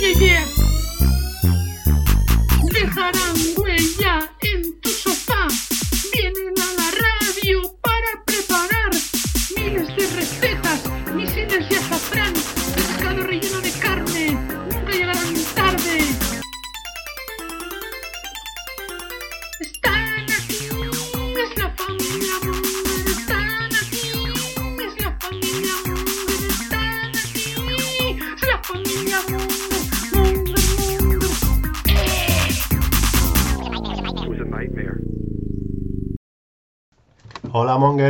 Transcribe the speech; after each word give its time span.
yeah, 0.00 0.14
yeah. 0.20 0.57
Dejarán 0.57 0.57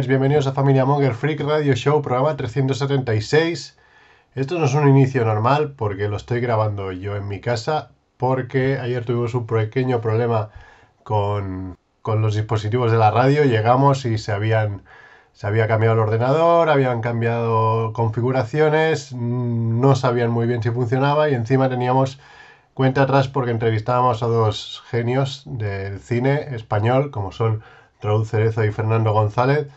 bienvenidos 0.09 0.47
a 0.47 0.53
Familia 0.53 0.87
Monger 0.87 1.13
Freak 1.13 1.41
Radio 1.41 1.75
Show, 1.75 2.01
programa 2.01 2.35
376. 2.35 3.77
Esto 4.35 4.59
no 4.59 4.65
es 4.65 4.73
un 4.73 4.89
inicio 4.89 5.23
normal 5.23 5.75
porque 5.77 6.09
lo 6.09 6.17
estoy 6.17 6.41
grabando 6.41 6.93
yo 6.93 7.15
en 7.15 7.29
mi 7.29 7.43
casa, 7.43 7.91
porque 8.17 8.79
ayer 8.79 9.05
tuvimos 9.05 9.35
un 9.35 9.47
pequeño 9.47 10.01
problema 10.01 10.49
con, 11.05 11.77
con 12.01 12.23
los 12.23 12.35
dispositivos 12.35 12.91
de 12.91 12.97
la 12.97 13.11
radio, 13.11 13.45
llegamos 13.45 14.07
y 14.07 14.17
se 14.17 14.33
habían 14.33 14.83
se 15.33 15.47
había 15.47 15.69
cambiado 15.69 15.95
el 15.95 16.01
ordenador, 16.01 16.71
habían 16.71 17.03
cambiado 17.03 17.93
configuraciones, 17.93 19.13
mm, 19.13 19.79
no 19.79 19.95
sabían 19.95 20.31
muy 20.31 20.47
bien 20.47 20.63
si 20.63 20.71
funcionaba 20.71 21.29
y 21.29 21.35
encima 21.35 21.69
teníamos 21.69 22.19
cuenta 22.73 23.03
atrás 23.03 23.29
porque 23.29 23.51
entrevistábamos 23.51 24.23
a 24.23 24.27
dos 24.27 24.83
genios 24.89 25.43
del 25.45 26.01
cine 26.01 26.55
español, 26.55 27.11
como 27.11 27.31
son 27.31 27.63
Raúl 28.01 28.25
Cerezo 28.27 28.65
y 28.65 28.73
Fernando 28.73 29.13
González, 29.13 29.69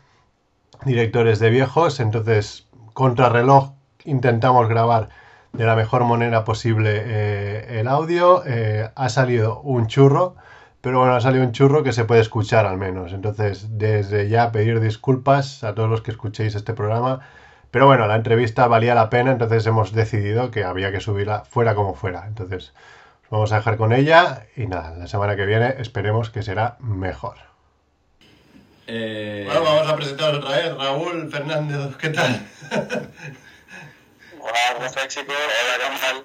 directores 0.86 1.40
de 1.40 1.50
viejos. 1.50 2.00
Entonces, 2.00 2.68
contrarreloj, 2.94 3.72
intentamos 4.06 4.68
grabar 4.68 5.10
de 5.54 5.66
la 5.66 5.76
mejor 5.76 6.06
manera 6.06 6.44
posible 6.44 7.02
eh, 7.04 7.80
el 7.80 7.88
audio. 7.88 8.44
Eh, 8.46 8.90
ha 8.96 9.10
salido 9.10 9.62
un 9.62 9.88
churro, 9.88 10.36
pero 10.82 11.00
bueno, 11.00 11.16
ha 11.16 11.22
salido 11.22 11.44
un 11.44 11.52
churro 11.52 11.84
que 11.84 11.94
se 11.94 12.06
puede 12.06 12.22
escuchar 12.22 12.66
al 12.66 12.78
menos. 12.78 13.14
Entonces, 13.14 13.78
desde 13.78 14.30
ya 14.30 14.52
pedir 14.52 14.80
disculpas 14.80 15.64
a 15.64 15.76
todos 15.76 15.90
los 15.90 16.02
que 16.02 16.12
escuchéis 16.12 16.56
este 16.56 16.74
programa. 16.74 17.22
Pero 17.72 17.86
bueno, 17.86 18.06
la 18.08 18.16
entrevista 18.16 18.68
valía 18.68 18.96
la 18.96 19.10
pena, 19.10 19.32
entonces 19.32 19.66
hemos 19.66 19.94
decidido 19.94 20.52
que 20.52 20.66
había 20.66 20.92
que 20.92 21.00
subirla 21.00 21.46
fuera 21.46 21.74
como 21.74 21.94
fuera. 21.96 22.26
Entonces, 22.28 22.74
os 23.26 23.30
vamos 23.30 23.54
a 23.54 23.58
dejar 23.58 23.78
con 23.78 23.94
ella 23.94 24.48
y 24.58 24.68
nada, 24.68 24.92
la 24.98 25.08
semana 25.08 25.38
que 25.38 25.46
viene 25.46 25.76
esperemos 25.80 26.30
que 26.30 26.44
será 26.44 26.76
mejor. 26.80 27.51
Eh, 28.94 29.44
Bueno, 29.46 29.64
vamos 29.64 29.88
a 29.88 29.96
presentaros 29.96 30.44
otra 30.44 30.58
vez. 30.58 30.76
Raúl 30.76 31.32
Fernández, 31.32 31.96
¿qué 31.96 32.10
tal? 32.10 32.46
Hola, 34.42 34.74
¿cómo 34.76 34.88
chicos? 35.08 35.34
Hola, 35.34 35.94
¿qué 35.94 36.00
tal? 36.02 36.24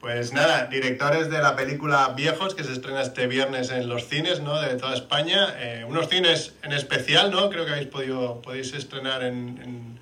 Pues 0.00 0.32
nada, 0.34 0.66
directores 0.66 1.30
de 1.30 1.38
la 1.38 1.56
película 1.56 2.08
Viejos, 2.14 2.54
que 2.54 2.62
se 2.62 2.72
estrena 2.72 3.00
este 3.00 3.26
viernes 3.26 3.70
en 3.70 3.88
los 3.88 4.06
cines, 4.06 4.40
¿no? 4.40 4.60
De 4.60 4.74
toda 4.74 4.92
España. 4.94 5.54
Eh, 5.58 5.84
unos 5.86 6.10
cines 6.10 6.52
en 6.62 6.72
especial, 6.72 7.30
¿no? 7.30 7.48
Creo 7.48 7.64
que 7.64 7.72
habéis 7.72 7.88
podido, 7.88 8.42
podéis 8.42 8.74
estrenar 8.74 9.22
en, 9.22 9.58
en, 9.62 10.00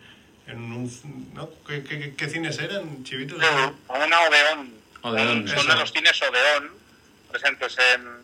en 0.48 0.58
un... 0.72 1.30
¿no? 1.34 1.50
¿Qué, 1.68 1.84
qué, 1.84 2.14
qué 2.16 2.28
cines 2.28 2.58
eran, 2.58 3.04
chivitos? 3.04 3.38
Una 3.38 4.20
Odeón. 4.22 4.72
Odeón, 5.02 5.46
Son 5.46 5.58
eso. 5.58 5.68
de 5.68 5.76
los 5.76 5.92
cines 5.92 6.20
Odeón, 6.20 6.70
presentes 7.30 7.76
en, 7.94 8.17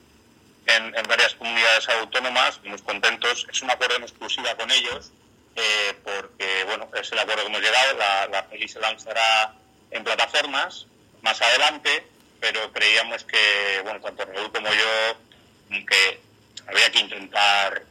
en, 0.67 0.95
en 0.97 1.03
varias 1.09 1.35
comunidades 1.35 1.89
autónomas, 1.89 2.61
muy 2.65 2.79
contentos. 2.81 3.47
Es 3.53 3.63
un 3.63 3.71
acuerdo 3.71 3.97
en 3.97 4.03
exclusiva 4.05 4.55
con 4.57 4.71
ellos, 4.71 5.11
eh, 5.57 5.95
porque, 6.05 6.65
bueno, 6.65 6.89
es 7.01 7.11
el 7.13 7.19
acuerdo 7.19 7.43
que 7.43 7.49
hemos 7.49 7.61
llegado. 7.61 7.97
La, 7.99 8.27
la 8.29 8.47
peli 8.49 8.69
se 8.69 8.81
lanzará 8.81 9.55
en 9.91 10.03
plataformas 10.05 10.87
más 11.23 11.41
adelante, 11.41 12.07
pero 12.41 12.73
creíamos 12.73 13.25
que, 13.25 13.81
bueno, 13.85 14.01
tanto 14.01 14.25
Raúl 14.25 14.51
como 14.53 14.69
yo, 14.69 15.17
que 15.87 16.21
había 16.67 16.91
que 16.91 16.99
intentar 17.01 17.83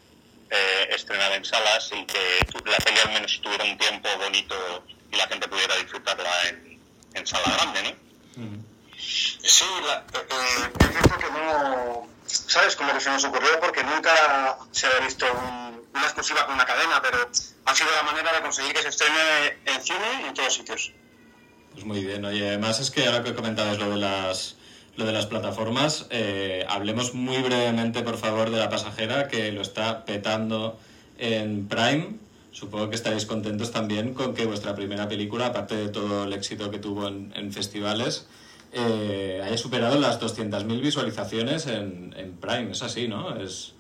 eh, 0.50 0.88
estrenar 0.91 1.31
en 1.34 1.44
salas 1.45 1.90
y 1.94 2.05
que 2.05 2.45
tu- 2.51 2.63
la 2.66 2.78
peli 2.78 3.00
al 3.00 3.11
menos 3.13 3.40
tuviera 3.41 3.63
un 3.63 3.78
tiempo 3.78 4.07
bonito 4.17 4.85
y 5.11 5.16
la 5.16 5.28
gente 5.28 5.47
pudiera 5.47 5.75
disfrutarla 5.78 6.50
en, 6.50 6.79
en 7.13 7.28
sala 7.28 7.51
grande, 7.55 7.84
¿no? 7.84 8.03
Sí, 9.00 9.66
la, 9.85 9.95
eh, 10.13 10.25
eh, 10.29 10.72
es 10.79 10.91
cierto 10.91 11.17
que 11.17 11.31
no. 11.31 11.62
¿Sabes? 12.53 12.75
Como 12.75 12.94
que 12.94 13.00
se 13.02 13.09
nos 13.09 13.24
ocurrió 13.24 13.59
porque 13.59 13.84
nunca 13.84 14.14
se 14.72 14.86
había 14.86 15.00
visto 15.08 15.25
un- 15.34 15.81
una 15.96 16.03
exclusiva 16.03 16.46
con 16.46 16.53
una 16.53 16.66
cadena, 16.66 17.02
pero 17.02 17.18
ha 17.66 17.75
sido 17.75 17.90
la 17.96 18.03
manera 18.03 18.31
de 18.31 18.41
conseguir 18.41 18.74
que 18.74 18.81
se 18.84 18.90
estrene 18.90 19.58
en 19.66 19.81
cine 19.81 20.08
y 20.24 20.28
en 20.28 20.34
todos 20.36 20.53
sitios. 20.53 20.91
Pues 21.74 21.84
muy 21.84 22.06
bien, 22.06 22.24
oye, 22.25 22.47
además 22.50 22.80
es 22.80 22.91
que 22.91 23.08
ahora 23.08 23.24
que 23.24 23.34
comentabas 23.34 23.80
lo 23.80 23.90
de 23.90 23.97
las, 23.97 24.56
lo 24.97 25.06
de 25.06 25.12
las 25.14 25.25
plataformas, 25.25 26.06
eh, 26.12 26.64
hablemos 26.69 27.16
muy 27.16 27.38
brevemente, 27.41 28.03
por 28.03 28.18
favor, 28.19 28.52
de 28.52 28.58
La 28.58 28.70
Pasajera, 28.70 29.28
que 29.28 29.52
lo 29.52 29.62
está 29.64 30.06
petando 30.06 30.80
en 31.18 31.68
Prime. 31.68 32.18
Supongo 32.52 32.90
que 32.91 32.96
estaréis 32.96 33.25
contentos 33.25 33.72
también 33.72 34.14
con 34.14 34.35
que 34.35 34.46
vuestra 34.46 34.75
primera 34.75 35.08
película, 35.08 35.47
aparte 35.47 35.75
de 35.75 35.90
todo 35.90 36.25
el 36.25 36.34
éxito 36.34 36.70
que 36.70 36.78
tuvo 36.78 37.08
en, 37.08 37.34
en 37.35 37.52
festivales, 37.52 38.28
eh, 38.73 39.41
haya 39.45 39.57
superado 39.57 40.00
las 40.00 40.19
200.000 40.19 40.81
visualizaciones 40.81 41.67
en, 41.67 42.13
en 42.17 42.38
Prime. 42.38 42.72
Es 42.72 42.81
así, 42.81 43.07
¿no? 43.07 43.35
Es, 43.38 43.73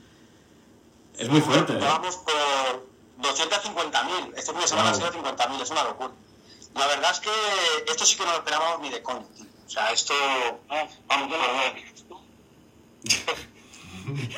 es 1.17 1.29
muy 1.29 1.41
fuerte. 1.41 1.73
¿eh? 1.73 1.77
Vamos 1.79 2.17
por 2.17 2.87
250.000. 3.21 4.33
Este 4.35 4.51
fin 4.51 4.61
de 4.61 4.67
semana 4.67 4.91
Wow. 4.91 4.99
ha 5.07 5.11
sido 5.11 5.23
50.000, 5.23 5.61
es 5.61 5.69
una 5.71 5.83
locura. 5.83 6.11
La 6.75 6.87
verdad 6.87 7.11
es 7.11 7.19
que 7.19 7.29
esto 7.91 8.05
sí 8.05 8.15
que 8.17 8.25
no 8.25 8.31
lo 8.31 8.37
esperábamos 8.37 8.81
ni 8.81 8.89
de 8.89 9.01
coña. 9.03 9.25
tío. 9.35 9.45
O 9.65 9.69
sea, 9.69 9.91
esto. 9.91 10.13
Vamos, 11.07 11.29
yo 11.29 11.37
no 11.37 11.47
lo 11.47 11.53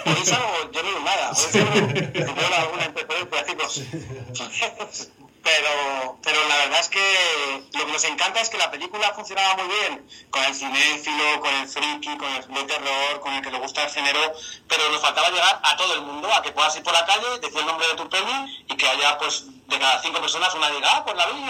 Por 0.04 0.18
eso 0.18 0.36
yo 0.72 0.84
no 0.84 0.88
digo 0.90 1.00
nada. 1.00 1.32
Por 1.32 1.40
eso 1.50 1.60
no 1.66 2.34
tengo 2.34 2.56
alguna 2.56 2.86
interferencia, 2.86 3.46
chicos. 3.46 5.10
Pero, 5.46 6.18
pero 6.24 6.44
la 6.50 6.58
verdad 6.58 6.80
es 6.80 6.90
que 6.90 7.68
lo 7.74 7.86
que 7.86 7.92
nos 7.92 8.04
encanta 8.06 8.42
es 8.42 8.50
que 8.50 8.58
la 8.58 8.72
película 8.72 9.14
funcionaba 9.14 9.54
muy 9.58 9.68
bien 9.76 10.10
con 10.32 10.44
el 10.44 10.56
cinéfilo, 10.56 11.40
con 11.40 11.54
el 11.54 11.68
friki, 11.68 12.18
con 12.18 12.34
el 12.34 12.48
de 12.48 12.64
terror, 12.64 13.20
con 13.20 13.32
el 13.32 13.44
que 13.44 13.52
le 13.52 13.60
gusta 13.60 13.84
el 13.84 13.92
género, 13.92 14.34
pero 14.68 14.90
nos 14.90 15.02
faltaba 15.02 15.30
llegar 15.30 15.60
a 15.62 15.78
todo 15.78 15.94
el 15.94 16.02
mundo, 16.02 16.34
a 16.34 16.42
que 16.42 16.52
puedas 16.52 16.76
ir 16.78 16.82
por 16.82 16.94
la 16.94 17.06
calle, 17.06 17.38
decir 17.40 17.60
el 17.60 17.68
nombre 17.68 17.88
de 17.88 17.94
tu 17.94 18.10
peli 18.10 18.66
y 18.68 18.76
que 18.76 18.88
haya, 18.88 19.20
pues, 19.20 19.46
de 19.68 19.78
cada 19.78 20.02
cinco 20.02 20.20
personas 20.20 20.52
una 20.56 20.72
diga, 20.72 20.90
ah, 20.96 21.06
pues 21.06 21.16
la 21.16 21.28
vi 21.28 21.44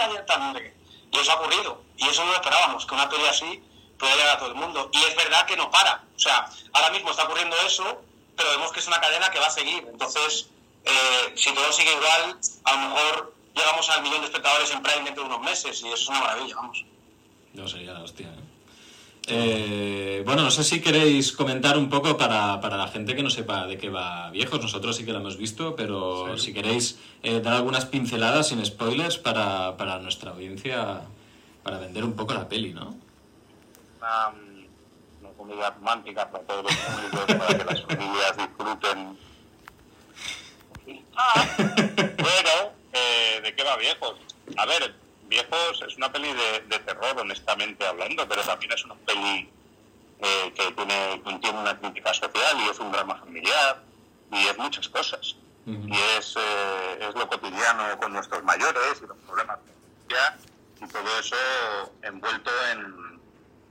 qué. 0.60 0.74
Y 1.12 1.18
eso 1.18 1.32
ha 1.32 1.36
ocurrido. 1.36 1.82
Y 1.96 2.06
eso 2.06 2.22
no 2.22 2.32
lo 2.32 2.36
esperábamos, 2.36 2.84
que 2.84 2.94
una 2.94 3.08
peli 3.08 3.24
así 3.24 3.62
pueda 3.98 4.14
llegar 4.14 4.36
a 4.36 4.38
todo 4.38 4.50
el 4.50 4.56
mundo. 4.56 4.90
Y 4.92 5.02
es 5.04 5.16
verdad 5.16 5.46
que 5.46 5.56
no 5.56 5.70
para. 5.70 6.04
O 6.14 6.18
sea, 6.18 6.50
ahora 6.74 6.90
mismo 6.90 7.12
está 7.12 7.24
ocurriendo 7.24 7.56
eso, 7.66 8.02
pero 8.36 8.50
vemos 8.50 8.72
que 8.72 8.80
es 8.80 8.86
una 8.88 9.00
cadena 9.00 9.30
que 9.30 9.40
va 9.40 9.46
a 9.46 9.50
seguir. 9.50 9.86
Entonces, 9.90 10.48
eh, 10.84 11.32
si 11.34 11.50
todo 11.54 11.72
sigue 11.72 11.92
igual, 11.92 12.38
a 12.64 12.72
lo 12.72 12.78
mejor 12.78 13.35
llegamos 13.56 13.88
al 13.90 14.02
millón 14.02 14.20
de 14.20 14.26
espectadores 14.26 14.70
en 14.70 14.82
Prime 14.82 15.04
dentro 15.04 15.24
de 15.24 15.30
unos 15.30 15.40
meses 15.40 15.82
y 15.82 15.86
eso 15.86 15.94
es 15.94 16.08
una 16.08 16.20
maravilla, 16.20 16.54
vamos. 16.56 16.84
No 17.54 17.66
sería 17.66 17.94
la 17.94 18.02
hostia. 18.02 18.26
¿eh? 18.26 18.56
Eh, 19.28 20.22
bueno, 20.24 20.42
no 20.42 20.50
sé 20.52 20.62
si 20.62 20.80
queréis 20.80 21.32
comentar 21.32 21.76
un 21.76 21.88
poco 21.88 22.16
para, 22.16 22.60
para 22.60 22.76
la 22.76 22.86
gente 22.86 23.16
que 23.16 23.24
no 23.24 23.30
sepa 23.30 23.66
de 23.66 23.76
qué 23.76 23.90
va 23.90 24.30
Viejos. 24.30 24.60
Nosotros 24.60 24.96
sí 24.96 25.04
que 25.04 25.12
lo 25.12 25.18
hemos 25.18 25.36
visto, 25.36 25.74
pero 25.74 26.38
si 26.38 26.52
queréis 26.52 26.98
eh, 27.22 27.40
dar 27.40 27.54
algunas 27.54 27.86
pinceladas 27.86 28.48
sin 28.48 28.64
spoilers 28.64 29.18
para, 29.18 29.76
para 29.76 29.98
nuestra 29.98 30.30
audiencia, 30.30 31.00
para 31.64 31.78
vender 31.78 32.04
un 32.04 32.14
poco 32.14 32.34
la 32.34 32.48
peli, 32.48 32.72
¿no? 32.72 32.94
Una, 33.98 34.32
una 35.20 35.30
comedia 35.36 35.70
romántica 35.70 36.30
para 36.30 36.44
todos 36.44 36.64
los 36.64 36.76
públicos, 36.76 37.24
para 37.26 37.58
que 37.58 37.64
las 37.64 37.82
familias 37.82 38.36
disfruten. 38.36 39.18
Ah, 41.16 41.46
bueno, 41.56 42.75
¿de 43.42 43.54
qué 43.54 43.62
va 43.62 43.76
Viejos? 43.76 44.18
A 44.56 44.66
ver, 44.66 44.94
Viejos 45.24 45.82
es 45.86 45.96
una 45.96 46.10
peli 46.12 46.32
de, 46.32 46.60
de 46.60 46.78
terror, 46.80 47.18
honestamente 47.18 47.86
hablando, 47.86 48.28
pero 48.28 48.42
también 48.42 48.72
es 48.72 48.84
una 48.84 48.94
peli 48.94 49.50
eh, 50.18 50.52
que 50.54 50.72
tiene, 50.72 51.20
contiene 51.22 51.58
una 51.58 51.78
crítica 51.78 52.14
social 52.14 52.56
y 52.60 52.70
es 52.70 52.78
un 52.78 52.90
drama 52.90 53.16
familiar 53.16 53.82
y 54.32 54.46
es 54.46 54.58
muchas 54.58 54.88
cosas. 54.88 55.36
Y 55.66 55.96
es, 56.16 56.36
eh, 56.36 56.98
es 57.00 57.14
lo 57.16 57.28
cotidiano 57.28 57.98
con 57.98 58.12
nuestros 58.12 58.40
mayores 58.44 59.02
y 59.02 59.06
los 59.08 59.16
problemas 59.26 59.58
de 59.66 59.72
y 60.80 60.86
todo 60.88 61.18
eso 61.18 61.36
envuelto 62.02 62.50
en, 62.70 63.20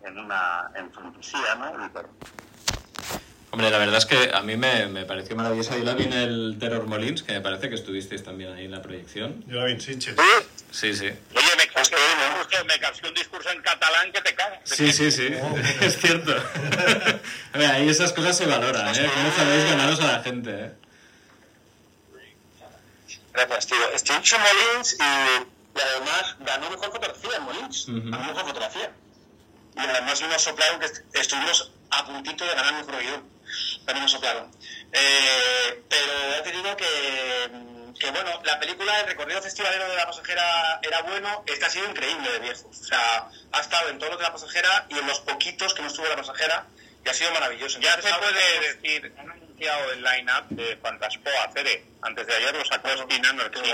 en 0.04 0.20
una 0.20 0.72
en 0.76 0.92
fantasía, 0.92 1.56
¿no? 1.56 1.86
Y 1.86 1.90
terror. 1.90 2.10
Hombre, 3.56 3.70
la 3.72 3.78
verdad 3.78 3.98
es 4.00 4.06
que 4.06 4.32
a 4.34 4.42
mí 4.42 4.58
me, 4.58 4.88
me 4.88 5.06
pareció 5.06 5.34
maravillosa. 5.34 5.78
Yo 5.78 5.86
la 5.86 5.94
vi 5.94 6.04
en 6.04 6.12
el 6.12 6.58
Terror 6.60 6.86
Molins, 6.88 7.24
que 7.24 7.32
me 7.32 7.40
parece 7.40 7.70
que 7.70 7.76
estuvisteis 7.76 8.22
también 8.22 8.52
ahí 8.52 8.66
en 8.66 8.72
la 8.72 8.82
proyección. 8.82 9.46
Yo 9.48 9.56
la 9.62 9.64
vi 9.68 9.72
en 9.72 9.80
Sitges. 9.80 10.14
Sí, 10.72 10.94
sí. 10.94 11.06
Oye, 11.06 11.50
me 11.58 11.66
que 12.50 12.64
me 12.66 13.08
un 13.08 13.14
discurso 13.16 13.50
en 13.52 13.62
catalán 13.62 14.12
que 14.12 14.20
te 14.20 14.36
cagas. 14.36 14.60
Sí, 14.66 14.92
sí, 14.92 15.10
sí, 15.10 15.30
es 15.82 15.98
cierto. 16.02 16.36
A 17.54 17.58
ver, 17.58 17.72
ahí 17.72 17.88
esas 17.88 18.12
cosas 18.12 18.36
se 18.36 18.46
valoran, 18.46 18.94
¿eh? 18.94 19.10
¿Cómo 19.16 19.32
sabéis 19.38 19.64
ganaros 19.64 20.02
a 20.02 20.08
la 20.18 20.22
gente, 20.24 20.52
eh? 20.52 20.72
Gracias, 23.34 23.68
tío. 23.68 23.90
Estoy 23.94 24.18
hecho 24.18 24.36
Molins 24.38 24.98
y, 25.00 25.78
y 25.78 25.82
además 25.82 26.36
ganó 26.42 26.70
mejor 26.72 26.92
fotografía 26.92 27.38
en 27.38 27.44
Molins. 27.44 27.86
Ganó 27.88 28.20
mejor 28.34 28.46
fotografía. 28.48 28.92
Y 29.78 29.80
además 29.80 30.22
nos 30.22 30.42
soplaron 30.42 30.82
que 30.82 30.88
est- 30.88 31.04
estuvimos 31.16 31.72
a 31.92 32.06
puntito 32.06 32.44
de 32.46 32.54
ganar 32.54 32.74
mejor 32.74 33.02
guion. 33.02 33.35
Pero 33.86 34.00
nos 34.00 34.12
soplaron. 34.12 34.52
Eh, 34.92 35.84
pero 35.90 36.30
ya 36.32 36.44
te 36.44 36.52
digo 36.52 36.76
que, 36.78 37.96
que, 38.00 38.12
bueno, 38.12 38.42
la 38.44 38.60
película, 38.60 39.00
el 39.02 39.08
recorrido 39.08 39.42
festivalero 39.42 39.90
de 39.90 39.96
la 39.96 40.06
pasajera 40.06 40.80
era 40.82 41.02
bueno. 41.02 41.44
Este 41.46 41.66
ha 41.66 41.70
sido 41.70 41.90
increíble 41.90 42.32
de 42.32 42.40
viejos. 42.40 42.66
O 42.66 42.84
sea, 42.86 43.30
ha 43.52 43.60
estado 43.60 43.90
en 43.90 43.98
todos 44.00 44.12
los 44.12 44.20
de 44.20 44.26
la 44.26 44.32
pasajera 44.32 44.86
y 44.90 44.98
en 44.98 45.08
los 45.08 45.20
poquitos 45.22 45.74
que 45.74 45.82
no 45.82 45.88
estuvo 45.88 46.08
la 46.08 46.16
pasajera. 46.16 46.66
Y 47.06 47.10
ha 47.10 47.14
sido 47.14 47.32
maravilloso. 47.32 47.80
Ya 47.80 47.94
Entonces, 47.94 48.14
se 48.14 48.20
puede 48.20 48.74
decir, 48.74 49.14
han 49.18 49.30
anunciado 49.32 49.92
el 49.92 50.02
line-up 50.02 50.48
de 50.50 50.78
Fantaspoa, 50.78 51.52
Cere. 51.54 51.86
Antes 52.02 52.28
de 52.28 52.36
ayer 52.36 52.56
lo 52.56 52.66
sacó 52.66 52.90
Spin 52.90 53.26
Energy. 53.26 53.72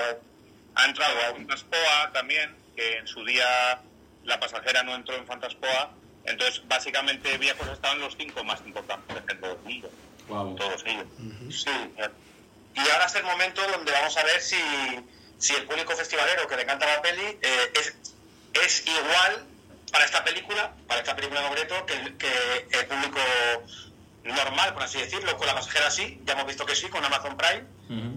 Ha 0.76 0.86
entrado 0.86 1.20
a 1.20 1.34
Fantaspoa 1.34 2.12
también, 2.14 2.56
que 2.76 2.98
en 2.98 3.08
su 3.08 3.24
día 3.26 3.80
la 4.24 4.40
pasajera 4.40 4.84
no 4.84 4.96
entró 4.96 5.16
en 5.16 5.26
Fantaspoa. 5.26 5.94
Entonces, 6.26 6.62
básicamente, 6.68 7.38
viejos 7.38 7.68
estaban 7.68 8.00
los 8.00 8.16
cinco 8.18 8.44
más 8.44 8.60
importantes 8.66 9.26
de 9.26 9.36
todo 9.36 9.52
el 9.54 9.58
mundo. 9.60 9.92
Wow. 10.28 10.56
Todos 10.56 10.84
ellos. 10.86 11.06
Sí. 11.50 11.70
Y 12.76 12.80
ahora 12.90 13.06
es 13.06 13.16
el 13.16 13.24
momento 13.24 13.62
donde 13.68 13.92
vamos 13.92 14.16
a 14.18 14.24
ver 14.24 14.40
si, 14.42 14.58
si 15.40 15.54
el 15.56 15.64
público 15.66 15.94
festivalero 15.96 16.48
que 16.48 16.56
le 16.56 16.62
encanta 16.64 16.86
la 16.86 17.02
peli 17.02 17.38
eh, 17.42 17.74
es, 17.76 17.96
es 18.64 18.88
igual 18.88 19.46
para 19.92 20.06
esta 20.06 20.24
película, 20.24 20.74
para 20.88 21.02
esta 21.02 21.16
película 21.16 21.42
en 21.42 21.48
concreto, 21.48 21.86
que, 21.86 21.94
el- 21.96 22.18
que 22.18 22.68
el 22.80 22.86
público 22.86 23.20
normal, 24.24 24.74
por 24.74 24.84
así 24.84 25.00
decirlo, 25.00 25.36
con 25.38 25.48
la 25.48 25.56
pasajera 25.56 25.90
sí, 25.90 26.22
ya 26.26 26.34
hemos 26.34 26.46
visto 26.46 26.66
que 26.66 26.76
sí, 26.76 26.88
con 26.88 27.04
Amazon 27.04 27.36
Prime. 27.36 27.64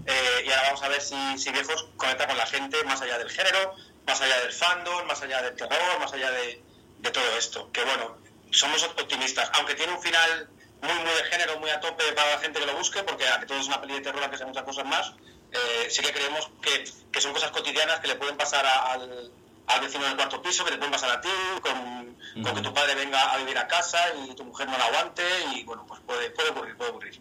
Eh, 0.05 0.43
y 0.45 0.49
ahora 0.51 0.61
vamos 0.67 0.83
a 0.83 0.87
ver 0.87 1.01
si, 1.01 1.37
si 1.37 1.51
Viejos 1.51 1.87
conecta 1.97 2.27
con 2.27 2.37
la 2.37 2.45
gente 2.45 2.81
más 2.85 3.01
allá 3.01 3.17
del 3.17 3.29
género, 3.29 3.75
más 4.07 4.21
allá 4.21 4.39
del 4.39 4.53
fandom, 4.53 5.05
más 5.07 5.21
allá 5.21 5.41
del 5.41 5.55
terror, 5.55 5.99
más 5.99 6.13
allá 6.13 6.31
de, 6.31 6.61
de 6.99 7.11
todo 7.11 7.23
esto. 7.37 7.69
Que 7.71 7.83
bueno, 7.83 8.17
somos 8.51 8.83
optimistas, 8.83 9.49
aunque 9.55 9.75
tiene 9.75 9.93
un 9.93 10.01
final 10.01 10.47
muy, 10.81 10.93
muy 10.93 11.13
de 11.13 11.23
género, 11.31 11.59
muy 11.59 11.69
a 11.69 11.79
tope 11.79 12.03
para 12.13 12.31
la 12.31 12.37
gente 12.39 12.59
que 12.59 12.65
lo 12.65 12.75
busque, 12.75 13.03
porque 13.03 13.27
aunque 13.27 13.45
todo 13.47 13.59
es 13.59 13.67
una 13.67 13.81
peli 13.81 13.93
de 13.95 14.01
terror, 14.01 14.21
aunque 14.21 14.37
sea 14.37 14.45
muchas 14.47 14.63
cosas 14.63 14.85
más, 14.85 15.13
eh, 15.51 15.87
sí 15.89 16.01
que 16.01 16.11
creemos 16.11 16.49
que, 16.61 16.83
que 17.11 17.21
son 17.21 17.33
cosas 17.33 17.51
cotidianas 17.51 17.99
que 17.99 18.07
le 18.07 18.15
pueden 18.15 18.37
pasar 18.37 18.65
a- 18.65 18.91
al, 18.93 19.31
al 19.67 19.81
vecino 19.81 20.03
del 20.05 20.15
cuarto 20.15 20.41
piso, 20.41 20.63
que 20.65 20.71
te 20.71 20.77
pueden 20.77 20.91
pasar 20.91 21.09
a 21.11 21.21
ti, 21.21 21.29
con, 21.61 22.43
con 22.43 22.55
que 22.55 22.61
tu 22.61 22.73
padre 22.73 22.93
venga 22.95 23.31
a 23.33 23.37
vivir 23.37 23.57
a 23.57 23.67
casa 23.67 23.97
y 24.29 24.35
tu 24.35 24.43
mujer 24.43 24.67
no 24.67 24.77
la 24.77 24.85
aguante, 24.85 25.23
y 25.55 25.63
bueno, 25.63 25.85
pues 25.87 26.01
puede, 26.05 26.29
puede 26.31 26.49
ocurrir, 26.49 26.75
puede 26.77 26.89
ocurrir. 26.91 27.19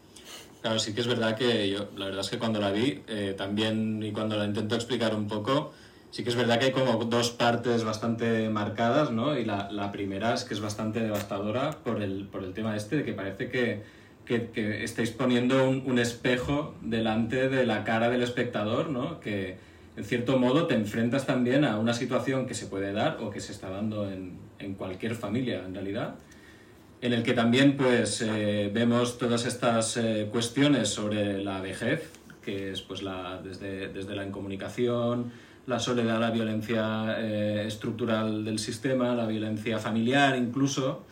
Claro, 0.60 0.78
sí 0.78 0.94
que 0.94 1.02
es 1.02 1.06
verdad 1.06 1.36
que 1.36 1.68
yo, 1.68 1.88
la 1.96 2.06
verdad 2.06 2.20
es 2.22 2.30
que 2.30 2.38
cuando 2.38 2.58
la 2.60 2.70
vi, 2.70 3.02
eh, 3.06 3.34
también 3.36 4.02
y 4.02 4.12
cuando 4.12 4.36
la 4.36 4.44
intento 4.46 4.74
explicar 4.74 5.14
un 5.14 5.28
poco, 5.28 5.74
sí 6.14 6.22
que 6.22 6.30
es 6.30 6.36
verdad 6.36 6.60
que 6.60 6.66
hay 6.66 6.70
como 6.70 7.04
dos 7.06 7.30
partes 7.30 7.82
bastante 7.82 8.48
marcadas, 8.48 9.10
¿no? 9.10 9.36
Y 9.36 9.44
la, 9.44 9.68
la 9.72 9.90
primera 9.90 10.32
es 10.32 10.44
que 10.44 10.54
es 10.54 10.60
bastante 10.60 11.00
devastadora 11.00 11.72
por 11.82 12.00
el, 12.00 12.28
por 12.28 12.44
el 12.44 12.52
tema 12.52 12.76
este 12.76 12.98
de 12.98 13.04
que 13.04 13.14
parece 13.14 13.48
que, 13.48 13.82
que, 14.24 14.50
que 14.50 14.84
estáis 14.84 15.10
poniendo 15.10 15.68
un, 15.68 15.82
un 15.84 15.98
espejo 15.98 16.76
delante 16.82 17.48
de 17.48 17.66
la 17.66 17.82
cara 17.82 18.10
del 18.10 18.22
espectador, 18.22 18.90
¿no? 18.90 19.18
Que 19.18 19.58
en 19.96 20.04
cierto 20.04 20.38
modo 20.38 20.68
te 20.68 20.76
enfrentas 20.76 21.26
también 21.26 21.64
a 21.64 21.80
una 21.80 21.94
situación 21.94 22.46
que 22.46 22.54
se 22.54 22.66
puede 22.66 22.92
dar 22.92 23.18
o 23.20 23.30
que 23.30 23.40
se 23.40 23.50
está 23.50 23.68
dando 23.68 24.08
en, 24.08 24.38
en 24.60 24.74
cualquier 24.74 25.16
familia, 25.16 25.64
en 25.66 25.74
realidad 25.74 26.14
en 27.00 27.12
el 27.12 27.24
que 27.24 27.32
también 27.32 27.76
pues 27.76 28.22
eh, 28.22 28.70
vemos 28.72 29.18
todas 29.18 29.46
estas 29.46 29.96
eh, 29.96 30.28
cuestiones 30.30 30.90
sobre 30.90 31.42
la 31.42 31.60
vejez, 31.60 32.08
que 32.40 32.70
es 32.70 32.82
pues 32.82 33.02
la, 33.02 33.40
desde, 33.42 33.88
desde 33.88 34.14
la 34.14 34.24
incomunicación, 34.24 35.32
la 35.66 35.78
soledad, 35.78 36.20
la 36.20 36.30
violencia 36.30 37.16
eh, 37.18 37.64
estructural 37.66 38.44
del 38.44 38.58
sistema, 38.58 39.14
la 39.14 39.26
violencia 39.26 39.78
familiar 39.78 40.36
incluso, 40.36 41.04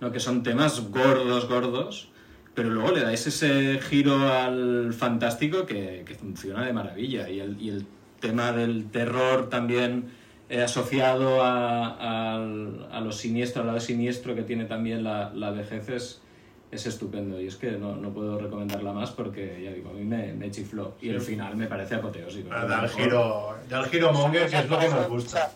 ¿no? 0.00 0.12
que 0.12 0.20
son 0.20 0.42
temas 0.42 0.90
gordos, 0.90 1.48
gordos, 1.48 2.08
pero 2.54 2.70
luego 2.70 2.92
le 2.92 3.02
dais 3.02 3.26
ese 3.26 3.80
giro 3.80 4.28
al 4.32 4.92
fantástico 4.94 5.66
que, 5.66 6.04
que 6.06 6.14
funciona 6.14 6.64
de 6.64 6.72
maravilla 6.72 7.28
y 7.28 7.40
el, 7.40 7.60
y 7.60 7.70
el 7.70 7.86
tema 8.20 8.52
del 8.52 8.86
terror 8.90 9.50
también 9.50 10.04
eh, 10.48 10.62
asociado 10.62 11.42
a, 11.42 12.34
al- 12.36 12.88
a 12.92 13.00
lo 13.00 13.10
siniestro, 13.12 13.62
al 13.62 13.66
lado 13.68 13.80
siniestro 13.80 14.34
que 14.34 14.42
tiene 14.42 14.64
también 14.66 15.02
la, 15.02 15.32
la 15.34 15.50
vejez 15.50 15.88
es, 15.88 16.22
es 16.70 16.86
estupendo 16.86 17.40
y 17.40 17.46
es 17.46 17.56
que 17.56 17.72
no, 17.72 17.96
no 17.96 18.10
puedo 18.12 18.38
recomendarla 18.38 18.92
más 18.92 19.10
porque 19.10 19.62
ya 19.62 19.70
digo, 19.70 19.90
a 19.90 19.92
mí 19.92 20.04
me, 20.04 20.32
me 20.32 20.50
chifló 20.50 20.96
y 21.00 21.10
el 21.10 21.20
final 21.20 21.56
me 21.56 21.66
parece 21.66 21.94
apoteósico. 21.94 22.50
Ah, 22.52 22.64
Da 22.66 22.82
el 22.84 22.90
giro, 22.90 23.56
da 23.68 23.80
el 23.80 23.86
giro 23.86 24.12
monger, 24.12 24.50
que 24.50 24.58
es 24.58 24.68
lo 24.68 24.78
que 24.78 24.88
nos 24.88 25.08
gusta. 25.08 25.52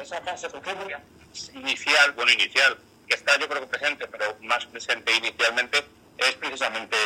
Esa 0.00 0.20
fase 0.20 0.48
inicial, 1.54 2.12
bueno, 2.12 2.32
inicial, 2.32 2.76
que 3.06 3.14
está 3.14 3.38
yo 3.38 3.48
creo 3.48 3.62
que 3.62 3.68
presente, 3.78 4.06
pero 4.08 4.36
más 4.42 4.66
presente 4.66 5.12
inicialmente, 5.16 5.78
es 6.18 6.34
precisamente 6.34 6.96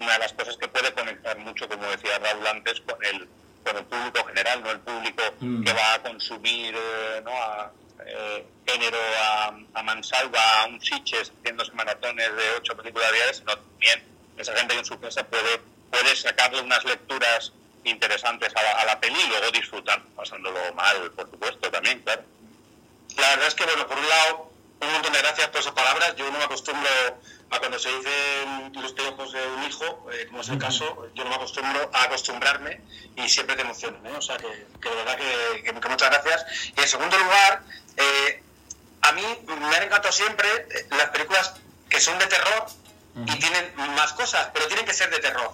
una 0.00 0.12
de 0.14 0.18
las 0.20 0.32
cosas 0.32 0.56
que 0.56 0.68
puede 0.68 0.92
conectar 0.92 1.38
mucho, 1.38 1.68
como 1.68 1.84
decía 1.90 2.18
Raúl 2.18 2.46
antes, 2.46 2.80
con 2.80 2.96
el, 3.04 3.28
con 3.64 3.76
el 3.76 3.84
público 3.84 4.24
general, 4.26 4.62
no 4.62 4.70
el 4.70 4.80
público 4.80 5.22
Mm. 5.40 5.64
que 5.64 5.72
va 5.72 5.94
a 5.94 6.02
consumir 6.02 6.74
eh, 6.74 7.20
¿no? 7.24 7.30
a, 7.32 7.70
eh, 8.06 8.46
género 8.66 8.98
a, 9.22 9.54
a 9.74 9.82
mansalva, 9.82 10.62
a 10.62 10.66
un 10.66 10.80
chiches, 10.80 11.32
haciéndose 11.40 11.72
maratones 11.72 12.34
de 12.36 12.50
ocho 12.58 12.76
películas 12.76 13.12
diarias, 13.12 13.36
sino 13.38 13.56
también 13.56 14.02
esa 14.36 14.54
gente 14.56 14.74
que 14.74 14.80
en 14.80 14.84
su 14.86 14.98
casa 15.00 15.24
puede, 15.24 15.58
puede 15.90 16.16
sacarle 16.16 16.60
unas 16.60 16.84
lecturas 16.84 17.52
interesantes 17.84 18.52
a 18.56 18.62
la, 18.62 18.70
a 18.80 18.84
la 18.86 19.00
peli 19.00 19.20
y 19.20 19.28
luego 19.28 19.50
disfrutar, 19.50 20.02
pasándolo 20.16 20.72
mal, 20.74 21.10
por 21.12 21.30
supuesto, 21.30 21.70
también, 21.70 22.00
claro. 22.00 22.22
La 23.16 23.28
verdad 23.30 23.46
es 23.48 23.54
que, 23.54 23.64
bueno, 23.64 23.86
por 23.86 23.98
un 23.98 24.08
lado, 24.08 24.50
un 24.80 24.92
montón 24.92 25.12
de 25.12 25.18
gracias 25.20 25.48
por 25.48 25.60
esas 25.60 25.72
palabras. 25.72 26.14
Yo 26.16 26.30
no 26.30 26.38
me 26.38 26.44
acostumbro 26.44 26.90
a 27.50 27.58
cuando 27.60 27.78
se 27.78 27.88
dicen 27.96 28.72
los 28.74 28.92
piojos 28.92 29.32
de 29.32 29.46
un 29.46 29.62
hijo, 29.64 30.06
eh, 30.12 30.26
como 30.26 30.40
es 30.40 30.48
el 30.48 30.58
caso, 30.58 31.08
yo 31.14 31.22
no 31.24 31.30
me 31.30 31.36
acostumbro 31.36 31.90
a 31.92 32.02
acostumbrarme 32.04 32.80
y 33.16 33.28
siempre 33.28 33.54
te 33.54 33.62
emocionan, 33.62 34.04
¿eh? 34.06 34.12
O 34.16 34.20
sea, 34.22 34.36
que, 34.36 34.66
que 34.82 34.88
de 34.88 34.94
verdad 34.96 35.16
que, 35.16 35.62
que- 35.62 35.80
que 35.80 35.88
muchas 35.88 36.10
gracias. 36.10 36.44
Y 36.76 36.80
en 36.80 36.88
segundo 36.88 37.16
lugar, 37.18 37.62
eh, 37.96 38.42
a 39.02 39.12
mí 39.12 39.22
me 39.46 39.76
han 39.76 39.82
encantado 39.82 40.12
siempre 40.12 40.48
eh, 40.70 40.86
las 40.90 41.10
películas 41.10 41.54
que 41.88 42.00
son 42.00 42.18
de 42.18 42.26
terror 42.26 42.66
y 43.26 43.38
tienen 43.38 43.72
más 43.94 44.12
cosas, 44.14 44.48
pero 44.52 44.66
tienen 44.66 44.84
que 44.86 44.92
ser 44.94 45.10
de 45.10 45.18
terror. 45.20 45.52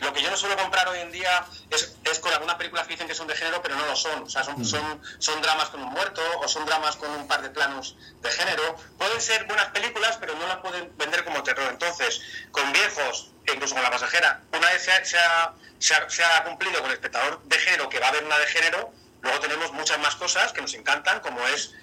Lo 0.00 0.12
que 0.14 0.22
yo 0.22 0.30
no 0.30 0.36
suelo 0.36 0.56
comprar 0.56 0.88
hoy 0.88 0.98
en 1.00 1.12
día 1.12 1.44
es, 1.70 1.94
es 2.04 2.18
con 2.20 2.32
algunas 2.32 2.56
películas 2.56 2.86
que 2.86 2.94
dicen 2.94 3.06
que 3.06 3.14
son 3.14 3.26
de 3.26 3.36
género, 3.36 3.60
pero 3.62 3.76
no 3.76 3.84
lo 3.86 3.94
son. 3.96 4.22
O 4.22 4.28
sea, 4.30 4.42
son, 4.44 4.64
son, 4.64 5.02
son 5.18 5.42
dramas 5.42 5.68
con 5.68 5.82
un 5.82 5.90
muerto 5.90 6.22
o 6.40 6.48
son 6.48 6.64
dramas 6.66 6.96
con 6.96 7.10
un 7.10 7.28
par 7.28 7.42
de 7.42 7.50
planos 7.50 7.96
de 8.22 8.30
género. 8.30 8.76
Pueden 8.98 9.20
ser 9.20 9.44
buenas 9.44 9.66
películas, 9.66 10.16
pero 10.18 10.34
no 10.36 10.46
las 10.46 10.56
pueden 10.58 10.90
vender 10.96 11.22
como 11.24 11.42
terror. 11.42 11.68
Entonces, 11.70 12.20
con 12.50 12.72
viejos, 12.72 13.30
e 13.46 13.52
incluso 13.52 13.74
con 13.74 13.82
la 13.82 13.90
pasajera, 13.90 14.40
una 14.52 14.70
vez 14.70 14.82
se 14.84 14.90
ha, 14.92 15.04
se 15.04 15.18
ha- 15.18 15.52
se 15.78 15.94
ha- 15.94 16.08
se 16.10 16.24
ha 16.24 16.44
cumplido 16.44 16.80
con 16.80 16.86
el 16.90 16.94
espectador 16.94 17.42
de 17.44 17.58
género, 17.58 17.88
que 17.90 17.98
va 18.00 18.06
a 18.06 18.08
haber 18.10 18.24
una 18.24 18.38
de 18.38 18.46
género, 18.46 18.92
luego 19.22 19.40
tenemos 19.40 19.72
muchas 19.72 19.98
más 19.98 20.16
cosas 20.16 20.52
que 20.52 20.60
nos 20.60 20.74
encantan, 20.74 21.20
como 21.20 21.46
es 21.48 21.74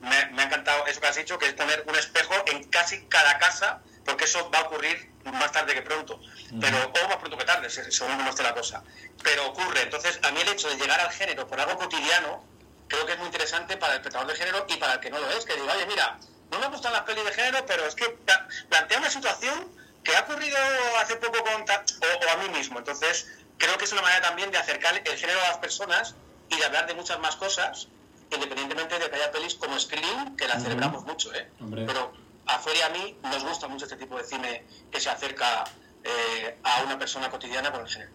me, 0.00 0.26
me 0.26 0.42
ha 0.42 0.44
encantado 0.46 0.86
eso 0.86 1.00
que 1.00 1.06
has 1.08 1.16
dicho, 1.16 1.38
que 1.38 1.46
es 1.46 1.54
poner 1.54 1.84
un 1.86 1.96
espejo 1.96 2.34
en 2.46 2.64
casi 2.70 3.02
cada 3.06 3.38
casa, 3.38 3.80
porque 4.04 4.24
eso 4.24 4.48
va 4.50 4.60
a 4.60 4.62
ocurrir 4.62 5.10
más 5.24 5.50
tarde 5.52 5.74
que 5.74 5.82
pronto, 5.82 6.20
pero 6.60 6.78
o 6.78 7.08
más 7.08 7.16
pronto 7.16 7.36
que 7.36 7.44
tarde, 7.44 7.68
se- 7.68 7.90
según 7.90 8.16
como 8.16 8.30
esté 8.30 8.42
la 8.44 8.54
cosa. 8.54 8.82
Pero 9.22 9.46
ocurre. 9.48 9.82
Entonces, 9.82 10.18
a 10.22 10.30
mí 10.30 10.40
el 10.40 10.48
hecho 10.48 10.68
de 10.70 10.76
llegar 10.76 11.00
al 11.00 11.10
género 11.10 11.46
por 11.48 11.60
algo 11.60 11.76
cotidiano, 11.76 12.44
creo 12.88 13.04
que 13.04 13.12
es 13.12 13.18
muy 13.18 13.26
interesante 13.26 13.76
para 13.76 13.94
el 13.94 13.98
espectador 13.98 14.28
de 14.28 14.36
género 14.36 14.64
y 14.68 14.76
para 14.76 14.94
el 14.94 15.00
que 15.00 15.10
no 15.10 15.18
lo 15.18 15.28
es, 15.32 15.44
que 15.44 15.54
diga, 15.54 15.74
oye, 15.74 15.84
mira, 15.86 16.16
no 16.50 16.58
me 16.60 16.68
gustan 16.68 16.92
las 16.92 17.02
pelis 17.02 17.24
de 17.24 17.32
género, 17.32 17.66
pero 17.66 17.84
es 17.84 17.94
que 17.94 18.08
pla- 18.08 18.46
plantea 18.70 18.98
una 18.98 19.10
situación 19.10 19.70
que 20.04 20.16
ha 20.16 20.20
ocurrido 20.20 20.56
hace 21.02 21.16
poco 21.16 21.42
con 21.44 21.62
o, 21.62 22.26
o 22.26 22.30
a 22.30 22.36
mí 22.36 22.48
mismo. 22.50 22.78
Entonces, 22.78 23.26
creo 23.58 23.76
que 23.76 23.84
es 23.84 23.92
una 23.92 24.00
manera 24.02 24.22
también 24.22 24.50
de 24.52 24.56
acercar 24.58 25.02
el 25.04 25.18
género 25.18 25.40
a 25.44 25.48
las 25.48 25.58
personas 25.58 26.14
y 26.50 26.56
de 26.56 26.64
hablar 26.64 26.86
de 26.86 26.94
muchas 26.94 27.18
más 27.20 27.36
cosas, 27.36 27.88
independientemente 28.32 28.98
de 28.98 29.08
que 29.10 29.16
haya 29.16 29.30
pelis 29.32 29.54
como 29.54 29.78
Scream, 29.78 30.36
que 30.36 30.46
la 30.48 30.58
celebramos 30.60 31.04
mucho, 31.04 31.32
¿eh? 31.34 31.48
Hombre. 31.60 31.84
Pero 31.86 32.12
a 32.46 32.58
Fuera 32.58 32.78
y 32.78 32.82
a 32.82 32.88
mí 32.90 33.16
nos 33.22 33.44
gusta 33.44 33.68
mucho 33.68 33.84
este 33.84 33.96
tipo 33.96 34.16
de 34.16 34.24
cine 34.24 34.64
que 34.90 35.00
se 35.00 35.10
acerca 35.10 35.64
eh, 36.04 36.56
a 36.62 36.82
una 36.84 36.98
persona 36.98 37.28
cotidiana 37.30 37.70
con 37.72 37.80
el 37.82 37.88
género. 37.88 38.12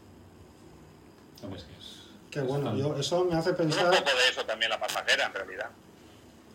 Que 1.42 1.56
es- 1.56 1.66
Qué 2.32 2.42
bueno, 2.42 2.76
yo, 2.76 2.96
eso 2.98 3.26
me 3.26 3.36
hace 3.36 3.52
Es 3.52 3.60
un 3.60 3.66
pensar, 3.68 3.86
poco 3.92 4.10
de 4.10 4.30
eso 4.32 4.44
también 4.46 4.72
la 4.72 4.80
pasajera, 4.80 5.28
en 5.28 5.34
realidad. 5.34 5.70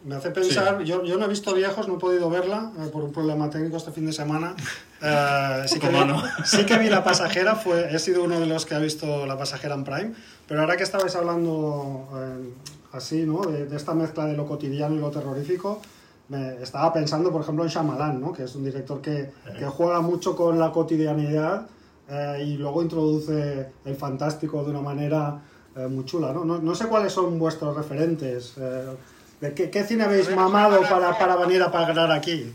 me 0.03 0.17
hace 0.17 0.31
pensar, 0.33 0.83
yo, 0.83 1.05
yo 1.05 1.17
no 1.19 1.27
he 1.27 1.29
visto 1.29 1.55
viejos, 1.55 1.87
no 1.87 1.97
he 1.97 1.99
podido 2.01 2.29
verla 2.31 2.73
eh, 2.81 2.89
por 2.93 3.05
un 3.05 3.13
problema 3.13 3.49
técnico 3.49 3.77
este 3.77 3.93
fin 3.93 4.07
de 4.07 4.13
semana. 4.13 4.57
Eh, 5.01 5.63
sí, 5.69 5.79
que 5.79 5.89
vi, 5.89 5.99
sí 6.45 6.67
que 6.67 6.79
vi 6.79 6.89
La 6.89 7.05
Pasajera, 7.05 7.55
fue, 7.55 7.95
he 7.95 7.99
sido 8.01 8.25
uno 8.25 8.41
de 8.41 8.47
los 8.47 8.67
que 8.67 8.75
ha 8.75 8.81
visto 8.81 9.25
La 9.27 9.39
Pasajera 9.39 9.75
en 9.77 9.85
Prime, 9.85 10.15
pero 10.49 10.63
ahora 10.63 10.77
que 10.77 10.83
estabais 10.83 11.15
hablando 11.15 12.09
eh, 12.17 12.55
así, 12.93 13.23
¿no? 13.23 13.43
De, 13.43 13.67
de 13.67 13.77
esta 13.77 13.95
mezcla 13.95 14.25
de 14.27 14.35
lo 14.37 14.47
cotidiano 14.47 14.95
y 14.97 14.99
lo 14.99 15.11
terrorífico. 15.11 15.81
Me 16.29 16.63
estaba 16.63 16.93
pensando, 16.93 17.31
por 17.33 17.43
ejemplo, 17.43 17.65
en 17.65 17.71
Shyamalan, 17.71 18.21
¿no? 18.21 18.33
Que 18.33 18.45
es 18.45 18.55
un 18.55 18.65
director 18.65 19.01
que, 19.01 19.31
que 19.59 19.65
juega 19.67 20.01
mucho 20.01 20.35
con 20.37 20.59
la 20.59 20.73
cotidianidad 20.73 21.67
eh, 22.09 22.45
y 22.47 22.57
luego 22.57 22.83
introduce 22.83 23.69
el 23.85 23.97
fantástico 23.97 24.63
de 24.65 24.71
una 24.71 24.81
manera 24.81 25.41
eh, 25.77 25.87
muy 25.87 26.05
chula, 26.05 26.33
¿no? 26.33 26.45
¿no? 26.45 26.59
No 26.59 26.75
sé 26.75 26.87
cuáles 26.87 27.13
son 27.13 27.39
vuestros 27.39 27.77
referentes. 27.77 28.55
eh, 28.59 28.97
¿De 29.41 29.55
qué, 29.55 29.71
qué 29.71 29.85
cine 29.85 30.05
habéis 30.05 30.29
mamado 30.35 30.81
para, 30.83 31.17
para 31.17 31.37
venir 31.37 31.63
a 31.63 31.71
pagar 31.71 32.11
aquí? 32.11 32.53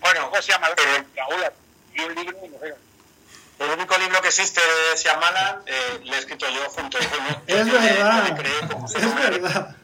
Bueno, 0.00 0.20
¿cómo 0.30 0.42
se 0.42 0.52
llama? 0.52 0.68
Eh, 0.68 1.04
Raúl, 1.16 1.42
y 1.94 2.00
un 2.08 2.14
libro, 2.14 2.38
no 2.50 2.58
sé. 2.58 2.74
El 3.60 3.68
único 3.68 3.98
libro 3.98 4.22
que 4.22 4.28
existe 4.28 4.58
de 4.58 4.96
Shyamalan 4.96 5.62
eh, 5.66 6.00
lo 6.02 6.14
he 6.14 6.18
escrito 6.18 6.48
yo 6.48 6.64
junto 6.70 6.98
con... 6.98 7.42
Es 7.46 7.70
verdad, 7.70 8.26
es 8.26 9.14
verdad, 9.14 9.76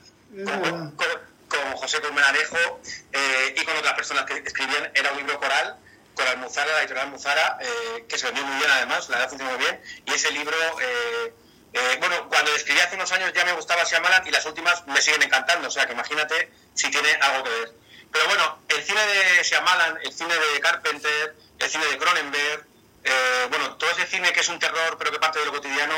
con 1.46 1.72
José 1.76 2.00
Colmenarejo 2.00 2.80
eh, 3.12 3.54
y 3.54 3.64
con 3.66 3.76
otras 3.76 3.92
personas 3.92 4.24
que 4.24 4.38
escribían. 4.38 4.90
Era 4.94 5.12
un 5.12 5.18
libro 5.18 5.38
coral, 5.38 5.76
con 6.14 6.26
Almuzara, 6.26 6.72
la 6.72 6.80
editorial 6.80 7.08
Almuzara, 7.08 7.58
eh, 7.60 8.06
que 8.08 8.16
se 8.16 8.24
vendió 8.26 8.44
muy 8.44 8.56
bien 8.56 8.70
además, 8.70 9.10
la 9.10 9.18
verdad 9.18 9.28
funcionó 9.28 9.52
muy 9.54 9.62
bien. 9.62 9.82
Y 10.06 10.14
ese 10.14 10.30
libro... 10.32 10.56
eh, 10.80 11.34
eh, 11.74 11.96
bueno, 12.00 12.30
cuando 12.30 12.52
lo 12.52 12.56
escribí 12.56 12.80
hace 12.80 12.94
unos 12.94 13.12
años 13.12 13.30
ya 13.34 13.44
me 13.44 13.52
gustaba 13.52 13.84
Shyamalan 13.84 14.26
y 14.26 14.30
las 14.30 14.46
últimas 14.46 14.86
me 14.86 15.02
siguen 15.02 15.22
encantando, 15.22 15.68
o 15.68 15.70
sea 15.70 15.84
que 15.84 15.92
imagínate 15.92 16.50
si 16.72 16.90
tiene 16.90 17.12
algo 17.20 17.44
que 17.44 17.50
ver. 17.50 17.74
Pero 18.10 18.24
bueno, 18.24 18.58
el 18.68 18.82
cine 18.82 19.00
de 19.06 19.42
Shyamalan, 19.42 19.98
el 20.02 20.12
cine 20.14 20.34
de 20.34 20.60
Carpenter, 20.60 21.36
el 21.58 21.68
cine 21.68 21.84
de 21.84 21.98
Cronenberg, 21.98 22.65
eh, 23.06 23.46
bueno, 23.48 23.76
todo 23.76 23.90
ese 23.90 24.06
cine 24.06 24.32
que 24.32 24.40
es 24.40 24.48
un 24.48 24.58
terror 24.58 24.96
pero 24.98 25.10
que 25.12 25.18
parte 25.18 25.38
de 25.38 25.46
lo 25.46 25.52
cotidiano 25.52 25.94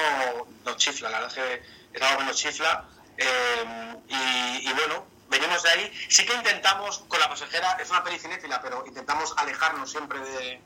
nos 0.64 0.76
chifla, 0.76 1.08
la 1.10 1.20
verdad 1.20 1.38
es 1.38 1.44
que 1.44 1.62
es 1.98 2.02
algo 2.02 2.18
que 2.20 2.24
nos 2.24 2.36
chifla. 2.36 2.84
eh, 3.16 3.64
y, 4.08 4.68
bueno, 4.72 5.06
venimos 5.28 5.62
de 5.62 5.70
ahí. 5.70 6.06
Sí 6.08 6.24
que 6.24 6.34
intentamos, 6.34 7.00
con 7.08 7.18
La 7.20 7.28
Pasajera, 7.28 7.76
es 7.82 7.90
una 7.90 8.04
peli 8.04 8.18
cinéfila, 8.18 8.60
pero 8.62 8.84
intentamos 8.86 9.34
alejarnos 9.36 9.90
siempre 9.90 10.18
de, 10.20 10.60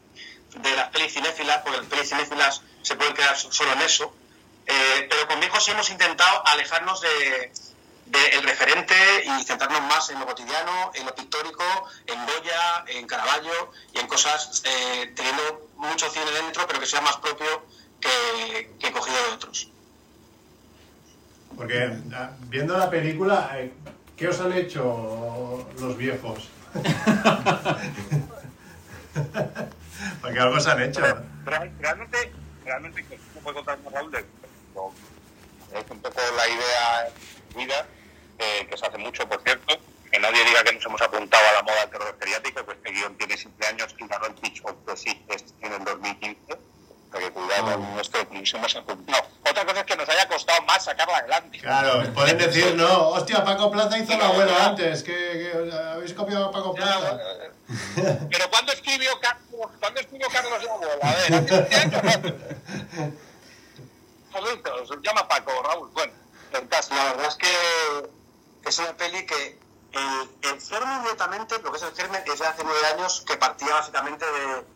de 0.57 0.77
las 0.77 0.89
pelis 0.91 1.13
cinéfilas, 1.15 1.59
porque 1.63 1.79
las 1.79 1.87
pelis 1.87 2.09
cinéfilas 2.09 2.63
se 2.83 2.95
pueden 2.97 3.15
quedar 3.15 3.37
so- 3.37 3.51
solo 3.53 3.73
en 3.73 3.81
eso. 3.83 4.15
Eh, 4.67 5.07
pero 5.11 5.27
con 5.29 5.41
sí 5.61 5.71
hemos 5.73 5.91
intentado 5.91 6.47
alejarnos 6.47 7.01
de, 7.01 7.53
de 8.07 8.29
el 8.29 8.43
referente 8.45 8.95
y 9.25 9.45
centrarnos 9.45 9.81
más 9.83 10.11
en 10.11 10.21
lo 10.21 10.27
cotidiano, 10.27 10.93
en 10.95 11.05
lo 11.07 11.15
pictórico, 11.15 11.65
en 12.07 12.25
Goya, 12.27 12.85
en 12.87 13.07
Caravaggio 13.07 13.73
y 13.95 13.99
en 13.99 14.07
cosas 14.07 14.63
eh, 14.65 15.13
teniendo 15.17 15.69
mucho 15.83 16.09
cine 16.11 16.31
dentro, 16.31 16.67
pero 16.67 16.81
que 16.81 16.87
sea 16.87 17.01
más 17.01 17.17
propio 17.17 17.67
que, 18.01 18.71
que 18.79 18.93
cogido 18.93 19.17
de 19.17 19.33
otros. 19.35 19.69
Porque 21.57 21.93
ah, 22.15 22.31
viendo 22.49 22.77
la 22.79 22.89
película, 22.89 23.51
eh, 23.55 23.73
¿qué 24.17 24.29
os 24.29 24.41
han 24.41 24.53
hecho 24.53 25.69
los 25.79 25.97
viejos? 25.97 26.49
Porque 30.23 30.39
algo 30.39 30.59
se 30.61 30.71
han 30.71 30.83
hecho. 30.83 31.01
Real- 31.45 31.73
realmente, 31.79 32.33
realmente, 32.65 33.05
que 33.05 33.19
no 33.35 33.41
puede 33.43 33.57
contar 33.57 33.79
más 33.81 33.93
Raúl 33.93 34.15
es 34.17 34.25
un 35.91 36.01
poco 36.01 36.21
la 36.37 36.49
idea 36.49 37.09
en 37.51 37.57
vida, 37.59 37.87
eh, 38.39 38.67
que 38.69 38.77
se 38.77 38.87
hace 38.87 38.99
mucho, 38.99 39.27
por 39.29 39.41
cierto, 39.43 39.75
que 40.13 40.19
nadie 40.19 40.45
diga 40.45 40.63
que 40.63 40.75
nos 40.75 40.85
hemos 40.85 41.01
apuntado 41.01 41.43
a 41.49 41.53
la 41.53 41.63
moda 41.63 41.81
del 41.81 41.91
terror 41.91 42.17
geriátrico, 42.21 42.67
que 42.67 42.73
este 42.73 42.91
guion 42.93 43.17
tiene 43.17 43.35
7 43.35 43.67
años 43.67 43.95
y 43.99 44.07
ganó 44.07 44.27
el 44.27 44.35
Pitch 44.35 44.63
of 44.65 44.75
the 44.85 45.11
en 45.63 45.73
el 45.73 45.85
2015. 45.85 46.53
O 46.53 47.13
sea 47.13 47.21
que 47.21 47.31
cuidado 47.33 47.65
con 47.65 47.95
nuestro 47.95 48.29
que 48.29 48.39
nos 48.39 48.55
hemos 48.55 48.77
apuntado. 48.77 49.27
Otra 49.41 49.65
cosa 49.65 49.81
es 49.81 49.87
que 49.87 49.97
nos 49.97 50.09
haya 50.09 50.29
costado 50.29 50.63
más 50.63 50.85
sacarla 50.85 51.17
adelante. 51.17 51.59
Claro, 51.59 52.13
pueden 52.13 52.37
decir, 52.37 52.75
no, 52.75 53.09
hostia, 53.09 53.43
Paco 53.43 53.71
Plaza 53.71 53.99
hizo 53.99 54.17
la 54.19 54.27
abuela 54.27 54.67
antes, 54.67 55.03
que, 55.03 55.51
habéis 55.95 56.13
copiado 56.13 56.47
a 56.47 56.53
Paco 56.53 56.75
Ya, 56.77 56.83
Plaza. 56.85 57.19
eh, 57.97 58.19
Pero 58.31 58.51
¿cuándo 58.51 58.73
escribió 58.73 59.19
Carlos, 59.19 59.71
¿cuándo 59.81 60.01
escribió 60.01 60.29
Carlos 60.29 60.63
la 60.63 60.73
abuela? 60.75 61.11
A 61.11 61.15
ver, 61.15 61.35
hace 61.35 61.61
20 61.61 61.97
años. 61.97 62.03
¿no? 62.03 63.13
Joder, 64.41 64.89
se 64.89 64.97
llama 65.03 65.27
Paco, 65.29 65.53
Raúl. 65.63 65.91
Bueno, 65.93 66.13
la 66.53 66.61
verdad 66.61 67.27
es 67.29 67.35
que 67.37 68.69
es 68.69 68.79
una 68.79 68.93
peli 68.95 69.25
que 69.27 69.62
el, 69.93 70.51
el 70.51 70.61
germen 70.61 71.03
directamente, 71.03 71.59
lo 71.63 71.71
que 71.71 71.77
es 71.77 71.83
el 71.83 71.95
germen, 71.95 72.23
es 72.27 72.39
de 72.39 72.47
hace 72.47 72.65
nueve 72.65 72.87
años 72.95 73.23
que 73.27 73.37
partía 73.37 73.75
básicamente 73.75 74.25
de 74.25 74.67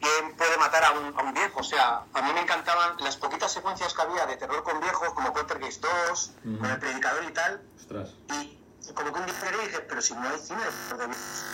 quién 0.00 0.36
puede 0.36 0.56
matar 0.58 0.84
a 0.84 0.92
un, 0.92 1.18
a 1.18 1.22
un 1.22 1.34
viejo. 1.34 1.60
O 1.60 1.64
sea, 1.64 2.04
a 2.12 2.22
mí 2.22 2.32
me 2.32 2.40
encantaban 2.40 2.96
las 3.00 3.16
poquitas 3.16 3.52
secuencias 3.52 3.94
que 3.94 4.02
había 4.02 4.26
de 4.26 4.36
terror 4.36 4.62
con 4.62 4.80
viejos, 4.80 5.12
como 5.14 5.32
Poltergeist 5.32 5.82
2, 5.82 6.32
con 6.58 6.70
el 6.70 6.78
predicador 6.78 7.24
y 7.24 7.32
tal. 7.32 7.62
Ostras. 7.76 8.10
Y 8.32 8.58
como 8.94 9.12
que 9.12 9.20
un 9.20 9.28
y 9.28 9.66
dije, 9.66 9.80
pero 9.80 10.02
si 10.02 10.14
no 10.14 10.28
hay 10.28 10.38
cine 10.38 10.64
de 10.64 10.70
terror 10.70 10.98
de 11.00 11.06
viejos 11.06 11.44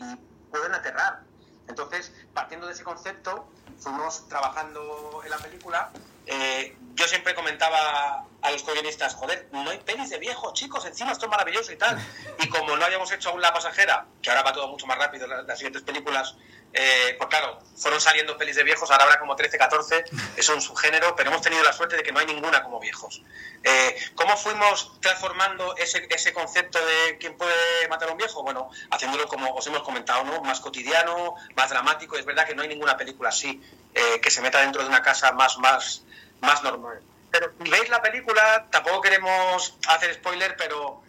y, 0.00 0.04
y 0.04 0.16
pueden 0.50 0.74
aterrar. 0.74 1.22
Entonces, 1.68 2.12
partiendo 2.34 2.66
de 2.66 2.72
ese 2.72 2.82
concepto, 2.82 3.48
fuimos 3.78 4.28
trabajando 4.28 5.22
en 5.24 5.30
la 5.30 5.38
película. 5.38 5.90
Eh, 6.26 6.76
yo 6.94 7.06
siempre 7.08 7.34
comentaba 7.34 8.26
a 8.42 8.50
los 8.50 8.62
co-guionistas, 8.62 9.14
joder, 9.14 9.48
no 9.52 9.70
hay 9.70 9.78
pelis 9.78 10.10
de 10.10 10.18
viejos, 10.18 10.52
chicos, 10.54 10.84
encima 10.84 11.12
esto 11.12 11.26
es 11.26 11.30
maravilloso 11.30 11.72
y 11.72 11.76
tal. 11.76 11.96
Y 12.40 12.48
como 12.48 12.76
no 12.76 12.84
habíamos 12.84 13.10
hecho 13.12 13.30
aún 13.30 13.40
La 13.40 13.52
Pasajera, 13.52 14.06
que 14.20 14.30
ahora 14.30 14.42
va 14.42 14.52
todo 14.52 14.68
mucho 14.68 14.86
más 14.86 14.98
rápido, 14.98 15.26
las, 15.26 15.44
las 15.44 15.58
siguientes 15.58 15.82
películas, 15.82 16.36
eh, 16.72 17.14
pues 17.18 17.28
claro, 17.28 17.58
fueron 17.76 18.00
saliendo 18.00 18.36
pelis 18.38 18.56
de 18.56 18.62
viejos, 18.62 18.90
ahora 18.90 19.04
habrá 19.04 19.18
como 19.18 19.36
13, 19.36 19.58
14, 19.58 20.04
es 20.36 20.48
un 20.48 20.62
subgénero, 20.62 21.14
pero 21.14 21.30
hemos 21.30 21.42
tenido 21.42 21.62
la 21.62 21.72
suerte 21.72 21.96
de 21.96 22.02
que 22.02 22.12
no 22.12 22.20
hay 22.20 22.26
ninguna 22.26 22.62
como 22.62 22.80
viejos. 22.80 23.22
Eh, 23.62 23.96
¿Cómo 24.14 24.36
fuimos 24.36 25.00
transformando 25.00 25.76
ese, 25.76 26.06
ese 26.10 26.32
concepto 26.32 26.78
de 26.84 27.18
quién 27.18 27.36
puede 27.36 27.88
matar 27.88 28.08
a 28.08 28.12
un 28.12 28.18
viejo? 28.18 28.42
Bueno, 28.42 28.70
haciéndolo 28.90 29.26
como 29.28 29.54
os 29.54 29.66
hemos 29.66 29.82
comentado, 29.82 30.24
¿no? 30.24 30.42
Más 30.42 30.60
cotidiano, 30.60 31.34
más 31.54 31.70
dramático. 31.70 32.16
Es 32.16 32.24
verdad 32.24 32.46
que 32.46 32.54
no 32.54 32.62
hay 32.62 32.68
ninguna 32.68 32.96
película 32.96 33.28
así 33.28 33.62
eh, 33.94 34.20
que 34.20 34.30
se 34.30 34.40
meta 34.40 34.60
dentro 34.60 34.82
de 34.82 34.88
una 34.88 35.02
casa 35.02 35.32
más, 35.32 35.58
más, 35.58 36.04
más 36.40 36.62
normal. 36.62 37.00
Pero 37.30 37.52
veis 37.58 37.88
la 37.88 38.02
película, 38.02 38.66
tampoco 38.70 39.00
queremos 39.00 39.76
hacer 39.88 40.14
spoiler, 40.14 40.56
pero 40.56 41.02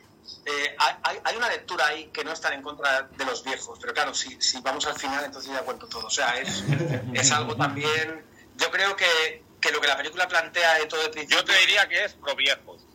eh, 0.45 0.75
hay, 1.03 1.19
hay 1.23 1.35
una 1.35 1.49
lectura 1.49 1.87
ahí 1.87 2.05
que 2.13 2.23
no 2.23 2.31
está 2.31 2.53
en 2.53 2.61
contra 2.61 3.03
de 3.03 3.25
los 3.25 3.43
viejos. 3.43 3.77
Pero 3.79 3.93
claro, 3.93 4.13
si, 4.13 4.39
si 4.41 4.59
vamos 4.61 4.85
al 4.87 4.97
final, 4.97 5.23
entonces 5.25 5.51
ya 5.51 5.59
cuento 5.61 5.87
todo. 5.87 6.07
O 6.07 6.09
sea, 6.09 6.39
es, 6.39 6.63
es 7.13 7.31
algo 7.31 7.55
también. 7.55 8.23
Yo 8.57 8.69
creo 8.71 8.95
que, 8.95 9.43
que 9.59 9.71
lo 9.71 9.79
que 9.81 9.87
la 9.87 9.97
película 9.97 10.27
plantea 10.27 10.75
de 10.75 10.85
todo 10.85 11.01
el 11.03 11.11
principio. 11.11 11.37
yo 11.39 11.45
te 11.45 11.57
diría 11.59 11.87
que 11.87 12.03
es 12.05 12.13
pro 12.13 12.35
viejos. 12.35 12.85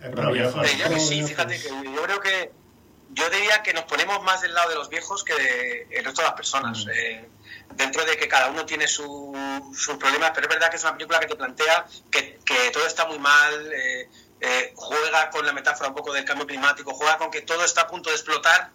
Pero 0.00 0.32
viejos. 0.32 0.62
Te 0.62 0.68
diría 0.68 0.88
que 0.88 1.00
sí, 1.00 1.22
fíjate 1.22 1.60
que 1.60 1.68
yo 1.68 2.02
creo 2.02 2.20
que 2.20 2.52
yo 3.12 3.28
diría 3.28 3.62
que 3.62 3.72
nos 3.74 3.84
ponemos 3.84 4.22
más 4.22 4.40
del 4.40 4.54
lado 4.54 4.70
de 4.70 4.76
los 4.76 4.88
viejos 4.88 5.24
que 5.24 5.34
del 5.90 6.04
resto 6.04 6.22
de 6.22 6.28
las 6.28 6.36
personas. 6.36 6.86
Eh, 6.94 7.28
dentro 7.74 8.04
de 8.04 8.16
que 8.16 8.26
cada 8.28 8.48
uno 8.50 8.64
tiene 8.66 8.86
su- 8.88 9.70
sus 9.76 9.96
problemas, 9.96 10.30
pero 10.34 10.46
es 10.46 10.54
verdad 10.54 10.70
que 10.70 10.76
es 10.76 10.82
una 10.82 10.94
película 10.94 11.20
que 11.20 11.26
te 11.26 11.36
plantea 11.36 11.86
que, 12.10 12.38
que 12.44 12.70
todo 12.72 12.86
está 12.86 13.06
muy 13.06 13.18
mal, 13.18 13.72
eh, 13.72 14.08
eh, 14.40 14.72
juega 14.74 15.30
con 15.30 15.44
la 15.44 15.52
metáfora 15.52 15.88
un 15.88 15.94
poco 15.94 16.12
del 16.12 16.24
cambio 16.24 16.46
climático, 16.46 16.92
juega 16.94 17.18
con 17.18 17.30
que 17.30 17.42
todo 17.42 17.64
está 17.64 17.82
a 17.82 17.86
punto 17.86 18.10
de 18.10 18.16
explotar 18.16 18.70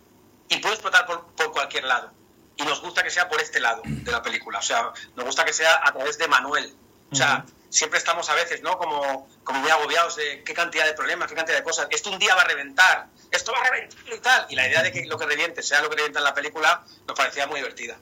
y 0.49 0.57
puede 0.57 0.75
explotar 0.75 1.05
por, 1.05 1.25
por 1.33 1.51
cualquier 1.51 1.85
lado. 1.85 2.11
Y 2.57 2.63
nos 2.63 2.81
gusta 2.81 3.03
que 3.03 3.09
sea 3.09 3.27
por 3.27 3.41
este 3.41 3.59
lado 3.59 3.81
de 3.85 4.11
la 4.11 4.21
película, 4.21 4.59
o 4.59 4.61
sea, 4.61 4.93
nos 5.15 5.25
gusta 5.25 5.43
que 5.43 5.53
sea 5.53 5.81
a 5.83 5.91
través 5.91 6.17
de 6.17 6.27
Manuel. 6.27 6.73
O 7.11 7.15
sea, 7.15 7.45
siempre 7.69 7.99
estamos 7.99 8.29
a 8.29 8.35
veces, 8.35 8.61
¿no? 8.61 8.77
Como, 8.77 9.27
como 9.43 9.59
muy 9.59 9.69
agobiados 9.69 10.15
de 10.15 10.43
qué 10.43 10.53
cantidad 10.53 10.85
de 10.85 10.93
problemas, 10.93 11.29
qué 11.29 11.35
cantidad 11.35 11.57
de 11.57 11.63
cosas. 11.63 11.87
Esto 11.91 12.09
un 12.09 12.19
día 12.19 12.35
va 12.35 12.41
a 12.41 12.45
reventar, 12.45 13.07
esto 13.31 13.51
va 13.51 13.59
a 13.59 13.69
reventar 13.69 13.99
y 14.13 14.19
tal. 14.19 14.45
Y 14.49 14.55
la 14.55 14.67
idea 14.67 14.81
de 14.81 14.91
que 14.91 15.05
lo 15.05 15.17
que 15.17 15.25
reviente 15.25 15.61
sea 15.61 15.81
lo 15.81 15.89
que 15.89 15.95
revienta 15.97 16.19
en 16.19 16.25
la 16.25 16.33
película 16.33 16.83
nos 17.07 17.17
parecía 17.17 17.47
muy 17.47 17.59
divertida. 17.59 17.97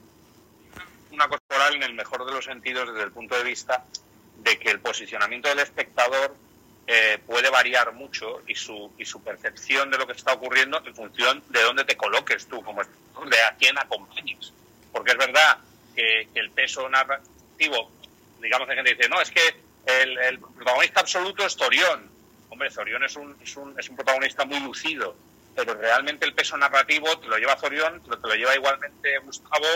una 1.11 1.27
corporal 1.27 1.75
en 1.75 1.83
el 1.83 1.93
mejor 1.93 2.25
de 2.25 2.31
los 2.31 2.45
sentidos 2.45 2.87
desde 2.91 3.03
el 3.03 3.11
punto 3.11 3.35
de 3.35 3.43
vista 3.43 3.85
de 4.37 4.57
que 4.57 4.71
el 4.71 4.79
posicionamiento 4.79 5.49
del 5.49 5.59
espectador 5.59 6.35
eh, 6.87 7.17
puede 7.25 7.49
variar 7.49 7.93
mucho 7.93 8.41
y 8.47 8.55
su, 8.55 8.91
y 8.97 9.05
su 9.05 9.23
percepción 9.23 9.89
de 9.89 9.97
lo 9.97 10.05
que 10.05 10.13
está 10.13 10.33
ocurriendo 10.33 10.81
en 10.85 10.95
función 10.95 11.43
de 11.49 11.61
dónde 11.61 11.85
te 11.85 11.95
coloques 11.95 12.47
tú, 12.47 12.61
como 12.63 12.83
de 12.83 13.41
a 13.41 13.55
quién 13.57 13.77
acompañes. 13.77 14.53
Porque 14.91 15.11
es 15.11 15.17
verdad 15.17 15.57
que, 15.95 16.27
que 16.33 16.39
el 16.39 16.51
peso 16.51 16.87
narrativo, 16.89 17.91
digamos, 18.41 18.69
hay 18.69 18.75
gente 18.75 18.91
que 18.91 18.97
dice, 18.97 19.09
no, 19.09 19.21
es 19.21 19.31
que 19.31 19.55
el, 19.85 20.17
el 20.17 20.39
protagonista 20.39 20.99
absoluto 21.01 21.45
es 21.45 21.55
Torión. 21.55 22.11
Hombre, 22.49 22.69
Zorión 22.69 23.03
es 23.03 23.15
un, 23.15 23.35
es, 23.41 23.55
un, 23.57 23.79
es 23.79 23.89
un 23.89 23.95
protagonista 23.95 24.45
muy 24.45 24.59
lucido, 24.59 25.15
pero 25.55 25.73
realmente 25.73 26.25
el 26.25 26.33
peso 26.33 26.55
narrativo 26.55 27.17
te 27.17 27.27
lo 27.27 27.37
lleva 27.37 27.57
Zorión, 27.57 28.01
pero 28.03 28.19
te 28.19 28.27
lo 28.27 28.35
lleva 28.35 28.55
igualmente 28.55 29.17
Gustavo, 29.19 29.67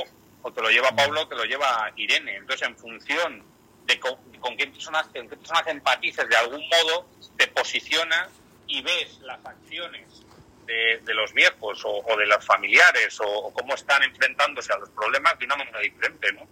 o 0.44 0.52
te 0.54 0.62
lo 0.62 0.70
lleva 0.70 0.96
Pablo, 0.96 1.28
te 1.28 1.36
lo 1.36 1.44
lleva 1.44 1.92
Irene. 1.96 2.36
Entonces, 2.36 2.68
en 2.68 2.78
función 2.78 3.44
de 3.88 4.00
con, 4.00 4.16
con 4.40 4.56
qué 4.58 4.66
qué 4.66 5.36
personaje 5.36 5.72
empatices 5.72 6.28
de 6.30 6.36
algún 6.36 6.62
modo, 6.68 7.08
te 7.38 7.48
posicionas 7.48 8.30
y 8.68 8.82
ves 8.82 9.20
las 9.22 9.44
acciones 9.46 10.24
de, 10.66 11.00
de 11.04 11.14
los 11.14 11.34
viejos 11.34 11.84
o, 11.86 12.04
o 12.06 12.18
de 12.18 12.26
los 12.26 12.46
familiares 12.46 13.20
o, 13.22 13.26
o, 13.26 13.54
cómo 13.54 13.74
están 13.74 14.04
enfrentándose 14.04 14.74
a 14.74 14.78
los 14.78 14.90
problemas 14.90 15.40
de 15.40 15.46
una 15.46 15.56
manera 15.56 15.80
diferente, 15.80 16.34
¿no? 16.34 16.48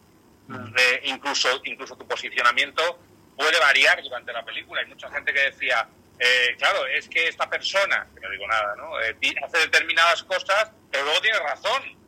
Incluso, 1.04 1.50
incluso 1.66 1.98
tu 1.98 2.08
posicionamiento 2.08 3.00
puede 3.36 3.60
variar 3.60 4.02
durante 4.02 4.32
la 4.32 4.46
película. 4.46 4.82
Hay 4.82 4.88
mucha 4.88 5.10
gente 5.10 5.34
que 5.34 5.42
decía, 5.42 5.88
eh, 6.20 6.56
claro, 6.58 6.86
es 6.86 7.10
que 7.10 7.28
esta 7.28 7.50
persona, 7.50 8.08
que 8.14 8.22
no 8.22 8.30
digo 8.30 8.48
nada, 8.48 8.76
¿no? 8.76 9.02
Eh, 9.02 9.18
hace 9.44 9.58
determinadas 9.58 10.24
cosas, 10.24 10.72
pero 10.92 11.04
luego 11.04 11.20
tiene 11.22 11.40
razón. 11.40 12.05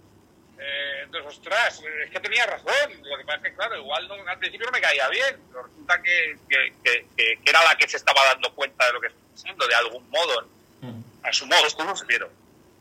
Eh, 0.60 1.02
entonces, 1.04 1.38
ostras, 1.38 1.82
es 2.06 2.12
que 2.12 2.20
tenía 2.20 2.46
razón. 2.46 2.74
Lo 3.04 3.18
que 3.18 3.24
pasa 3.26 3.38
es 3.38 3.44
que, 3.44 3.54
claro, 3.56 3.78
igual 3.78 4.08
no- 4.08 4.28
al 4.28 4.40
principio 4.40 4.66
no 4.66 4.72
me 4.72 4.82
caía 4.82 5.08
bien, 5.10 5.40
pero 5.50 5.64
resulta 5.64 6.02
que, 6.02 6.38
que, 6.50 6.74
que- 6.84 7.06
que- 7.16 7.40
que 7.44 7.50
era 7.50 7.64
la 7.64 7.76
que 7.78 7.88
se 7.88 7.98
estaba 7.98 8.24
dando 8.26 8.54
cuenta 8.56 8.86
de 8.88 8.94
lo 8.94 9.02
que 9.02 9.08
estaba 9.08 9.28
pasando, 9.34 9.68
de 9.68 9.76
algún 9.76 10.10
modo, 10.10 10.48
a 11.24 11.34
su 11.34 11.46
modo, 11.46 11.62
¿cómo 11.76 11.96
se 11.96 12.06
vieron? 12.06 12.30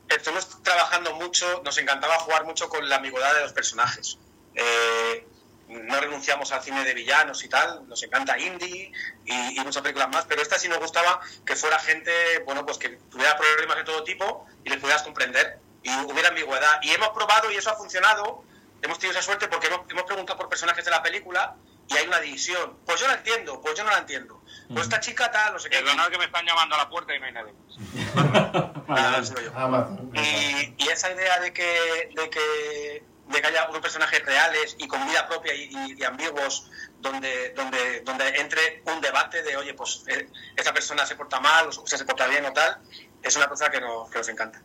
Estuvimos 0.09 0.63
trabajando 0.63 1.15
mucho, 1.15 1.63
nos 1.65 1.77
encantaba 1.79 2.19
jugar 2.21 2.45
mucho 2.45 2.69
con 2.69 2.89
la 2.89 2.97
ambigüedad 2.97 3.35
de 3.35 3.41
los 3.43 3.53
personajes. 3.53 4.19
Eh, 4.55 5.27
no 5.69 6.01
renunciamos 6.01 6.53
al 6.53 6.63
cine 6.63 6.85
de 6.85 6.95
villanos 6.95 7.43
y 7.43 7.49
tal, 7.49 7.87
nos 7.89 8.01
encanta 8.05 8.39
indie 8.39 8.93
y, 9.25 9.61
y 9.61 9.65
muchas 9.65 9.83
películas 9.83 10.09
más, 10.11 10.25
pero 10.27 10.41
esta 10.41 10.59
sí 10.61 10.69
nos 10.69 10.79
gustaba 10.79 11.21
que 11.45 11.57
fuera 11.57 11.79
gente, 11.81 12.13
bueno, 12.45 12.65
pues 12.65 12.79
que 12.79 12.91
tuviera 13.11 13.37
problemas 13.37 13.77
de 13.79 13.85
todo 13.85 14.05
tipo 14.05 14.47
y 14.65 14.71
les 14.71 14.79
pudieras 14.79 15.03
comprender 15.03 15.59
y 15.87 16.11
hubiera 16.13 16.29
ambigüedad. 16.31 16.79
Y 16.83 16.91
hemos 16.91 17.11
probado 17.11 17.51
y 17.51 17.57
eso 17.57 17.71
ha 17.71 17.75
funcionado, 17.77 18.45
hemos 18.83 18.99
tenido 18.99 19.19
esa 19.19 19.25
suerte 19.25 19.49
porque 19.49 19.69
hemos, 19.69 19.81
hemos 19.91 20.05
preguntado 20.05 20.39
por 20.39 20.49
personajes 20.49 20.85
de 20.85 20.91
la 20.91 21.03
película 21.03 21.57
y 21.89 21.97
hay 21.97 22.07
una 22.07 22.21
división. 22.21 22.79
Pues 22.85 23.01
yo 23.01 23.07
la 23.07 23.15
entiendo, 23.15 23.61
pues 23.61 23.75
yo 23.77 23.85
no 23.85 23.91
la 23.91 23.99
entiendo. 23.99 24.43
Pues 24.69 24.83
esta 24.83 24.99
chica 25.01 25.31
tal, 25.31 25.53
no 25.53 25.59
sé 25.59 25.71
qué. 25.71 25.79
Perdonad 25.79 26.09
que 26.09 26.19
me 26.19 26.25
están 26.25 26.45
llamando 26.45 26.75
a 26.75 26.79
la 26.79 26.89
puerta 26.89 27.15
y 27.15 27.21
no 27.21 27.27
hay 27.27 27.33
nadie 27.33 27.53
más. 27.53 28.87
Nada, 28.89 29.21
yo. 29.23 29.53
Amazon. 29.57 30.11
Y, 30.15 30.75
y 30.79 30.89
esa 30.89 31.11
idea 31.13 31.39
de 31.41 31.53
que, 31.53 32.11
de 32.15 32.31
que 32.31 33.05
de 33.29 33.41
que 33.43 33.47
haya 33.49 33.69
unos 33.69 33.81
personajes 33.81 34.25
reales 34.25 34.77
y 34.79 34.87
con 34.87 35.05
vida 35.05 35.27
propia 35.27 35.53
y, 35.53 35.65
y- 35.65 35.95
y 35.99 36.05
ambiguos 36.05 36.71
donde, 37.01 37.51
donde, 37.57 38.03
donde 38.03 38.29
entre 38.41 38.83
un 38.87 39.01
debate 39.01 39.43
de, 39.43 39.57
oye, 39.57 39.75
pues 39.75 40.05
eh, 40.07 40.29
esa 40.55 40.73
persona 40.73 41.05
se 41.05 41.17
porta 41.17 41.41
mal 41.41 41.67
o 41.67 41.73
se 41.73 42.05
porta 42.05 42.29
bien 42.29 42.45
o 42.47 42.53
tal, 42.53 42.79
es 43.21 43.35
una 43.35 43.49
cosa 43.49 43.69
que 43.69 43.81
nos, 43.81 44.09
que 44.11 44.19
nos 44.19 44.29
encanta. 44.29 44.61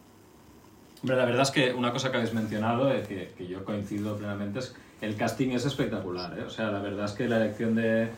Hombre, 1.02 1.18
la 1.18 1.26
verdad 1.26 1.42
es 1.42 1.52
que 1.52 1.74
una 1.74 1.92
cosa 1.92 2.12
que 2.12 2.18
habéis 2.18 2.34
mencionado, 2.34 2.92
eh, 2.92 3.04
que, 3.08 3.34
que 3.38 3.48
yo 3.48 3.66
coincido 3.66 4.18
plenamente, 4.18 4.60
es 4.60 4.76
el 5.02 5.16
casting 5.16 5.50
es 5.50 5.66
espectacular. 5.66 6.38
¿eh? 6.38 6.44
O 6.44 6.50
sea, 6.50 6.72
la 6.72 6.80
verdad 6.80 7.06
es 7.06 7.12
que 7.14 7.28
la 7.28 7.38
elección 7.38 7.76
de, 7.76 8.10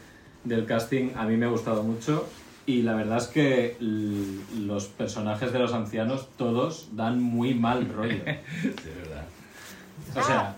del 0.43 0.65
casting 0.65 1.11
a 1.15 1.25
mí 1.25 1.37
me 1.37 1.45
ha 1.45 1.49
gustado 1.49 1.83
mucho 1.83 2.27
y 2.65 2.81
la 2.81 2.93
verdad 2.93 3.17
es 3.17 3.27
que 3.27 3.77
los 3.79 4.85
personajes 4.87 5.51
de 5.51 5.59
los 5.59 5.73
ancianos 5.73 6.27
todos 6.37 6.89
dan 6.93 7.21
muy 7.21 7.53
mal 7.53 7.87
rollo. 7.95 8.23
De 8.23 8.93
verdad. 8.97 9.25
O 10.15 10.23
sea, 10.23 10.57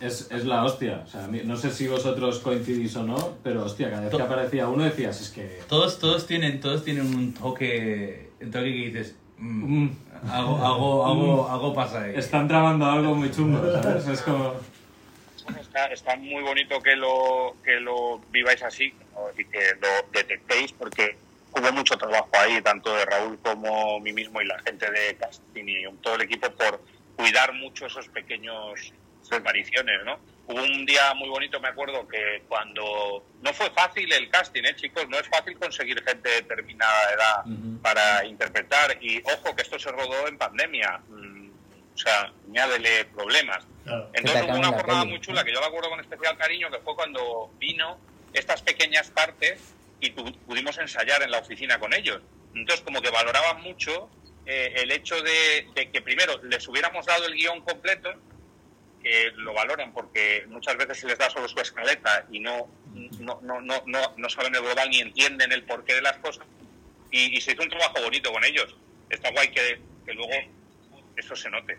es, 0.00 0.30
es 0.30 0.44
la 0.44 0.64
hostia. 0.64 1.02
O 1.06 1.08
sea, 1.08 1.28
no 1.28 1.56
sé 1.56 1.70
si 1.70 1.88
vosotros 1.88 2.40
coincidís 2.40 2.94
o 2.96 3.04
no, 3.04 3.36
pero 3.42 3.64
hostia, 3.64 3.90
cada 3.90 4.02
vez 4.02 4.14
que 4.14 4.22
aparecía 4.22 4.68
uno 4.68 4.84
decías, 4.84 5.20
es 5.20 5.30
que... 5.30 5.60
Todos, 5.68 5.98
todos 5.98 6.26
tienen, 6.26 6.60
todos 6.60 6.84
tienen 6.84 7.06
un 7.06 7.32
toque, 7.32 8.30
un 8.40 8.50
toque 8.50 8.72
que 8.72 8.86
dices, 8.86 9.14
mm, 9.38 9.84
mm, 9.84 9.96
algo, 10.30 10.56
algo, 10.64 11.06
algo, 11.06 11.50
algo 11.50 11.74
pasa 11.74 12.02
ahí. 12.02 12.12
están 12.16 12.48
tramando 12.48 12.86
algo 12.86 13.14
muy 13.14 13.30
chungo, 13.30 13.60
¿sabes? 13.82 14.06
Es 14.06 14.22
como... 14.22 14.54
Está, 15.60 15.86
está 15.86 16.16
muy 16.16 16.42
bonito 16.42 16.80
que 16.80 16.96
lo, 16.96 17.56
que 17.62 17.80
lo 17.80 18.20
viváis 18.30 18.62
así 18.62 18.94
¿no? 19.12 19.28
y 19.36 19.44
que 19.44 19.60
lo 19.80 20.08
detectéis 20.12 20.72
porque 20.72 21.16
hubo 21.52 21.72
mucho 21.72 21.96
trabajo 21.96 22.30
ahí, 22.32 22.60
tanto 22.62 22.94
de 22.94 23.04
Raúl 23.04 23.38
como 23.42 24.00
mí 24.00 24.12
mismo 24.12 24.40
y 24.40 24.46
la 24.46 24.58
gente 24.60 24.90
de 24.90 25.16
casting 25.16 25.64
y 25.66 25.84
todo 26.00 26.14
el 26.16 26.22
equipo 26.22 26.50
por 26.50 26.80
cuidar 27.16 27.52
mucho 27.52 27.86
esos 27.86 28.08
pequeños 28.08 28.92
apariciones, 29.30 30.04
¿no? 30.04 30.18
Hubo 30.46 30.62
un 30.62 30.84
día 30.84 31.14
muy 31.14 31.28
bonito, 31.30 31.58
me 31.58 31.68
acuerdo, 31.68 32.06
que 32.06 32.42
cuando 32.48 33.24
no 33.40 33.52
fue 33.54 33.70
fácil 33.70 34.12
el 34.12 34.28
casting, 34.28 34.62
¿eh, 34.64 34.76
chicos? 34.76 35.08
No 35.08 35.18
es 35.18 35.26
fácil 35.28 35.58
conseguir 35.58 36.02
gente 36.04 36.28
de 36.28 36.34
determinada 36.42 37.12
edad 37.12 37.44
para 37.82 38.24
interpretar 38.26 38.98
y 39.02 39.22
ojo 39.24 39.56
que 39.56 39.62
esto 39.62 39.78
se 39.78 39.90
rodó 39.90 40.28
en 40.28 40.36
pandemia, 40.36 41.00
mm, 41.08 41.50
o 41.94 41.96
sea, 41.98 42.30
añádele 42.48 43.06
problemas. 43.06 43.64
Claro. 43.84 44.10
Entonces 44.12 44.42
hubo 44.42 44.58
una 44.58 44.68
jornada 44.68 45.00
peli, 45.00 45.12
muy 45.12 45.20
chula 45.22 45.44
que 45.44 45.52
yo 45.52 45.60
la 45.60 45.66
acuerdo 45.68 45.88
con 45.90 46.00
especial 46.00 46.36
cariño, 46.36 46.70
que 46.70 46.78
fue 46.80 46.94
cuando 46.94 47.50
vino 47.58 47.98
estas 48.34 48.60
pequeñas 48.62 49.10
partes 49.10 49.74
y 50.00 50.10
tu- 50.10 50.32
pudimos 50.40 50.76
ensayar 50.76 51.22
en 51.22 51.30
la 51.30 51.38
oficina 51.38 51.78
con 51.78 51.94
ellos. 51.94 52.20
Entonces 52.54 52.84
como 52.84 53.00
que 53.00 53.10
valoraban 53.10 53.62
mucho 53.62 54.10
eh, 54.46 54.74
el 54.76 54.90
hecho 54.90 55.20
de, 55.22 55.68
de 55.74 55.90
que 55.90 56.02
primero 56.02 56.38
les 56.42 56.68
hubiéramos 56.68 57.06
dado 57.06 57.26
el 57.26 57.34
guion 57.34 57.62
completo, 57.62 58.12
lo 59.36 59.52
valoran 59.52 59.92
porque 59.92 60.46
muchas 60.48 60.76
veces 60.76 60.98
se 60.98 61.06
les 61.06 61.18
da 61.18 61.28
solo 61.28 61.48
su 61.48 61.58
escaleta 61.60 62.26
y 62.30 62.40
no, 62.40 62.68
no, 63.20 63.38
no, 63.42 63.60
no, 63.60 63.82
no, 63.86 64.14
no 64.16 64.30
saben 64.30 64.54
el 64.54 64.62
global 64.62 64.88
ni 64.88 65.00
entienden 65.00 65.52
el 65.52 65.64
porqué 65.64 65.94
de 65.94 66.02
las 66.02 66.16
cosas. 66.18 66.46
Y, 67.10 67.36
y 67.36 67.40
se 67.40 67.52
hizo 67.52 67.62
un 67.62 67.68
trabajo 67.68 68.02
bonito 68.02 68.32
con 68.32 68.42
ellos. 68.44 68.74
Está 69.10 69.30
guay 69.30 69.50
que, 69.50 69.80
que 70.06 70.14
luego 70.14 70.32
eso 71.16 71.36
se 71.36 71.50
note. 71.50 71.78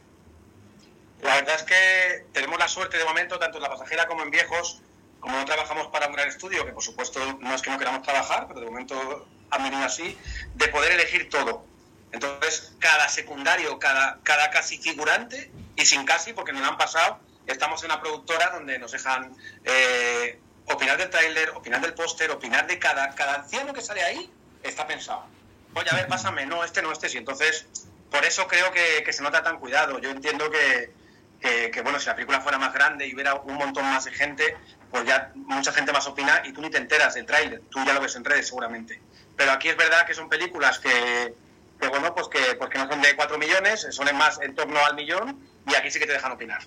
La 1.22 1.36
verdad 1.36 1.56
es 1.56 1.64
que 1.64 2.26
tenemos 2.34 2.60
la 2.60 2.68
suerte 2.68 2.98
de 2.98 3.06
momento, 3.06 3.40
tanto 3.40 3.58
en 3.58 3.64
la 3.64 3.70
pasajera 3.70 4.06
como 4.06 4.24
en 4.24 4.32
viejos, 4.32 4.82
como 5.20 5.38
no 5.38 5.46
trabajamos 5.46 5.88
para 5.88 6.08
un 6.08 6.14
gran 6.14 6.28
estudio, 6.28 6.66
que 6.66 6.72
por 6.72 6.84
supuesto 6.84 7.40
no 7.42 7.56
es 7.56 7.62
que 7.62 7.72
no 7.72 7.80
queramos 7.80 8.04
trabajar, 8.04 8.48
pero 8.48 8.60
de 8.60 8.66
momento 8.68 9.28
han 9.50 9.64
venido 9.64 9.84
así, 9.84 10.18
de 10.54 10.68
poder 10.68 10.92
elegir 10.92 11.30
todo. 11.30 11.66
Entonces, 12.12 12.74
cada 12.80 13.10
secundario, 13.10 13.80
cada, 13.80 14.20
cada 14.24 14.52
casi 14.52 14.78
figurante, 14.78 15.52
y 15.76 15.86
sin 15.86 16.06
casi, 16.06 16.34
porque 16.34 16.54
nos 16.54 16.62
lo 16.62 16.68
han 16.70 16.78
pasado, 16.78 17.20
estamos 17.48 17.84
en 17.84 17.92
una 17.92 18.02
productora 18.02 18.50
donde 18.52 18.80
nos 18.80 18.92
dejan 18.92 19.36
eh, 19.64 20.40
opinar 20.68 20.98
del 20.98 21.10
tráiler, 21.10 21.50
opinar 21.52 21.82
del 21.82 21.94
póster, 21.94 22.32
opinar 22.32 22.68
de 22.68 22.80
cada, 22.80 23.14
cada 23.16 23.36
anciano 23.36 23.74
que 23.74 23.82
sale 23.82 24.04
ahí, 24.04 24.32
está 24.64 24.88
pensado. 24.88 25.26
Oye, 25.74 25.90
a 25.92 25.96
ver, 25.96 26.08
pásame, 26.08 26.46
no, 26.46 26.64
este 26.64 26.82
no, 26.82 26.92
este 26.92 27.10
sí. 27.10 27.18
Entonces, 27.18 27.68
por 28.10 28.24
eso 28.26 28.48
creo 28.48 28.72
que, 28.72 29.12
se 29.12 29.24
nota 29.24 29.44
tan 29.44 29.60
cuidado. 29.60 30.00
Yo 30.00 30.10
entiendo 30.10 30.50
que, 30.50 30.94
que, 31.42 31.70
que, 31.72 31.82
bueno, 31.82 32.00
si 32.00 32.08
la 32.08 32.16
película 32.16 32.40
fuera 32.42 32.58
más 32.58 32.74
grande 32.74 33.06
y 33.08 33.14
hubiera 33.14 33.36
un 33.36 33.56
montón 33.56 33.84
más 33.86 34.06
de 34.06 34.12
gente, 34.12 34.58
pues 34.90 35.06
ya 35.06 35.32
mucha 35.36 35.74
gente 35.74 35.92
más 35.92 36.08
opina 36.08 36.42
y 36.46 36.54
tú 36.54 36.62
ni 36.62 36.70
te 36.70 36.78
enteras 36.78 37.16
del 37.16 37.26
tráiler, 37.26 37.62
tú 37.70 37.84
ya 37.86 37.94
lo 37.94 38.00
ves 38.00 38.16
en 38.16 38.24
redes 38.24 38.48
seguramente. 38.48 39.02
Pero 39.36 39.52
aquí 39.52 39.68
es 39.68 39.76
verdad 39.76 40.06
que 40.06 40.14
son 40.14 40.30
películas 40.30 40.80
que, 40.80 41.36
que 41.80 41.88
bueno, 41.88 42.14
pues 42.16 42.28
que, 42.28 42.56
pues 42.58 42.70
que 42.70 42.78
no 42.78 42.88
son 42.90 43.02
de 43.02 43.16
4 43.16 43.38
millones, 43.38 43.88
son 43.92 44.08
en 44.08 44.18
más 44.18 44.40
en 44.42 44.56
torno 44.56 44.80
al 44.86 44.96
millón 44.96 45.40
y 45.68 45.76
aquí 45.76 45.90
sí 45.92 46.00
que 46.00 46.06
te 46.08 46.14
dejan 46.14 46.32
opinar. 46.32 46.62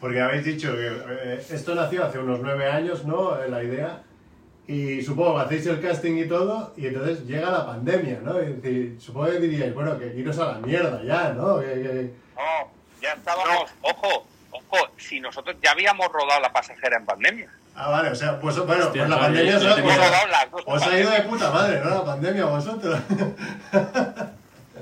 Porque 0.00 0.20
habéis 0.20 0.44
dicho 0.44 0.72
que 0.74 0.86
eh, 0.88 1.46
esto 1.50 1.74
nació 1.74 2.04
hace 2.04 2.18
unos 2.18 2.40
nueve 2.40 2.68
años, 2.68 3.04
¿no? 3.04 3.40
Eh, 3.40 3.48
La 3.48 3.62
idea. 3.62 4.02
Y 4.66 5.02
supongo 5.02 5.36
que 5.36 5.42
hacéis 5.42 5.66
el 5.66 5.80
casting 5.80 6.16
y 6.18 6.28
todo, 6.28 6.72
y 6.76 6.86
entonces 6.86 7.26
llega 7.26 7.50
la 7.50 7.66
pandemia, 7.66 8.20
¿no? 8.22 8.40
Y 8.40 8.52
decir, 8.54 8.96
supongo 9.00 9.26
que 9.32 9.38
diríais, 9.40 9.74
bueno, 9.74 9.98
que 9.98 10.06
iros 10.14 10.38
a 10.38 10.52
la 10.52 10.58
mierda 10.58 11.02
ya, 11.04 11.30
¿no? 11.30 11.58
Que, 11.60 11.66
que- 11.66 12.10
No, 12.36 12.70
ya 13.00 13.12
estábamos, 13.12 13.70
ojo, 13.82 14.26
ojo, 14.52 14.76
si 14.96 15.18
nosotros 15.20 15.56
ya 15.62 15.72
habíamos 15.72 16.06
rodado 16.12 16.40
la 16.40 16.52
pasajera 16.52 16.96
en 16.96 17.04
pandemia. 17.04 17.50
Ah, 17.74 17.88
vale, 17.88 18.10
o 18.10 18.14
sea, 18.14 18.38
pues 18.38 18.56
bueno, 18.58 18.86
Hostia, 18.86 19.02
pues 19.02 19.08
la 19.08 19.16
no, 19.16 19.22
pandemia 19.22 19.56
os, 19.56 19.64
os 19.64 19.76
dos 19.76 20.62
os 20.66 20.82
ha 20.82 20.98
ido 20.98 21.10
de 21.10 21.22
puta 21.22 21.50
madre, 21.50 21.80
¿no? 21.80 21.90
La 21.90 22.04
pandemia 22.04 22.44
vosotros. 22.44 23.00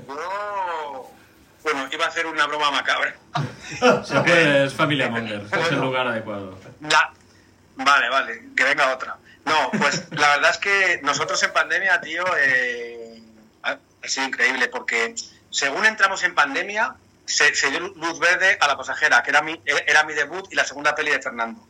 Yo, 0.07 1.11
bueno, 1.63 1.87
iba 1.91 2.05
a 2.05 2.07
hacer 2.09 2.25
una 2.25 2.47
broma 2.47 2.71
macabra. 2.71 3.15
Siempre 4.03 4.65
es 4.65 4.73
familia 4.73 5.09
Monger, 5.09 5.41
es 5.51 5.71
el 5.71 5.79
lugar 5.79 6.07
adecuado. 6.07 6.57
La... 6.81 7.13
Vale, 7.75 8.09
vale, 8.09 8.43
que 8.55 8.63
venga 8.63 8.93
otra. 8.93 9.17
No, 9.45 9.71
pues 9.77 10.05
la 10.11 10.35
verdad 10.35 10.51
es 10.51 10.57
que 10.57 10.99
nosotros 11.01 11.41
en 11.43 11.53
pandemia, 11.53 12.01
tío, 12.01 12.23
eh, 12.37 13.23
ha 13.63 13.77
ha 14.03 14.07
sido 14.07 14.27
increíble 14.27 14.67
porque 14.67 15.15
según 15.49 15.85
entramos 15.85 16.23
en 16.23 16.35
pandemia, 16.35 16.95
se, 17.25 17.53
se 17.55 17.69
dio 17.69 17.79
luz 17.79 18.19
verde 18.19 18.57
a 18.59 18.67
la 18.67 18.77
pasajera, 18.77 19.23
que 19.23 19.29
era 19.29 19.41
mi, 19.41 19.59
era 19.65 20.03
mi 20.03 20.13
debut 20.13 20.47
y 20.51 20.55
la 20.55 20.65
segunda 20.65 20.95
peli 20.95 21.11
de 21.11 21.21
Fernando. 21.21 21.67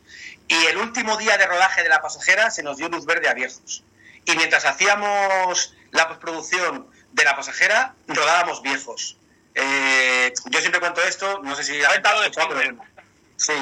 Y 0.48 0.66
el 0.66 0.76
último 0.78 1.16
día 1.16 1.38
de 1.38 1.46
rodaje 1.46 1.82
de 1.82 1.88
la 1.88 2.02
pasajera 2.02 2.50
se 2.50 2.62
nos 2.62 2.76
dio 2.76 2.88
luz 2.88 3.06
verde 3.06 3.28
a 3.28 3.34
viejos. 3.34 3.82
Y 4.24 4.36
mientras 4.36 4.64
hacíamos 4.64 5.74
la 5.90 6.08
postproducción 6.08 6.86
de 7.12 7.24
la 7.24 7.36
pasajera, 7.36 7.94
rodábamos 8.06 8.62
viejos. 8.62 9.16
Eh, 9.54 10.32
yo 10.50 10.60
siempre 10.60 10.80
cuento 10.80 11.02
esto, 11.02 11.40
no 11.42 11.54
sé 11.56 11.64
si... 11.64 11.82
Aventado 11.84 12.20
de 12.22 12.30
pero- 12.30 12.78
Sí. 13.36 13.52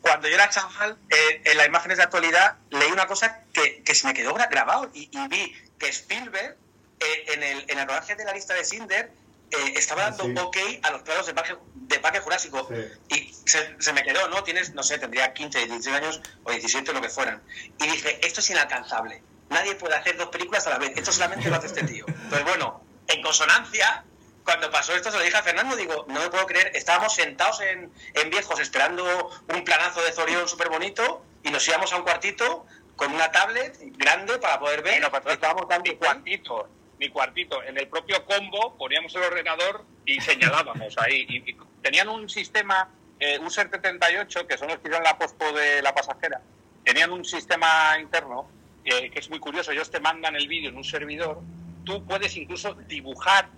Cuando 0.00 0.28
yo 0.28 0.34
era 0.34 0.48
chaval, 0.48 0.96
eh, 1.10 1.42
en 1.44 1.56
las 1.58 1.66
imágenes 1.66 1.98
de 1.98 2.04
actualidad, 2.04 2.56
leí 2.70 2.90
una 2.90 3.06
cosa 3.06 3.40
que, 3.52 3.82
que 3.82 3.94
se 3.94 4.06
me 4.06 4.14
quedó 4.14 4.34
gra- 4.34 4.48
grabado 4.50 4.90
y, 4.94 5.10
y 5.12 5.28
vi 5.28 5.54
que 5.78 5.88
Spielberg, 5.88 6.56
eh, 7.00 7.24
en, 7.34 7.42
el, 7.42 7.64
en 7.68 7.78
el 7.78 7.86
rodaje 7.86 8.14
de 8.16 8.24
la 8.24 8.32
lista 8.32 8.54
de 8.54 8.64
Cinder, 8.64 9.12
eh, 9.50 9.72
estaba 9.76 10.10
dando 10.10 10.24
Sí. 10.24 10.34
ok 10.38 10.56
a 10.84 10.90
los 10.92 11.02
planos 11.02 11.26
de 11.26 11.34
Parque, 11.34 11.56
de 11.74 11.98
Parque 11.98 12.20
Jurásico. 12.20 12.68
Sí. 13.08 13.14
Y 13.16 13.34
se, 13.48 13.76
se 13.80 13.92
me 13.92 14.02
quedó, 14.02 14.28
¿no? 14.28 14.42
Tienes, 14.44 14.74
no 14.74 14.82
sé, 14.82 14.98
tendría 14.98 15.32
15, 15.32 15.66
16 15.66 15.96
años 15.96 16.20
o 16.44 16.50
17, 16.50 16.92
lo 16.92 17.00
que 17.00 17.08
fueran. 17.08 17.42
Y 17.78 17.86
dije, 17.86 18.24
esto 18.26 18.40
es 18.40 18.50
inalcanzable. 18.50 19.22
Nadie 19.48 19.74
puede 19.74 19.96
hacer 19.96 20.16
dos 20.16 20.28
películas 20.28 20.66
a 20.66 20.70
la 20.70 20.78
vez. 20.78 20.92
Esto 20.96 21.10
solamente 21.12 21.48
lo 21.50 21.56
hace 21.56 21.66
este 21.66 21.82
tío. 21.84 22.06
Pues 22.28 22.44
bueno, 22.44 22.84
en 23.08 23.20
consonancia, 23.22 24.04
cuando 24.44 24.70
pasó 24.70 24.94
esto 24.94 25.10
se 25.10 25.18
lo 25.18 25.24
dije 25.24 25.36
a 25.36 25.42
Fernando, 25.42 25.74
digo, 25.74 26.06
no 26.08 26.20
me 26.20 26.30
puedo 26.30 26.46
creer, 26.46 26.70
estábamos 26.74 27.14
sentados 27.14 27.60
en, 27.60 27.92
en 28.14 28.30
viejos 28.30 28.60
esperando 28.60 29.30
un 29.52 29.64
planazo 29.64 30.00
de 30.02 30.12
Zorión 30.12 30.48
súper 30.48 30.68
bonito 30.68 31.24
y 31.42 31.50
nos 31.50 31.66
íbamos 31.66 31.92
a 31.92 31.96
un 31.96 32.02
cuartito 32.02 32.64
con 32.94 33.12
una 33.12 33.32
tablet 33.32 33.76
grande 33.96 34.38
para 34.38 34.60
poder 34.60 34.82
ver. 34.82 35.00
Bueno, 35.00 35.10
pues 35.10 35.22
y 35.26 35.30
estábamos 35.30 35.68
dando 35.68 35.90
mi 35.90 35.96
cuartito, 35.96 36.68
mi 37.00 37.08
cuartito, 37.08 37.62
en 37.64 37.78
el 37.78 37.88
propio 37.88 38.24
combo 38.26 38.76
poníamos 38.76 39.12
el 39.16 39.22
ordenador 39.22 39.84
y 40.04 40.20
señalábamos 40.20 40.96
ahí. 40.98 41.26
Y, 41.28 41.50
y 41.50 41.56
tenían 41.82 42.08
un 42.10 42.28
sistema, 42.28 42.90
eh, 43.18 43.38
User 43.40 43.68
78, 43.70 44.46
que 44.46 44.58
son 44.58 44.68
los 44.68 44.76
que 44.78 44.88
hicieron 44.88 45.02
la 45.02 45.16
pospo 45.18 45.50
de 45.52 45.80
la 45.82 45.94
pasajera, 45.94 46.42
tenían 46.84 47.10
un 47.10 47.24
sistema 47.24 47.96
interno 47.98 48.48
eh, 48.84 49.10
que 49.10 49.18
es 49.18 49.30
muy 49.30 49.38
curioso. 49.40 49.72
Ellos 49.72 49.90
te 49.90 49.98
mandan 49.98 50.36
el 50.36 50.46
vídeo 50.46 50.68
en 50.68 50.76
un 50.76 50.84
servidor, 50.84 51.40
tú 51.84 52.04
puedes 52.06 52.36
incluso 52.36 52.74
dibujar 52.74 53.48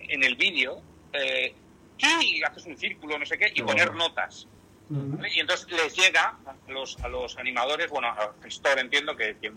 en 0.00 0.24
el 0.24 0.34
vídeo, 0.34 0.82
eh, 1.12 1.54
y 2.20 2.42
haces 2.42 2.66
un 2.66 2.76
círculo, 2.76 3.16
no 3.16 3.24
sé 3.24 3.38
qué, 3.38 3.52
y 3.54 3.62
poner 3.62 3.94
notas. 3.94 4.48
¿vale? 4.88 5.30
Y 5.34 5.38
entonces 5.40 5.70
les 5.70 5.94
llega 5.96 6.36
a 6.44 6.70
los, 6.72 6.98
a 7.00 7.06
los 7.08 7.38
animadores, 7.38 7.88
bueno, 7.90 8.08
a 8.08 8.34
Gestor 8.42 8.80
entiendo 8.80 9.16
que, 9.16 9.36
que- 9.40 9.52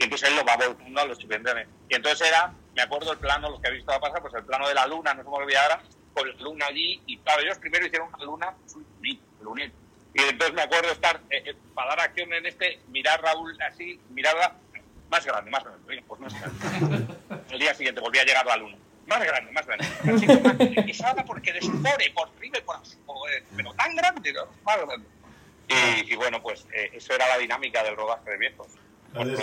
entonces 0.00 0.28
él 0.28 0.34
lo 0.36 0.44
va 0.44 0.56
volviendo 0.56 1.00
a 1.00 1.04
los 1.04 1.18
estudiantes. 1.20 1.68
Y 1.88 1.94
entonces 1.94 2.26
era, 2.28 2.52
me 2.74 2.82
acuerdo 2.82 3.12
el 3.12 3.18
plano, 3.18 3.50
los 3.50 3.60
que 3.60 3.68
habéis 3.68 3.84
visto 3.84 4.00
pasar, 4.00 4.20
pues 4.20 4.34
el 4.34 4.44
plano 4.44 4.68
de 4.68 4.74
la 4.74 4.86
luna, 4.86 5.14
no 5.14 5.22
se 5.22 5.28
me 5.28 5.36
olvida 5.36 5.62
ahora, 5.62 5.82
con 6.12 6.28
la 6.28 6.34
luna 6.42 6.66
allí, 6.66 7.00
y 7.06 7.18
claro, 7.18 7.42
ellos 7.42 7.58
primero 7.58 7.86
hicieron 7.86 8.08
una 8.08 8.24
luna, 8.24 8.54
lunito. 9.40 9.74
Y 10.14 10.22
entonces 10.22 10.54
me 10.54 10.62
acuerdo 10.62 10.92
estar, 10.92 11.20
eh, 11.30 11.42
eh, 11.44 11.56
para 11.74 11.90
dar 11.90 12.00
acción 12.00 12.32
en 12.32 12.46
este, 12.46 12.80
mirar 12.88 13.20
Raúl 13.20 13.56
así, 13.62 14.00
mirarla 14.10 14.54
más 15.10 15.26
grande, 15.26 15.50
más 15.50 15.64
grande, 15.64 15.82
Oye, 15.88 16.04
pues 16.06 16.20
más 16.20 16.34
grande. 16.40 17.14
El 17.50 17.58
día 17.58 17.74
siguiente 17.74 18.00
volvía 18.00 18.22
a 18.22 18.24
llegar 18.24 18.46
la 18.46 18.56
luna. 18.56 18.76
Más 19.06 19.22
grande, 19.22 19.52
más 19.52 19.66
grande. 19.66 19.86
Así 19.86 20.26
que 20.26 21.02
más 21.02 21.24
porque 21.26 21.52
desfore 21.52 22.10
por 22.14 22.28
arriba 22.28 22.58
y 22.58 22.62
por 22.62 22.76
abajo, 22.76 22.90
joder, 23.06 23.44
pero 23.54 23.74
tan 23.74 23.94
grande, 23.96 24.32
¿no? 24.32 24.46
Más 24.64 24.76
grande. 24.78 25.06
Y, 25.68 26.12
y 26.12 26.16
bueno, 26.16 26.42
pues 26.42 26.66
eh, 26.72 26.90
eso 26.92 27.14
era 27.14 27.28
la 27.28 27.38
dinámica 27.38 27.82
del 27.82 27.96
rodaje 27.96 28.30
de 28.30 28.36
viejos. 28.38 28.68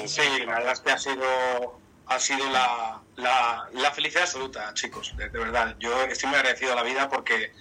Sí, 0.05 0.21
la 0.45 0.55
verdad 0.55 0.73
es 0.73 0.79
que 0.81 0.91
ha 0.91 0.97
sido, 0.97 1.79
ha 2.07 2.19
sido 2.19 2.49
la, 2.49 3.01
la, 3.15 3.69
la 3.73 3.91
felicidad 3.91 4.23
absoluta, 4.23 4.73
chicos, 4.73 5.15
de, 5.17 5.29
de 5.29 5.39
verdad. 5.39 5.75
Yo 5.79 6.03
estoy 6.03 6.29
muy 6.29 6.37
agradecido 6.37 6.73
a 6.73 6.75
la 6.75 6.83
vida 6.83 7.09
porque 7.09 7.53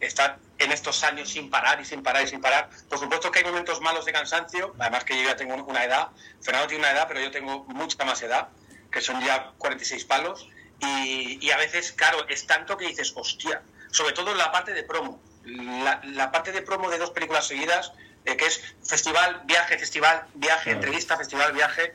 estar 0.00 0.38
en 0.58 0.72
estos 0.72 1.02
años 1.04 1.30
sin 1.30 1.50
parar 1.50 1.80
y 1.80 1.84
sin 1.84 2.02
parar 2.02 2.24
y 2.24 2.28
sin 2.28 2.40
parar. 2.40 2.70
Por 2.88 2.98
supuesto 2.98 3.30
que 3.30 3.40
hay 3.40 3.44
momentos 3.44 3.80
malos 3.80 4.04
de 4.04 4.12
cansancio, 4.12 4.74
además 4.78 5.04
que 5.04 5.16
yo 5.16 5.28
ya 5.28 5.36
tengo 5.36 5.54
una 5.54 5.84
edad, 5.84 6.08
Fernando 6.42 6.68
tiene 6.68 6.84
una 6.84 6.92
edad, 6.92 7.06
pero 7.08 7.20
yo 7.20 7.30
tengo 7.30 7.64
mucha 7.64 8.04
más 8.04 8.22
edad, 8.22 8.48
que 8.90 9.00
son 9.00 9.20
ya 9.24 9.52
46 9.58 10.04
palos, 10.04 10.48
y, 10.80 11.38
y 11.44 11.50
a 11.50 11.56
veces, 11.56 11.92
claro, 11.92 12.26
es 12.28 12.46
tanto 12.46 12.76
que 12.76 12.86
dices, 12.86 13.12
hostia, 13.16 13.62
sobre 13.90 14.12
todo 14.12 14.32
en 14.32 14.38
la 14.38 14.52
parte 14.52 14.72
de 14.72 14.82
promo. 14.82 15.20
La, 15.44 16.00
la 16.04 16.32
parte 16.32 16.52
de 16.52 16.62
promo 16.62 16.90
de 16.90 16.98
dos 16.98 17.10
películas 17.10 17.46
seguidas, 17.46 17.92
eh, 18.24 18.36
que 18.36 18.46
es 18.46 18.74
festival, 18.84 19.42
viaje, 19.44 19.78
festival, 19.78 20.26
viaje, 20.34 20.70
entrevista, 20.70 21.16
festival, 21.16 21.52
viaje, 21.52 21.92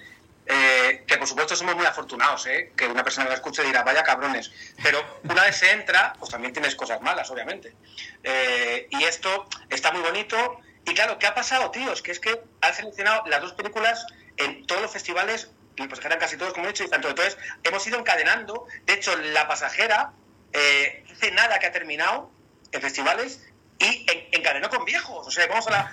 eh, 0.52 1.04
que 1.08 1.18
por 1.18 1.28
supuesto 1.28 1.56
somos 1.56 1.76
muy 1.76 1.86
afortunados, 1.86 2.46
¿eh? 2.48 2.74
que 2.76 2.88
una 2.88 3.04
persona 3.04 3.26
que 3.26 3.30
la 3.30 3.36
escuche 3.36 3.64
dirá, 3.64 3.84
vaya 3.84 4.04
cabrones, 4.04 4.52
pero 4.84 5.00
una 5.24 5.44
vez 5.44 5.56
se 5.58 5.72
entra, 5.72 6.14
pues 6.20 6.32
también 6.32 6.52
tienes 6.54 6.76
cosas 6.76 7.00
malas, 7.02 7.30
obviamente. 7.30 7.76
Eh, 8.24 8.88
y 8.90 9.04
esto 9.04 9.48
está 9.70 9.92
muy 9.92 10.02
bonito. 10.02 10.60
Y 10.86 10.94
claro, 10.96 11.20
¿qué 11.20 11.28
ha 11.28 11.36
pasado, 11.36 11.70
tíos? 11.72 12.02
Que 12.02 12.12
es 12.12 12.20
que 12.20 12.42
han 12.62 12.74
seleccionado 12.74 13.24
las 13.28 13.42
dos 13.42 13.54
películas 13.54 14.06
en 14.38 14.66
todos 14.66 14.82
los 14.82 14.92
festivales, 14.92 15.52
y 15.76 15.88
pues 15.88 16.04
eran 16.04 16.18
casi 16.20 16.36
todos, 16.36 16.54
como 16.54 16.66
he 16.66 16.70
dicho, 16.70 16.84
y 16.84 16.90
tanto. 16.90 17.10
Entonces, 17.10 17.38
hemos 17.64 17.86
ido 17.86 18.00
encadenando. 18.00 18.66
De 18.86 18.94
hecho, 18.94 19.16
La 19.18 19.48
Pasajera, 19.48 20.14
eh, 20.52 21.06
hace 21.12 21.32
nada 21.32 21.60
que 21.60 21.68
ha 21.68 21.72
terminado 21.72 22.32
en 22.72 22.82
festivales 22.82 23.46
y 23.78 24.06
en- 24.12 24.28
encadenó 24.32 24.70
con 24.70 24.84
viejos. 24.84 25.28
O 25.28 25.32
sea, 25.32 25.46
vamos 25.48 25.68
a 25.68 25.72
la. 25.72 25.92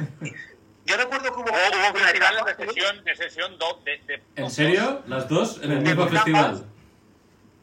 Yo 0.86 0.96
recuerdo 0.96 1.24
que 1.34 1.40
hubo, 1.40 1.50
Hubo, 1.50 1.98
festivales 1.98 2.44
de 2.56 2.66
sesión, 2.66 3.04
de 3.04 3.16
sesión 3.16 3.58
do- 3.58 3.80
de, 3.84 3.98
de- 4.06 4.22
¿En 4.36 4.50
serio? 4.50 5.02
¿Las 5.06 5.28
dos 5.28 5.60
en 5.62 5.72
el 5.72 5.80
mismo 5.80 6.08
festival? 6.08 6.64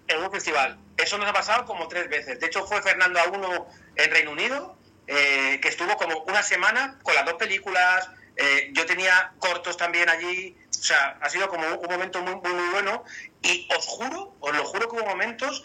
en 0.07 0.21
un 0.21 0.29
festival. 0.31 0.77
Eso 0.97 1.17
nos 1.17 1.27
ha 1.29 1.33
pasado 1.33 1.65
como 1.65 1.88
tres 1.88 2.09
veces. 2.09 2.39
De 2.39 2.45
hecho, 2.47 2.65
fue 2.67 2.81
Fernando 2.81 3.19
a 3.19 3.23
uno 3.29 3.67
en 3.95 4.12
Reino 4.12 4.31
Unido, 4.31 4.77
eh, 5.07 5.59
que 5.62 5.69
estuvo 5.69 5.95
como 5.95 6.19
una 6.23 6.43
semana 6.43 6.99
con 7.03 7.15
las 7.15 7.25
dos 7.25 7.36
películas. 7.36 8.09
Eh, 8.36 8.71
yo 8.73 8.86
tenía 8.86 9.31
cortos 9.39 9.77
también 9.77 10.09
allí. 10.09 10.57
O 10.69 10.83
sea, 10.83 11.17
ha 11.21 11.29
sido 11.29 11.47
como 11.47 11.65
un 11.65 11.89
momento 11.89 12.21
muy, 12.21 12.36
muy, 12.36 12.51
muy 12.53 12.69
bueno. 12.71 13.03
Y 13.41 13.67
os 13.75 13.86
juro, 13.88 14.36
os 14.41 14.55
lo 14.55 14.65
juro 14.65 14.89
que 14.89 14.97
hubo 14.97 15.05
momentos 15.05 15.63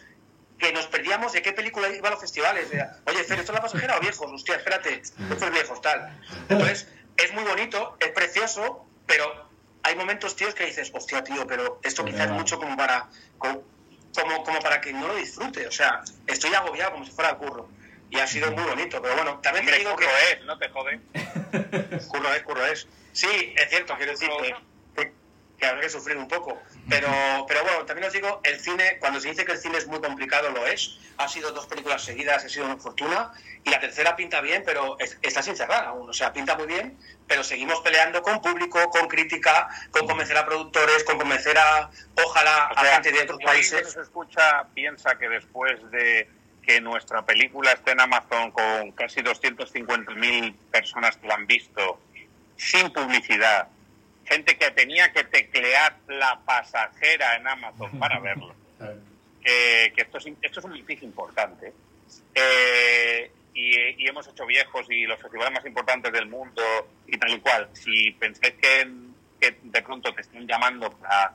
que 0.58 0.72
nos 0.72 0.86
perdíamos 0.86 1.32
de 1.32 1.42
qué 1.42 1.52
película 1.52 1.88
iba 1.88 2.08
a 2.08 2.12
los 2.12 2.20
festivales. 2.20 2.68
Oye, 3.06 3.24
Fer, 3.24 3.40
¿esto 3.40 3.52
es 3.52 3.56
la 3.56 3.60
pasajera 3.62 3.96
o 3.96 4.00
viejos? 4.00 4.30
Hostia, 4.32 4.56
espérate, 4.56 4.94
esto 5.02 5.44
es 5.46 5.50
viejos, 5.52 5.80
tal. 5.82 6.16
Entonces, 6.48 6.88
es 7.18 7.32
muy 7.34 7.44
bonito, 7.44 7.96
es 8.00 8.08
precioso, 8.08 8.86
pero 9.06 9.48
hay 9.82 9.96
momentos, 9.96 10.36
tíos, 10.36 10.54
que 10.54 10.66
dices, 10.66 10.90
hostia, 10.94 11.22
tío, 11.22 11.46
pero 11.46 11.80
esto 11.82 12.04
quizás 12.04 12.26
es 12.26 12.32
mucho 12.32 12.58
como 12.58 12.76
para, 12.76 13.08
como, 13.38 13.62
como, 14.14 14.44
como 14.44 14.58
para 14.60 14.80
que 14.80 14.92
no 14.92 15.08
lo 15.08 15.14
disfrute. 15.16 15.66
O 15.66 15.72
sea, 15.72 16.02
estoy 16.26 16.54
agobiado 16.54 16.92
como 16.92 17.04
si 17.04 17.10
fuera 17.10 17.30
el 17.30 17.36
curro. 17.36 17.68
Y 18.10 18.18
ha 18.18 18.26
sido 18.26 18.50
muy 18.52 18.64
bonito, 18.64 19.02
pero 19.02 19.16
bueno, 19.16 19.38
también 19.40 19.66
te 19.66 19.78
digo 19.78 19.94
que... 19.96 20.06
curro 20.06 20.16
es, 20.32 20.44
no 20.44 20.58
te 20.58 20.68
jode. 20.70 21.00
Curro 22.08 22.32
es, 22.32 22.42
curro 22.42 22.66
es. 22.66 22.86
Sí, 23.12 23.54
es 23.56 23.68
cierto, 23.68 23.94
quiero 23.96 24.12
decir 24.12 24.30
que, 24.40 24.54
que, 25.58 25.66
habrá 25.66 25.80
que 25.80 25.88
sufrir 25.90 26.16
un 26.16 26.28
poco. 26.28 26.60
Pero, 26.88 27.08
pero 27.48 27.62
bueno, 27.64 27.84
también 27.84 28.06
os 28.06 28.12
digo, 28.12 28.40
el 28.44 28.60
cine, 28.60 28.96
cuando 29.00 29.20
se 29.20 29.28
dice 29.28 29.44
que 29.44 29.52
el 29.52 29.58
cine 29.58 29.78
es 29.78 29.86
muy 29.86 30.00
complicado, 30.00 30.50
lo 30.50 30.66
es. 30.66 30.98
Ha 31.18 31.28
sido 31.28 31.50
dos 31.52 31.66
películas 31.66 32.02
seguidas, 32.04 32.44
ha 32.44 32.48
sido 32.48 32.66
una 32.66 32.76
fortuna. 32.76 33.32
Y 33.64 33.70
la 33.70 33.80
tercera 33.80 34.14
pinta 34.16 34.40
bien, 34.40 34.62
pero 34.64 34.96
es- 35.00 35.18
está 35.20 35.42
sin 35.42 35.56
cerrar 35.56 35.84
aún. 35.84 36.08
O 36.08 36.12
sea, 36.12 36.32
pinta 36.32 36.56
muy 36.56 36.66
bien, 36.66 36.96
pero 37.26 37.42
seguimos 37.42 37.80
peleando 37.80 38.22
con 38.22 38.40
público, 38.40 38.88
con 38.90 39.08
crítica, 39.08 39.68
con 39.90 40.06
convencer 40.06 40.36
a 40.36 40.46
productores, 40.46 41.02
con 41.04 41.18
convencer 41.18 41.58
a, 41.58 41.90
ojalá, 42.24 42.70
O 42.74 42.78
a 42.78 42.82
sea, 42.82 42.92
gente 42.94 43.12
de 43.12 43.22
otros 43.22 43.40
países. 43.44 43.82
nos 43.82 43.96
escucha 43.96 44.64
piensa 44.74 45.18
que 45.18 45.28
después 45.28 45.78
de 45.90 46.30
que 46.62 46.80
nuestra 46.80 47.24
película 47.24 47.72
esté 47.72 47.92
en 47.92 48.00
Amazon 48.00 48.50
con 48.52 48.92
casi 48.92 49.22
250.000 49.22 50.54
personas 50.70 51.16
que 51.16 51.26
la 51.26 51.34
han 51.34 51.46
visto, 51.46 51.98
sin 52.56 52.90
publicidad, 52.92 53.68
gente 54.28 54.56
que 54.56 54.70
tenía 54.70 55.12
que 55.12 55.24
teclear 55.24 55.96
la 56.08 56.38
pasajera 56.44 57.36
en 57.36 57.46
Amazon 57.48 57.98
para 57.98 58.18
verlo, 58.20 58.54
que, 59.42 59.92
que 59.94 60.02
esto, 60.02 60.18
es, 60.18 60.26
esto 60.42 60.60
es 60.60 60.64
un 60.66 60.74
edificio 60.74 61.06
importante. 61.06 61.72
Eh, 62.34 63.30
y, 63.54 64.04
y 64.04 64.06
hemos 64.08 64.26
hecho 64.28 64.46
viejos 64.46 64.86
y 64.90 65.04
los 65.06 65.20
festivales 65.20 65.52
más 65.52 65.66
importantes 65.66 66.12
del 66.12 66.26
mundo 66.26 66.62
y 67.06 67.16
tal 67.18 67.30
y 67.32 67.40
cual. 67.40 67.68
Si 67.72 68.12
pensáis 68.12 68.54
que, 68.54 68.88
que 69.40 69.58
de 69.62 69.82
pronto 69.82 70.14
te 70.14 70.20
están 70.22 70.46
llamando 70.46 70.90
para 70.92 71.34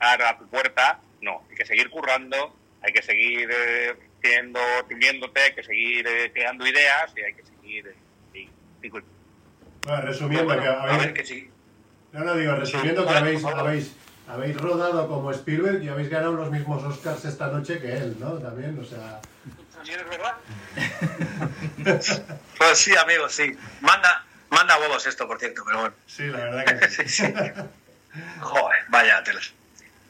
a 0.00 0.38
tu 0.38 0.46
puerta, 0.48 1.00
no. 1.22 1.42
Hay 1.50 1.56
que 1.56 1.64
seguir 1.66 1.88
currando, 1.90 2.54
hay 2.82 2.92
que 2.92 3.02
seguir 3.02 3.48
eh, 3.52 3.94
teniendo, 4.20 4.60
teniéndote, 4.88 5.40
hay 5.40 5.54
que 5.54 5.62
seguir 5.62 6.06
eh, 6.06 6.30
creando 6.32 6.66
ideas 6.66 7.12
y 7.16 7.20
hay 7.22 7.34
que 7.34 7.42
seguir. 7.44 7.86
eh, 7.88 7.96
y- 8.34 8.86
y- 8.86 8.88
Bueno, 8.90 9.04
resumiendo, 10.02 10.46
Bueno, 10.46 10.62
que 10.62 10.68
a 10.68 10.82
habéis, 10.82 10.98
ver 10.98 11.14
que 11.14 11.24
sí. 11.24 11.50
No, 12.14 12.24
no, 12.24 12.36
digo, 12.36 12.54
resumiendo 12.54 13.04
que 13.04 13.12
habéis, 13.12 13.44
habéis, 13.44 13.92
habéis 14.28 14.56
rodado 14.56 15.08
como 15.08 15.32
Spielberg 15.32 15.82
y 15.82 15.88
habéis 15.88 16.08
ganado 16.08 16.34
los 16.34 16.48
mismos 16.48 16.84
Oscars 16.84 17.24
esta 17.24 17.48
noche 17.48 17.80
que 17.80 17.92
él, 17.92 18.16
¿no? 18.20 18.38
También, 18.38 18.78
o 18.78 18.84
sea... 18.84 19.20
¿También 19.74 19.98
es 19.98 20.08
verdad? 20.08 20.36
pues 22.58 22.78
sí, 22.78 22.96
amigo, 22.96 23.28
sí. 23.28 23.58
Manda, 23.80 24.24
manda 24.48 24.78
huevos 24.78 25.04
esto, 25.08 25.26
por 25.26 25.40
cierto, 25.40 25.64
pero 25.66 25.80
bueno. 25.80 25.94
Sí, 26.06 26.22
la 26.28 26.38
verdad 26.38 26.78
que 26.78 26.88
sí. 26.88 27.02
Sí, 27.08 27.26
sí. 27.26 27.34
Joder, 28.40 28.78
vaya 28.90 29.24
telas. 29.24 29.52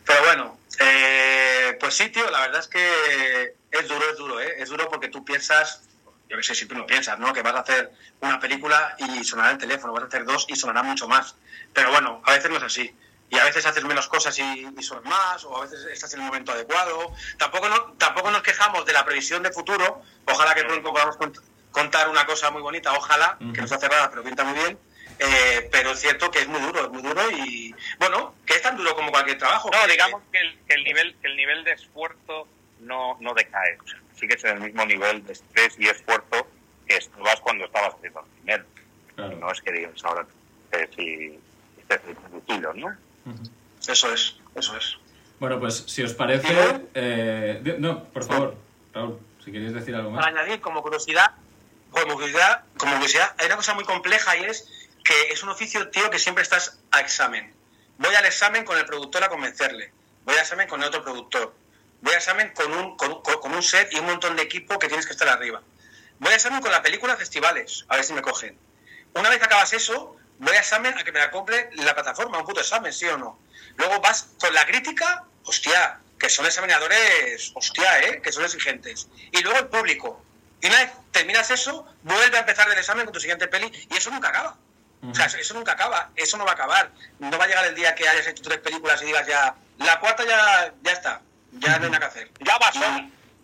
Pero 0.04 0.24
bueno, 0.24 0.58
eh, 0.80 1.74
pues 1.80 1.94
sí, 1.94 2.10
tío, 2.10 2.30
la 2.30 2.42
verdad 2.42 2.60
es 2.60 2.68
que 2.68 3.54
es 3.70 3.88
duro, 3.88 4.10
es 4.10 4.18
duro, 4.18 4.40
¿eh? 4.42 4.56
Es 4.58 4.68
duro 4.68 4.90
porque 4.90 5.08
tú 5.08 5.24
piensas, 5.24 5.80
yo 6.28 6.36
qué 6.36 6.42
sé 6.42 6.54
si 6.54 6.66
tú 6.66 6.74
no 6.74 6.86
piensas, 6.86 7.18
¿no? 7.18 7.32
Que 7.32 7.42
vas 7.42 7.54
a 7.54 7.60
hacer 7.60 7.92
una 8.20 8.40
película 8.40 8.96
y 8.98 9.22
sonará 9.24 9.50
el 9.52 9.58
teléfono, 9.58 9.92
vas 9.92 10.04
a 10.04 10.06
hacer 10.06 10.24
dos 10.24 10.46
y 10.48 10.56
sonará 10.56 10.82
mucho 10.82 11.06
más. 11.08 11.36
Pero 11.72 11.90
bueno, 11.90 12.22
a 12.24 12.32
veces 12.32 12.50
no 12.50 12.56
es 12.56 12.62
así. 12.62 12.94
Y 13.30 13.38
a 13.38 13.44
veces 13.44 13.64
haces 13.66 13.82
menos 13.84 14.06
cosas 14.08 14.38
y, 14.38 14.42
y 14.78 14.82
son 14.82 15.02
más, 15.04 15.42
o 15.44 15.56
a 15.56 15.62
veces 15.62 15.84
estás 15.86 16.12
en 16.14 16.20
el 16.20 16.26
momento 16.26 16.52
adecuado. 16.52 17.12
Tampoco, 17.38 17.68
no, 17.68 17.92
tampoco 17.94 18.30
nos 18.30 18.42
quejamos 18.42 18.84
de 18.86 18.92
la 18.92 19.04
previsión 19.04 19.42
de 19.42 19.50
futuro. 19.50 20.02
Ojalá 20.26 20.54
que 20.54 20.64
pronto 20.64 20.92
podamos 20.92 21.16
cont- 21.18 21.40
contar 21.72 22.08
una 22.08 22.26
cosa 22.26 22.50
muy 22.50 22.62
bonita, 22.62 22.92
ojalá, 22.92 23.36
que 23.38 23.58
no 23.58 23.64
está 23.64 23.78
cerrada, 23.78 24.08
pero 24.10 24.22
pinta 24.22 24.44
muy 24.44 24.54
bien. 24.58 24.78
Eh, 25.18 25.68
pero 25.70 25.92
es 25.92 26.00
cierto 26.00 26.30
que 26.30 26.40
es 26.40 26.48
muy 26.48 26.60
duro, 26.60 26.84
es 26.84 26.90
muy 26.90 27.00
duro 27.02 27.30
y 27.30 27.74
bueno, 27.98 28.34
que 28.44 28.54
es 28.54 28.62
tan 28.62 28.76
duro 28.76 28.94
como 28.96 29.10
cualquier 29.12 29.38
trabajo. 29.38 29.70
No, 29.72 29.80
que- 29.86 29.92
digamos 29.92 30.22
que 30.32 30.38
el, 30.38 30.58
que 30.68 30.74
el 30.74 30.84
nivel 30.84 31.16
que 31.20 31.28
el 31.28 31.36
nivel 31.36 31.64
de 31.64 31.72
esfuerzo 31.72 32.48
no, 32.80 33.16
no 33.20 33.32
decae. 33.34 33.78
O 33.82 33.86
sea, 33.88 33.98
sigues 34.24 34.44
en 34.44 34.56
el 34.56 34.62
mismo 34.62 34.84
nivel 34.86 35.24
de 35.24 35.32
estrés 35.32 35.74
y 35.78 35.86
esfuerzo 35.86 36.46
que 36.86 36.96
estabas 36.96 37.40
cuando 37.40 37.64
estabas 37.66 37.94
haciendo 37.94 38.20
el 38.20 38.26
primero. 38.26 38.64
Claro. 39.14 39.36
No 39.36 39.52
es 39.52 39.60
que 39.60 39.72
digas 39.72 40.04
ahora 40.04 40.26
eh, 40.72 40.88
si 40.96 41.38
estés 41.80 42.16
tranquilo, 42.16 42.72
¿no? 42.74 42.96
Eso 43.86 44.12
es, 44.12 44.36
eso 44.54 44.76
es. 44.76 44.96
Bueno, 45.38 45.60
pues 45.60 45.84
si 45.86 46.02
os 46.02 46.14
parece... 46.14 46.86
Eh, 46.94 47.76
no, 47.78 48.04
por 48.04 48.24
favor, 48.24 48.56
Raúl, 48.92 49.18
si 49.44 49.52
queréis 49.52 49.74
decir 49.74 49.94
algo 49.94 50.10
más. 50.10 50.24
Para 50.24 50.40
añadir 50.40 50.60
como 50.60 50.82
curiosidad, 50.82 51.32
como 51.90 52.14
curiosidad, 52.14 52.64
como 52.76 52.94
curiosidad, 52.94 53.34
hay 53.38 53.46
una 53.46 53.56
cosa 53.56 53.74
muy 53.74 53.84
compleja 53.84 54.36
y 54.36 54.44
es 54.44 54.68
que 55.04 55.32
es 55.32 55.42
un 55.42 55.50
oficio, 55.50 55.88
tío, 55.90 56.08
que 56.10 56.18
siempre 56.18 56.42
estás 56.42 56.80
a 56.90 57.00
examen. 57.00 57.52
voy 57.98 58.14
al 58.14 58.24
examen 58.24 58.64
con 58.64 58.78
el 58.78 58.86
productor 58.86 59.22
a 59.22 59.28
convencerle, 59.28 59.92
voy 60.24 60.34
al 60.34 60.40
examen 60.40 60.66
con 60.66 60.80
el 60.80 60.88
otro 60.88 61.02
productor, 61.02 61.54
voy 62.04 62.12
al 62.12 62.18
examen 62.18 62.52
con 62.54 62.72
un, 62.72 62.96
con, 62.96 63.22
con 63.22 63.54
un 63.54 63.62
set 63.62 63.92
y 63.92 63.98
un 63.98 64.06
montón 64.06 64.36
de 64.36 64.42
equipo 64.42 64.78
que 64.78 64.88
tienes 64.88 65.06
que 65.06 65.12
estar 65.12 65.26
arriba. 65.26 65.62
Voy 66.18 66.28
al 66.28 66.34
examen 66.34 66.60
con 66.60 66.70
la 66.70 66.82
película 66.82 67.14
a 67.14 67.16
festivales, 67.16 67.86
a 67.88 67.96
ver 67.96 68.04
si 68.04 68.12
me 68.12 68.20
cogen. 68.20 68.58
Una 69.14 69.30
vez 69.30 69.42
acabas 69.42 69.72
eso, 69.72 70.16
voy 70.38 70.54
a 70.54 70.58
examen 70.60 70.96
a 70.98 71.02
que 71.02 71.12
me 71.12 71.18
la 71.18 71.30
compre 71.30 71.70
la 71.76 71.94
plataforma, 71.94 72.38
un 72.38 72.44
puto 72.44 72.60
examen, 72.60 72.92
sí 72.92 73.06
o 73.06 73.16
no. 73.16 73.38
Luego 73.76 74.00
vas 74.00 74.28
con 74.38 74.52
la 74.52 74.66
crítica, 74.66 75.24
hostia, 75.44 75.98
que 76.18 76.28
son 76.28 76.44
examinadores, 76.44 77.52
hostia, 77.54 78.00
¿eh? 78.02 78.20
que 78.22 78.30
son 78.30 78.44
exigentes. 78.44 79.08
Y 79.32 79.40
luego 79.40 79.58
el 79.58 79.68
público. 79.68 80.22
Y 80.60 80.66
una 80.66 80.80
vez 80.80 80.92
terminas 81.10 81.50
eso, 81.50 81.86
vuelve 82.02 82.36
a 82.36 82.40
empezar 82.40 82.70
el 82.70 82.78
examen 82.78 83.06
con 83.06 83.14
tu 83.14 83.20
siguiente 83.20 83.48
peli 83.48 83.72
y 83.90 83.96
eso 83.96 84.10
nunca 84.10 84.28
acaba. 84.28 84.56
O 85.10 85.14
sea, 85.14 85.26
eso 85.26 85.52
nunca 85.52 85.72
acaba, 85.72 86.10
eso 86.16 86.38
no 86.38 86.44
va 86.44 86.52
a 86.52 86.54
acabar. 86.54 86.90
No 87.18 87.36
va 87.36 87.44
a 87.44 87.46
llegar 87.46 87.66
el 87.66 87.74
día 87.74 87.94
que 87.94 88.08
hayas 88.08 88.26
hecho 88.26 88.42
tres 88.42 88.58
películas 88.58 89.02
y 89.02 89.06
digas 89.06 89.26
ya, 89.26 89.54
la 89.78 90.00
cuarta 90.00 90.24
ya, 90.24 90.72
ya 90.82 90.92
está, 90.92 91.20
ya 91.54 91.78
no 91.78 91.84
hay 91.86 91.90
nada 91.90 92.00
que 92.00 92.04
hacer. 92.06 92.30
Ya 92.40 92.58
pasó. 92.58 92.80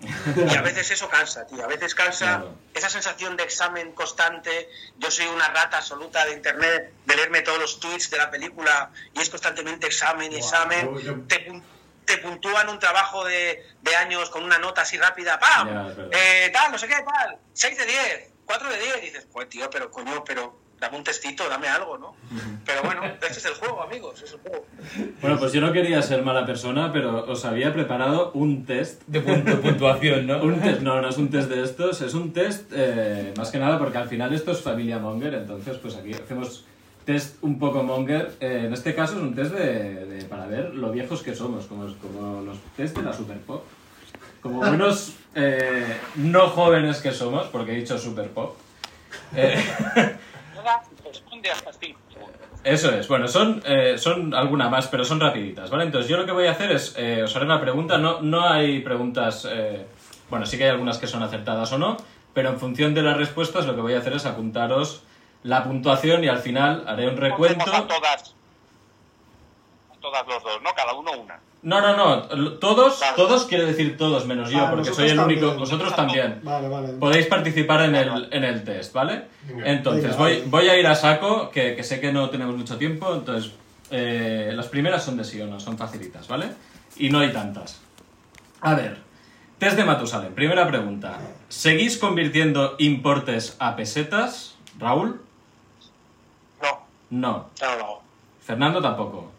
Y 0.02 0.54
a 0.56 0.62
veces 0.62 0.90
eso 0.90 1.08
cansa, 1.10 1.46
tío. 1.46 1.62
A 1.62 1.66
veces 1.66 1.94
cansa 1.94 2.24
Claro. 2.26 2.54
esa 2.72 2.88
sensación 2.88 3.36
de 3.36 3.42
examen 3.44 3.92
constante. 3.92 4.68
Yo 4.96 5.10
soy 5.10 5.26
una 5.26 5.48
rata 5.48 5.76
absoluta 5.78 6.24
de 6.24 6.32
internet, 6.32 6.92
de 7.04 7.16
leerme 7.16 7.42
todos 7.42 7.58
los 7.58 7.80
tweets 7.80 8.08
de 8.10 8.16
la 8.16 8.30
película 8.30 8.90
y 9.12 9.20
es 9.20 9.28
constantemente 9.28 9.86
examen 9.86 10.32
y 10.32 10.36
examen. 10.36 10.94
yo- 10.94 11.00
yo- 11.00 11.20
Te, 11.28 11.62
te 12.06 12.16
puntúan 12.18 12.68
un 12.70 12.78
trabajo 12.78 13.24
de, 13.26 13.62
de 13.82 13.96
años 13.96 14.30
con 14.30 14.42
una 14.42 14.58
nota 14.58 14.82
así 14.82 14.96
rápida. 14.96 15.38
¡Pam! 15.38 15.68
Eh, 16.10 16.50
tal, 16.52 16.72
no 16.72 16.78
sé 16.78 16.88
qué, 16.88 16.96
tal. 17.02 17.38
6 17.52 17.76
de 17.76 17.84
10, 17.86 18.30
4 18.46 18.70
de 18.70 18.78
10. 18.78 18.96
Y 18.96 19.00
dices, 19.02 19.26
pues 19.30 19.48
tío, 19.50 19.68
pero 19.68 19.90
coño, 19.90 20.24
pero 20.24 20.59
dame 20.80 20.96
un 20.96 21.04
testito, 21.04 21.48
dame 21.48 21.68
algo, 21.68 21.98
¿no? 21.98 22.14
Pero 22.64 22.82
bueno, 22.82 23.02
este 23.04 23.26
es 23.38 23.44
el 23.44 23.52
juego, 23.54 23.82
amigos, 23.82 24.22
es 24.22 24.32
el 24.32 24.40
juego. 24.40 24.64
Bueno, 25.20 25.38
pues 25.38 25.52
yo 25.52 25.60
no 25.60 25.72
quería 25.72 26.00
ser 26.02 26.22
mala 26.22 26.46
persona, 26.46 26.90
pero 26.92 27.24
os 27.26 27.44
había 27.44 27.72
preparado 27.72 28.32
un 28.32 28.64
test. 28.64 29.02
De 29.06 29.20
punto, 29.20 29.60
puntuación, 29.60 30.26
¿no? 30.26 30.42
Un 30.42 30.60
test, 30.60 30.80
no, 30.80 31.00
no 31.02 31.08
es 31.08 31.18
un 31.18 31.30
test 31.30 31.48
de 31.50 31.62
estos, 31.62 32.00
es 32.00 32.14
un 32.14 32.32
test 32.32 32.72
eh, 32.74 33.34
más 33.36 33.50
que 33.50 33.58
nada 33.58 33.78
porque 33.78 33.98
al 33.98 34.08
final 34.08 34.32
esto 34.32 34.52
es 34.52 34.60
familia 34.62 34.98
Monger, 34.98 35.34
entonces 35.34 35.76
pues 35.76 35.96
aquí 35.96 36.14
hacemos 36.14 36.64
test 37.04 37.36
un 37.42 37.58
poco 37.58 37.82
Monger. 37.82 38.32
Eh, 38.40 38.62
en 38.66 38.72
este 38.72 38.94
caso 38.94 39.14
es 39.16 39.20
un 39.22 39.34
test 39.34 39.52
de, 39.52 40.06
de- 40.06 40.24
para 40.24 40.46
ver 40.46 40.74
lo 40.74 40.90
viejos 40.90 41.22
que 41.22 41.34
somos, 41.34 41.66
como, 41.66 41.92
como 41.98 42.40
los 42.42 42.58
test 42.76 42.96
de 42.96 43.02
la 43.02 43.12
Super 43.12 43.38
Pop. 43.40 43.64
Como 44.42 44.60
buenos 44.60 45.12
eh, 45.34 45.98
no 46.16 46.48
jóvenes 46.48 46.98
que 47.02 47.12
somos, 47.12 47.46
porque 47.48 47.72
he 47.72 47.76
dicho 47.76 47.98
Super 47.98 48.28
Pop. 48.30 48.56
Eh, 49.36 49.62
Responde 51.12 51.50
hasta 51.50 51.72
cinco 51.72 52.00
segundos. 52.12 52.40
Eso 52.62 52.90
es, 52.90 53.08
bueno, 53.08 53.26
son, 53.26 53.62
eh, 53.66 53.96
son 53.96 54.34
alguna 54.34 54.68
más, 54.68 54.88
pero 54.88 55.04
son 55.04 55.18
rapiditas, 55.18 55.70
¿vale? 55.70 55.84
Entonces 55.84 56.10
yo 56.10 56.16
lo 56.16 56.26
que 56.26 56.32
voy 56.32 56.46
a 56.46 56.52
hacer 56.52 56.72
es, 56.72 56.94
eh, 56.98 57.22
os 57.22 57.34
haré 57.34 57.46
una 57.46 57.60
pregunta, 57.60 57.98
no, 57.98 58.20
no 58.20 58.48
hay 58.48 58.80
preguntas, 58.80 59.48
eh, 59.50 59.86
bueno, 60.28 60.44
sí 60.46 60.58
que 60.58 60.64
hay 60.64 60.70
algunas 60.70 60.98
que 60.98 61.06
son 61.06 61.22
acertadas 61.22 61.72
o 61.72 61.78
no, 61.78 61.96
pero 62.34 62.50
en 62.50 62.58
función 62.58 62.94
de 62.94 63.02
las 63.02 63.16
respuestas 63.16 63.66
lo 63.66 63.74
que 63.74 63.80
voy 63.80 63.94
a 63.94 63.98
hacer 63.98 64.12
es 64.12 64.26
apuntaros 64.26 65.02
la 65.42 65.64
puntuación 65.64 66.22
y 66.22 66.28
al 66.28 66.38
final 66.38 66.84
haré 66.86 67.08
un 67.08 67.16
recuento. 67.16 67.64
Todas. 67.64 68.34
Todas 70.00 70.26
los 70.26 70.42
dos, 70.42 70.62
¿no? 70.62 70.70
Cada 70.74 70.94
uno 70.94 71.10
una. 71.12 71.38
No, 71.62 71.80
no, 71.82 71.94
no, 71.94 72.52
todos, 72.54 72.98
Vale. 73.00 73.16
todos 73.16 73.44
quiere 73.44 73.66
decir 73.66 73.98
todos 73.98 74.24
menos 74.24 74.48
yo, 74.50 74.60
Ah, 74.64 74.70
porque 74.70 74.94
soy 74.94 75.10
el 75.10 75.18
único, 75.18 75.52
vosotros 75.56 75.94
también. 75.94 76.40
Vale, 76.42 76.68
vale. 76.68 76.88
Podéis 76.94 77.26
participar 77.26 77.82
en 77.82 77.94
el, 77.96 78.28
en 78.32 78.44
el 78.44 78.64
test, 78.64 78.94
¿vale? 78.94 79.26
Venga. 79.46 79.66
Entonces, 79.70 80.04
Venga, 80.04 80.16
voy, 80.16 80.32
vale. 80.38 80.44
voy 80.48 80.68
a 80.70 80.78
ir 80.78 80.86
a 80.86 80.94
saco, 80.94 81.50
que, 81.50 81.76
que 81.76 81.82
sé 81.84 82.00
que 82.00 82.12
no 82.14 82.30
tenemos 82.30 82.56
mucho 82.56 82.78
tiempo, 82.78 83.12
entonces 83.14 83.52
eh, 83.90 84.52
las 84.54 84.68
primeras 84.68 85.04
son 85.04 85.18
de 85.18 85.24
sí 85.24 85.38
o 85.42 85.46
no, 85.46 85.60
son 85.60 85.76
facilitas, 85.76 86.26
¿vale? 86.28 86.46
Y 86.96 87.10
no 87.10 87.18
hay 87.18 87.30
tantas. 87.30 87.78
A 88.62 88.74
ver, 88.74 88.96
test 89.58 89.76
de 89.76 89.84
Matusalem, 89.84 90.32
primera 90.34 90.66
pregunta. 90.66 91.18
¿Seguís 91.50 91.98
convirtiendo 91.98 92.76
importes 92.78 93.56
a 93.58 93.76
pesetas? 93.76 94.56
Raúl, 94.78 95.20
No, 97.10 97.50
no. 97.58 98.00
Fernando 98.40 98.80
tampoco. 98.80 99.30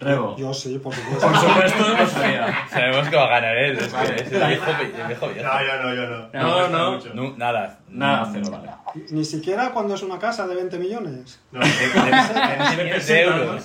Rebo, 0.00 0.34
Yo 0.38 0.54
sí, 0.54 0.78
por 0.78 0.94
supuesto. 0.94 1.26
por 1.28 1.36
supuesto, 1.36 1.88
lo 1.88 2.06
sabía. 2.06 2.66
Sabemos 2.70 3.08
que 3.10 3.16
va 3.16 3.24
a 3.24 3.28
ganar 3.28 3.56
él. 3.56 3.78
Es, 3.78 3.92
que 3.92 4.14
es 4.14 4.32
el 4.32 4.46
viejo, 4.48 4.70
el 4.70 5.06
viejo 5.06 5.28
viejo. 5.28 5.48
No, 5.48 5.62
yo 5.62 5.82
no, 5.82 5.94
yo 5.94 6.06
no. 6.06 6.28
No, 6.32 6.68
no. 6.68 6.92
mucho. 6.92 7.14
No, 7.14 7.34
nada. 7.36 7.78
Nada, 7.88 8.30
cero, 8.32 8.46
vale. 8.50 8.70
Ni 9.10 9.24
siquiera 9.26 9.70
cuando 9.72 9.94
es 9.94 10.02
una 10.02 10.18
casa 10.18 10.46
de 10.46 10.54
20 10.54 10.78
millones. 10.78 11.38
No, 11.52 11.60
De, 11.60 11.66
de- 11.66 11.76
de 11.76 12.70
millones 12.84 13.06
de 13.06 13.20
euros. 13.22 13.64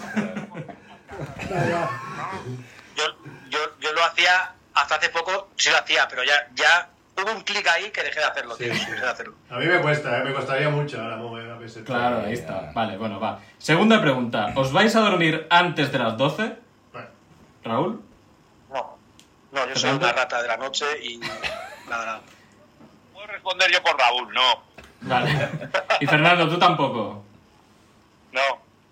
Yo, 2.95 3.03
yo, 3.49 3.59
yo 3.79 3.93
lo 3.93 4.03
hacía 4.03 4.51
hasta 4.73 4.95
hace 4.95 5.09
poco, 5.09 5.49
sí 5.55 5.69
lo 5.69 5.77
hacía, 5.77 6.07
pero 6.09 6.23
ya, 6.23 6.33
ya 6.55 6.89
hubo 7.17 7.31
un 7.31 7.41
clic 7.41 7.67
ahí 7.67 7.89
que 7.91 8.03
dejé 8.03 8.19
de 8.19 8.25
hacerlo, 8.25 8.55
tío. 8.55 8.73
Sí, 8.73 8.79
sí. 8.79 8.91
Dejé 8.91 9.01
de 9.03 9.09
hacerlo. 9.09 9.35
A 9.49 9.57
mí 9.57 9.65
me 9.65 9.79
cuesta, 9.81 10.17
¿eh? 10.19 10.23
me 10.23 10.33
costaría 10.33 10.69
mucho 10.69 11.01
ahora 11.01 11.17
mover 11.17 11.45
la 11.45 11.57
peseta. 11.57 11.85
Claro, 11.85 12.23
ahí 12.25 12.33
está. 12.33 12.71
Vale, 12.73 12.97
bueno, 12.97 13.19
va. 13.19 13.39
Segunda 13.57 14.01
pregunta. 14.01 14.53
¿Os 14.55 14.71
vais 14.71 14.95
a 14.95 14.99
dormir 15.01 15.47
antes 15.49 15.91
de 15.91 15.99
las 15.99 16.17
12? 16.17 16.55
Bueno, 16.93 17.07
Raúl. 17.63 18.01
No, 18.71 18.97
no, 19.51 19.67
yo 19.67 19.75
soy 19.75 19.91
una 19.91 20.11
rata 20.11 20.41
de 20.41 20.47
la 20.47 20.57
noche 20.57 20.85
y 21.03 21.17
nada, 21.89 22.05
nada. 22.05 22.21
Puedo 23.13 23.27
responder 23.27 23.71
yo 23.71 23.81
por 23.83 23.97
Raúl, 23.97 24.33
no. 24.33 24.63
Vale. 25.01 25.49
Y 25.99 26.07
Fernando, 26.07 26.49
tú 26.49 26.57
tampoco. 26.57 27.23
No. 28.31 28.41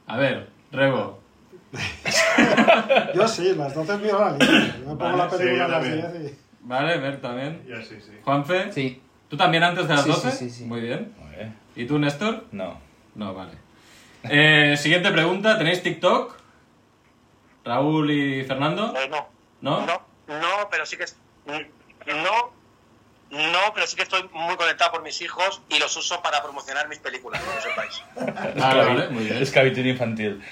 A 0.08 0.18
ver, 0.18 0.50
Rebo. 0.72 1.20
Yo 3.16 3.28
sí, 3.28 3.56
las 3.56 3.74
12 3.74 3.94
es 3.96 4.00
mi 4.00 4.10
hora 4.10 4.32
libre. 4.32 4.68
Yo 4.80 4.90
me 4.90 4.96
pongo 4.96 4.98
Vale, 4.98 5.18
la 5.18 5.30
sí, 5.32 5.38
película 5.38 5.58
yo 5.58 5.64
a 5.66 5.68
las 5.68 5.82
también. 5.82 6.12
10 6.22 6.32
y... 6.34 6.40
Vale, 6.64 6.98
Mer 6.98 7.22
también. 7.22 7.66
ya 7.68 7.82
sí, 7.82 8.00
sí. 8.02 8.12
Juanfe. 8.24 8.72
Sí. 8.72 9.02
¿Tú 9.30 9.38
también 9.38 9.64
antes 9.64 9.88
de 9.88 9.94
las 9.96 10.04
Sí, 10.04 10.10
12? 10.12 10.32
sí, 10.32 10.38
sí, 10.50 10.50
sí. 10.60 10.64
Muy 10.66 10.82
bien. 10.82 11.14
¿Y 11.76 11.86
tú, 11.86 11.98
Néstor? 12.00 12.46
No. 12.52 12.80
No, 13.16 13.34
vale. 13.34 13.52
Eh, 14.30 14.76
siguiente 14.78 15.12
pregunta. 15.12 15.58
¿Tenéis 15.58 15.82
TikTok? 15.84 16.38
Raúl 17.66 18.12
y 18.12 18.44
Fernando. 18.44 18.94
Eh, 18.98 19.08
no, 19.10 19.28
¿No? 19.62 19.86
no, 19.86 20.02
no, 20.28 20.70
pero 20.70 20.86
sí 20.86 20.98
que 20.98 21.04
es- 21.06 21.18
no, 21.46 22.52
no, 23.32 23.60
pero 23.74 23.88
sí 23.88 23.96
que 23.96 24.04
estoy 24.04 24.24
muy 24.34 24.56
conectado 24.58 24.92
por 24.92 25.02
mis 25.02 25.22
hijos 25.22 25.62
y 25.70 25.80
los 25.80 25.96
uso 25.98 26.22
para 26.22 26.42
promocionar 26.44 26.88
mis 26.90 27.00
películas, 27.00 27.42
que 27.42 27.56
lo 27.56 27.62
sepáis. 27.62 28.04
Vale, 28.60 28.86
vale, 28.86 29.10
muy 29.10 29.24
bien. 29.26 29.42
Esclavitud 29.42 29.84
infantil. 29.86 30.44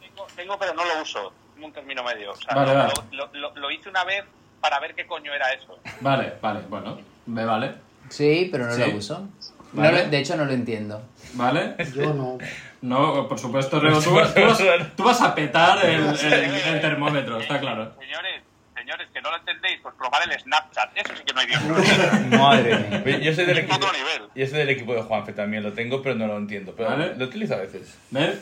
Tengo, 0.00 0.26
tengo, 0.36 0.58
pero 0.58 0.74
no 0.74 0.84
lo 0.84 1.02
uso. 1.02 1.32
Tengo 1.54 1.66
un 1.66 1.72
término 1.72 2.02
medio. 2.04 2.32
O 2.32 2.36
sea, 2.36 2.54
Vale, 2.54 2.72
lo, 2.72 2.78
vale. 2.78 2.92
Lo, 3.12 3.30
lo- 3.34 3.54
lo 3.56 3.70
hice 3.70 3.88
una 3.88 4.04
vez 4.04 4.24
para 4.64 4.80
ver 4.80 4.94
qué 4.94 5.06
coño 5.06 5.30
era 5.34 5.52
eso. 5.52 5.78
Vale, 6.00 6.32
vale, 6.40 6.60
bueno. 6.70 6.98
Me 7.26 7.44
vale. 7.44 7.74
Sí, 8.08 8.48
pero 8.50 8.64
no 8.66 8.72
Sí. 8.72 8.80
lo 8.90 8.96
uso. 8.96 9.28
No 9.74 9.82
Vale. 9.82 10.04
lo- 10.04 10.10
de 10.10 10.18
hecho, 10.18 10.36
no 10.38 10.46
lo 10.46 10.52
entiendo. 10.52 11.02
¿Vale? 11.34 11.74
Yo 11.94 12.14
no. 12.14 12.38
No, 12.80 13.28
por 13.28 13.38
supuesto, 13.38 13.78
Rebo. 13.78 14.00
Tú, 14.00 14.14
vas- 14.14 14.32
tú 14.34 14.40
vas, 14.40 14.58
tú 14.96 15.02
vas 15.04 15.20
a 15.20 15.34
petar 15.34 15.84
el, 15.84 16.02
el- 16.06 16.54
el 16.54 16.80
termómetro, 16.80 17.38
está 17.40 17.60
claro. 17.60 17.92
Señores, 18.00 18.42
señores, 18.84 19.08
que 19.12 19.20
no 19.22 19.30
lo 19.30 19.36
entendéis, 19.38 19.78
pues 19.82 19.94
probar 19.96 20.20
el 20.30 20.38
Snapchat. 20.38 20.90
Eso 20.96 21.14
sí 21.16 21.22
que 21.24 21.32
no 21.32 21.40
hay 21.40 21.46
Dios. 22.28 22.38
Madre 22.40 23.02
mía. 23.04 23.18
Yo 23.18 23.34
soy 23.34 23.46
del 23.46 23.58
equipo. 23.58 23.76
otro 23.76 23.92
nivel. 23.92 24.28
Yo 24.34 24.46
soy 24.46 24.58
del 24.58 24.70
equipo 24.70 24.94
de 24.94 25.02
Juanfe 25.02 25.32
también, 25.32 25.62
lo 25.62 25.72
tengo, 25.72 26.02
pero 26.02 26.14
no 26.14 26.26
lo 26.26 26.36
entiendo. 26.36 26.74
Pero 26.76 26.90
Vale. 26.90 27.14
lo 27.16 27.24
utilizo 27.24 27.54
a 27.54 27.58
veces. 27.58 27.98
¿Mer? 28.10 28.38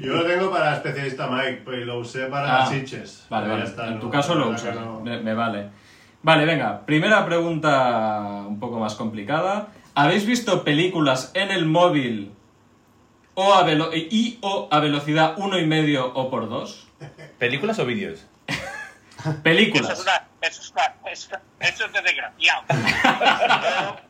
Yo 0.00 0.12
lo 0.14 0.24
tengo 0.26 0.50
para 0.50 0.74
especialista 0.76 1.26
Mike, 1.28 1.62
pues 1.64 1.78
lo 1.86 1.98
usé 1.98 2.26
para 2.26 2.56
Ah, 2.56 2.60
las 2.60 2.72
hitches. 2.72 3.26
Vale, 3.30 3.48
vale. 3.48 3.64
en 3.64 3.94
no, 3.94 4.00
tu 4.00 4.10
caso 4.10 4.34
lo 4.34 4.50
usas. 4.50 4.76
Me, 5.02 5.20
me 5.20 5.34
vale. 5.34 5.70
Vale, 6.22 6.44
venga. 6.44 6.84
Primera 6.84 7.24
pregunta 7.24 8.44
un 8.46 8.60
poco 8.60 8.78
más 8.78 8.94
complicada. 8.94 9.68
¿Habéis 9.94 10.26
visto 10.26 10.64
películas 10.64 11.30
en 11.34 11.50
el 11.50 11.64
móvil 11.64 12.32
o 13.34 13.54
a 13.54 13.62
velo- 13.64 13.90
y 13.94 14.38
o 14.42 14.68
a 14.70 14.80
velocidad 14.80 15.34
uno 15.38 15.58
y 15.58 15.66
medio 15.66 16.06
o 16.14 16.28
por 16.30 16.48
dos? 16.48 16.88
¿Películas 17.38 17.78
o 17.78 17.86
vídeos? 17.86 18.26
Eso 19.20 19.30
es 19.30 19.36
Películas. 19.42 20.00
una. 20.00 20.28
Eso 20.40 20.60
es, 20.62 20.70
una, 20.70 20.94
eso, 21.10 21.30
eso 21.60 21.86
es 21.86 21.92
de 21.92 22.02
desgraciado. 22.02 22.62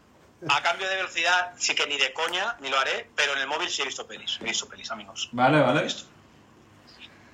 A 0.48 0.62
cambio 0.62 0.88
de 0.88 0.94
velocidad, 0.96 1.50
sí 1.56 1.74
que 1.74 1.84
ni 1.88 1.96
de 1.96 2.12
coña, 2.12 2.54
ni 2.60 2.68
lo 2.68 2.78
haré, 2.78 3.10
pero 3.16 3.32
en 3.32 3.40
el 3.40 3.48
móvil 3.48 3.68
sí 3.68 3.82
he 3.82 3.86
visto 3.86 4.06
pelis, 4.06 4.38
he 4.40 4.44
visto 4.44 4.68
pelis, 4.68 4.88
amigos. 4.92 5.28
Vale, 5.32 5.60
vale. 5.60 5.86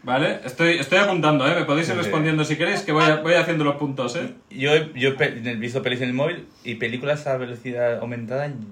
Vale, 0.02 0.40
estoy, 0.44 0.78
estoy 0.78 0.98
apuntando, 0.98 1.46
¿eh? 1.46 1.54
Me 1.54 1.64
podéis 1.64 1.88
ir 1.90 1.96
respondiendo 1.96 2.44
si 2.44 2.56
queréis, 2.56 2.80
que 2.80 2.92
voy, 2.92 3.04
a- 3.04 3.16
voy 3.16 3.34
haciendo 3.34 3.64
los 3.64 3.76
puntos, 3.76 4.16
¿eh? 4.16 4.34
Yo, 4.50 4.70
he- 4.74 4.90
yo 4.94 5.10
he 5.18 5.54
visto 5.56 5.82
pelis 5.82 6.00
en 6.00 6.08
el 6.08 6.14
móvil 6.14 6.48
y 6.62 6.76
películas 6.76 7.26
a 7.26 7.36
velocidad 7.36 7.98
aumentada 7.98 8.46
en 8.46 8.66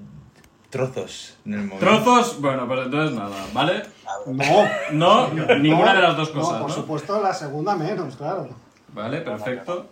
trozos 0.71 1.37
en 1.45 1.55
el 1.55 1.61
móvil. 1.65 1.81
Trozos, 1.81 2.41
bueno, 2.41 2.67
pues 2.67 2.81
entonces 2.87 3.15
nada, 3.19 3.37
¿vale? 3.53 3.83
No. 4.27 4.69
No, 4.93 5.29
ninguna 5.59 5.93
No, 5.93 6.01
de 6.01 6.03
las 6.09 6.17
dos 6.17 6.35
No, 6.35 6.41
cosas, 6.41 6.61
por 6.61 6.69
¿no? 6.71 6.75
supuento 6.75 7.23
la 7.23 7.35
segunda 7.35 7.75
menos, 7.77 8.17
claro. 8.17 8.49
Vale, 8.92 9.20
perfecto. 9.20 9.88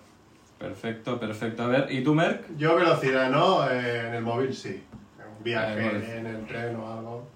Perfecto, 0.59 1.19
perfecto. 1.19 1.63
A 1.63 1.67
ver, 1.69 1.87
¿y 1.91 2.05
tú, 2.05 2.15
Merck? 2.15 2.45
Yo 2.59 2.77
velocidad 2.77 3.31
no, 3.31 3.69
eh, 3.69 4.07
en 4.09 4.15
el 4.15 4.23
móvil 4.23 4.55
sí. 4.55 4.85
En 5.19 5.27
un 5.39 5.43
viaje, 5.43 5.83
Ah, 5.87 6.19
en 6.19 6.27
el 6.27 6.47
tren 6.47 6.77
o 6.77 6.87
algo. 6.93 7.31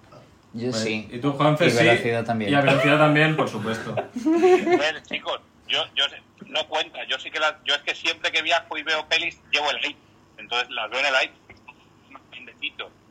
Yo 0.52 0.72
sí. 0.72 1.08
Y 1.10 1.18
tú, 1.18 1.32
Juanfe, 1.32 1.66
Y 1.66 1.70
sí. 1.70 1.84
velocidad 1.84 2.24
también. 2.24 2.50
Y 2.50 2.54
a 2.54 2.60
velocidad 2.60 2.98
también, 2.98 3.34
por 3.34 3.48
supuesto. 3.48 3.94
A 3.96 4.76
ver, 4.76 5.02
chicos, 5.04 5.40
yo, 5.66 5.80
yo 5.96 6.04
no 6.48 6.68
cuenta. 6.68 6.98
Yo 7.08 7.18
sí 7.18 7.30
que 7.30 7.40
las, 7.40 7.54
yo 7.64 7.74
es 7.74 7.80
que 7.82 7.94
siempre 7.94 8.30
que 8.30 8.42
viajo 8.42 8.76
y 8.76 8.82
veo 8.82 9.08
pelis 9.08 9.40
llevo 9.50 9.70
el 9.70 9.78
iPad. 9.78 10.00
Entonces 10.36 10.68
las 10.70 10.90
veo 10.90 11.00
en 11.00 11.06
el 11.06 11.14
iPad. 11.14 11.34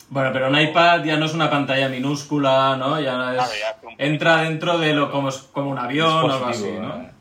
Bueno, 0.10 0.30
pero 0.32 0.48
un 0.50 0.60
iPad 0.60 1.04
ya 1.06 1.18
no 1.18 1.26
es 1.26 1.34
una 1.34 1.50
pantalla 1.50 1.90
minúscula, 1.90 2.76
¿no? 2.78 3.00
Ya 3.02 3.36
es, 3.36 3.60
ya 3.60 3.70
hace 3.72 3.88
un- 3.88 3.96
entra 3.98 4.44
dentro 4.44 4.78
de 4.78 4.94
lo 4.94 5.10
como, 5.10 5.30
como 5.52 5.72
un 5.72 5.80
avión 5.80 6.08
o 6.30 6.32
algo 6.32 6.46
así, 6.46 6.72
¿no? 6.72 7.13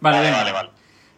Vale, 0.00 0.16
Vale, 0.18 0.20
venga. 0.30 0.36
vale, 0.38 0.52
vale. 0.52 0.70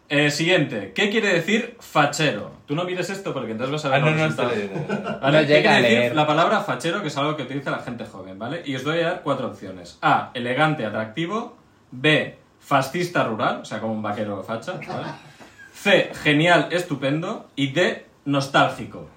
Eh, 0.09 0.29
siguiente. 0.29 0.91
¿Qué 0.93 1.09
quiere 1.09 1.33
decir 1.33 1.75
fachero? 1.79 2.51
Tú 2.67 2.75
no 2.75 2.83
mires 2.83 3.09
esto 3.09 3.33
porque 3.33 3.51
entonces 3.51 3.71
vas 3.71 3.85
a 3.85 3.89
ver 3.89 3.97
Ah, 3.97 4.05
no, 4.05 4.11
los 4.11 4.17
no, 4.19 4.23
resultados. 4.25 4.53
está 4.53 4.73
bien. 4.75 5.19
¿Vale? 5.21 5.41
No 5.41 5.47
¿Qué 5.47 5.53
llega 5.53 5.71
quiere 5.71 5.95
decir 5.95 6.15
la 6.15 6.27
palabra 6.27 6.59
fachero, 6.61 7.01
que 7.01 7.07
es 7.07 7.17
algo 7.17 7.35
que 7.35 7.43
utiliza 7.43 7.71
la 7.71 7.79
gente 7.79 8.05
joven, 8.05 8.37
¿vale? 8.37 8.61
Y 8.65 8.75
os 8.75 8.83
doy 8.83 8.99
a 9.01 9.07
dar 9.07 9.21
cuatro 9.23 9.47
opciones. 9.47 9.97
A, 10.01 10.29
elegante, 10.33 10.85
atractivo. 10.85 11.57
B, 11.91 12.37
fascista 12.59 13.23
rural, 13.23 13.61
o 13.61 13.65
sea, 13.65 13.79
como 13.79 13.93
un 13.93 14.01
vaquero 14.01 14.43
facha, 14.43 14.73
¿vale? 14.87 15.07
C, 15.73 16.11
genial, 16.23 16.67
estupendo. 16.71 17.47
Y 17.55 17.71
D, 17.71 18.05
nostálgico. 18.25 19.07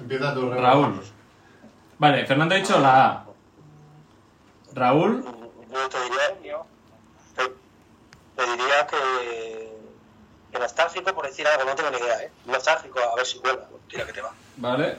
Empieza 0.00 0.34
tu 0.34 0.50
Raúl. 0.50 1.00
Vale, 1.98 2.26
Fernando 2.26 2.54
ha 2.54 2.58
dicho 2.58 2.78
la 2.80 3.06
A. 3.06 3.24
Raúl, 4.74 5.24
Yo 5.24 5.88
te 5.88 5.98
diría, 6.02 6.56
te 8.36 8.42
diría 8.42 8.86
que, 8.88 9.68
que 10.52 10.58
nostálgico 10.58 11.14
por 11.14 11.26
decir 11.26 11.46
algo, 11.46 11.64
no 11.64 11.74
tengo 11.74 11.90
ni 11.90 11.98
idea, 11.98 12.22
¿eh? 12.22 12.30
Nostálgico, 12.46 12.98
a 13.00 13.16
ver 13.16 13.26
si 13.26 13.38
vuelve, 13.38 13.62
tira 13.88 14.04
que 14.04 14.12
te 14.12 14.20
va. 14.20 14.30
¿vale? 14.56 14.96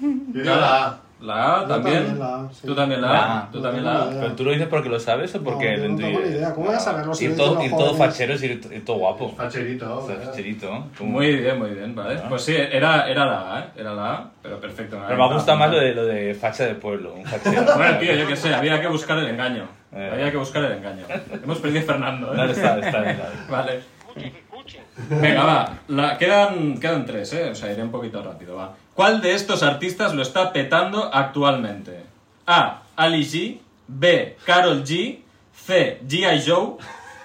Yo 0.00 0.44
la 0.44 0.86
A. 0.86 1.00
La 1.20 1.60
A 1.60 1.66
también. 1.68 1.98
también 2.04 2.18
la 2.18 2.40
A, 2.40 2.52
sí. 2.52 2.66
Tú 2.66 2.74
también 2.74 3.00
la 3.00 3.38
A. 3.38 3.50
Tú 3.50 3.62
también 3.62 3.84
la 3.84 4.02
A. 4.02 4.10
¿Pero 4.10 4.32
tú 4.34 4.44
lo 4.44 4.50
dices 4.50 4.66
porque 4.68 4.88
lo 4.88 4.98
sabes 5.00 5.34
o 5.34 5.42
porque 5.42 5.76
No, 5.76 5.88
no 5.88 5.96
tengo 5.96 6.20
ni 6.20 6.28
idea. 6.28 6.52
¿Cómo 6.52 6.66
voy 6.66 6.74
a 6.74 6.80
saberlo 6.80 7.14
si 7.14 7.34
todo, 7.34 7.54
los 7.54 7.70
todo 7.70 7.94
fachero 7.94 8.34
y 8.34 8.44
y 8.44 8.80
todo 8.80 8.96
guapo. 8.98 9.32
Facherito. 9.34 10.06
Facherito, 10.06 10.86
Muy 11.00 11.36
bien, 11.36 11.58
muy 11.58 11.70
bien, 11.70 11.94
¿vale? 11.94 12.20
Pues 12.28 12.42
sí, 12.42 12.54
era, 12.56 13.08
era 13.08 13.24
la 13.24 13.56
A, 13.56 13.60
¿eh? 13.60 13.64
Era 13.76 13.94
la 13.94 14.12
A, 14.12 14.30
pero 14.42 14.60
perfecto. 14.60 15.00
Pero 15.06 15.28
me 15.28 15.34
gusta 15.34 15.54
más 15.54 15.70
lo 15.70 15.78
de, 15.78 15.94
lo 15.94 16.04
de 16.04 16.34
facha 16.34 16.64
de 16.66 16.74
pueblo, 16.74 17.14
un 17.14 17.24
fachero. 17.24 17.64
Bueno, 17.76 17.98
tío, 17.98 18.14
yo 18.14 18.26
qué 18.26 18.36
sé, 18.36 18.52
había 18.52 18.80
que 18.80 18.88
buscar 18.88 19.16
el 19.18 19.28
engaño. 19.28 19.68
Eh. 19.94 20.10
Había 20.12 20.30
que 20.30 20.36
buscar 20.36 20.64
el 20.64 20.72
engaño. 20.72 21.04
Hemos 21.42 21.58
perdido 21.58 21.82
a 21.82 21.86
Fernando, 21.86 22.34
¿eh? 22.34 22.50
está, 22.50 22.78
está 22.78 23.00
bien. 23.00 23.10
está 23.16 23.28
bien. 23.30 23.46
Vale. 23.48 23.82
Escuchen, 23.98 24.34
escuchen. 24.36 24.82
Venga, 25.08 25.44
va. 25.44 25.78
La- 25.88 26.18
quedan, 26.18 26.78
quedan 26.78 27.04
tres, 27.06 27.32
¿eh? 27.32 27.50
O 27.50 27.54
sea, 27.54 27.72
iré 27.72 27.82
un 27.82 27.90
poquito 27.90 28.22
rápido, 28.22 28.56
va. 28.56 28.74
¿Cuál 28.94 29.20
de 29.20 29.34
estos 29.34 29.62
artistas 29.62 30.14
lo 30.14 30.22
está 30.22 30.52
petando 30.52 31.10
actualmente? 31.12 32.04
A. 32.46 32.82
Ali 32.96 33.24
G. 33.24 33.60
B. 33.88 34.36
Carol 34.44 34.82
G. 34.84 35.20
C. 35.54 36.00
G.I. 36.06 36.42
Joe. 36.46 36.76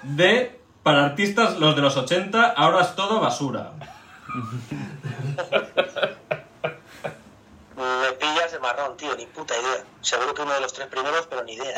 D. 0.04 0.60
Para 0.84 1.06
artistas, 1.06 1.58
los 1.60 1.76
de 1.76 1.82
los 1.82 1.98
80, 1.98 2.42
ahora 2.56 2.82
es 2.82 2.96
todo 2.96 3.20
basura. 3.20 3.72
Me 7.76 8.12
pillas 8.14 8.52
de 8.52 8.60
marrón, 8.60 8.96
tío, 8.98 9.16
ni 9.16 9.26
puta 9.28 9.54
idea. 9.56 9.84
Seguro 10.02 10.34
que 10.34 10.42
uno 10.42 10.54
de 10.54 10.62
los 10.62 10.74
tres 10.74 10.88
primeros, 10.88 11.28
pero 11.30 11.44
ni 11.44 11.54
idea. 11.54 11.76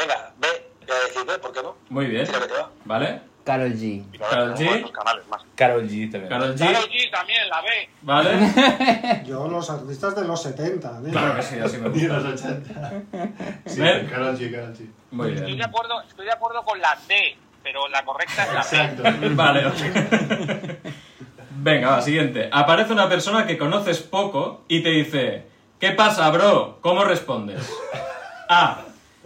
Venga, 0.00 0.32
ve, 0.38 0.48
voy 0.86 0.96
a 0.96 1.04
decir 1.06 1.24
ve, 1.26 1.38
¿por 1.38 1.52
qué 1.52 1.62
no? 1.62 1.76
Muy 1.90 2.06
bien. 2.06 2.24
Tira 2.26 2.38
que 2.40 2.46
te 2.46 2.54
va. 2.54 2.70
¿Vale? 2.86 3.20
Carol 3.44 3.72
G. 3.72 3.82
Y 4.12 4.18
tenemos 4.18 4.60
G. 4.60 4.76
otros 4.76 4.90
canales 4.92 5.26
más. 5.28 5.42
Carol 5.56 5.82
G 5.88 6.10
también. 6.10 6.28
Carol 6.28 6.54
Karol 6.56 6.74
G. 6.76 6.90
G 6.90 7.10
también, 7.10 7.48
la 7.48 7.60
B. 7.62 7.68
¿Vale? 8.02 9.22
Yo, 9.26 9.48
los 9.48 9.68
artistas 9.70 10.14
de 10.16 10.24
los 10.24 10.42
70. 10.42 10.88
¿eh? 10.88 11.10
Claro 11.10 11.36
que 11.36 11.42
sí, 11.42 11.58
así 11.58 11.78
me 11.78 11.88
Y 11.96 12.06
gusta. 12.06 12.18
los 12.20 12.40
80. 12.40 12.92
Sí, 13.66 13.80
Ven. 13.80 14.06
Karol 14.06 14.36
G, 14.38 14.50
Karol 14.52 14.74
G. 14.74 14.86
Muy 15.10 15.28
Estoy 15.32 15.46
de 15.50 15.54
bien. 15.56 15.64
acuerdo, 15.64 16.00
estoy 16.02 16.26
de 16.26 16.32
acuerdo 16.32 16.62
con 16.62 16.80
la 16.80 16.96
D, 17.08 17.36
pero 17.62 17.88
la 17.88 18.04
correcta 18.04 18.44
es 18.44 18.52
la 18.52 18.60
B. 18.60 18.66
Exacto. 18.92 19.02
Vale. 19.34 19.66
ok. 19.66 19.74
Venga, 21.62 21.90
va, 21.90 22.02
siguiente. 22.02 22.48
Aparece 22.52 22.92
una 22.92 23.08
persona 23.08 23.46
que 23.46 23.58
conoces 23.58 24.00
poco 24.00 24.64
y 24.68 24.82
te 24.82 24.90
dice, 24.90 25.46
¿qué 25.78 25.90
pasa, 25.92 26.30
bro? 26.30 26.78
¿Cómo 26.80 27.04
respondes? 27.04 27.70
A. 28.48 28.82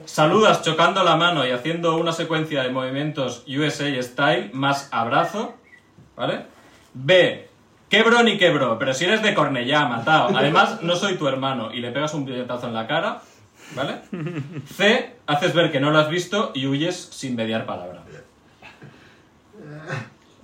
Saludas 0.06 0.62
chocando 0.62 1.02
la 1.02 1.16
mano 1.16 1.46
y 1.46 1.50
haciendo 1.50 1.96
una 1.96 2.12
secuencia 2.12 2.62
de 2.62 2.70
movimientos 2.70 3.44
USA 3.48 4.02
Style 4.02 4.50
más 4.52 4.88
abrazo. 4.92 5.54
¿Vale? 6.16 6.46
B. 6.92 7.48
¿Qué 7.88 8.02
bro 8.02 8.22
ni 8.22 8.38
qué 8.38 8.50
bro? 8.50 8.78
Pero 8.78 8.94
si 8.94 9.04
eres 9.04 9.22
de 9.22 9.34
Cornellá, 9.34 9.86
matado. 9.86 10.36
Además, 10.36 10.82
no 10.82 10.96
soy 10.96 11.16
tu 11.16 11.26
hermano 11.28 11.72
y 11.72 11.80
le 11.80 11.90
pegas 11.90 12.14
un 12.14 12.24
puñetazo 12.24 12.66
en 12.68 12.74
la 12.74 12.86
cara. 12.86 13.22
¿Vale? 13.74 14.00
C. 14.76 15.16
Haces 15.26 15.54
ver 15.54 15.72
que 15.72 15.80
no 15.80 15.90
lo 15.90 15.98
has 15.98 16.08
visto 16.08 16.50
y 16.54 16.66
huyes 16.66 16.96
sin 17.12 17.34
mediar 17.34 17.66
palabra. 17.66 18.02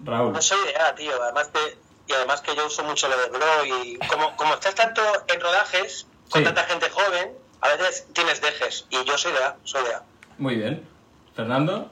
Raúl. 0.05 0.33
No 0.33 0.41
soy 0.43 0.59
idea, 0.65 0.95
tío. 0.95 1.23
Además 1.23 1.53
de, 1.53 1.61
y 2.09 2.13
además 2.13 2.41
que 2.41 2.55
yo 2.57 2.67
uso 2.67 2.83
mucho 2.85 3.09
lo 3.09 3.17
de 3.19 3.29
bro 3.29 3.65
y 3.67 3.99
como, 4.09 4.35
como 4.37 4.55
estás 4.55 4.75
tanto 4.75 5.03
en 5.29 5.41
rodajes 5.41 6.07
con 6.31 6.41
Sí. 6.41 6.45
tanta 6.45 6.63
gente 6.65 6.89
joven, 6.91 7.33
a 7.61 7.69
veces 7.69 8.07
tienes 8.13 8.41
dejes. 8.41 8.87
Y 8.91 9.05
yo 9.05 9.17
soy 9.19 9.33
de 9.33 9.39
A, 9.45 9.57
soy 9.65 9.85
de 9.85 9.95
A. 9.95 10.03
Muy 10.39 10.57
bien. 10.57 10.87
Fernando, 11.35 11.91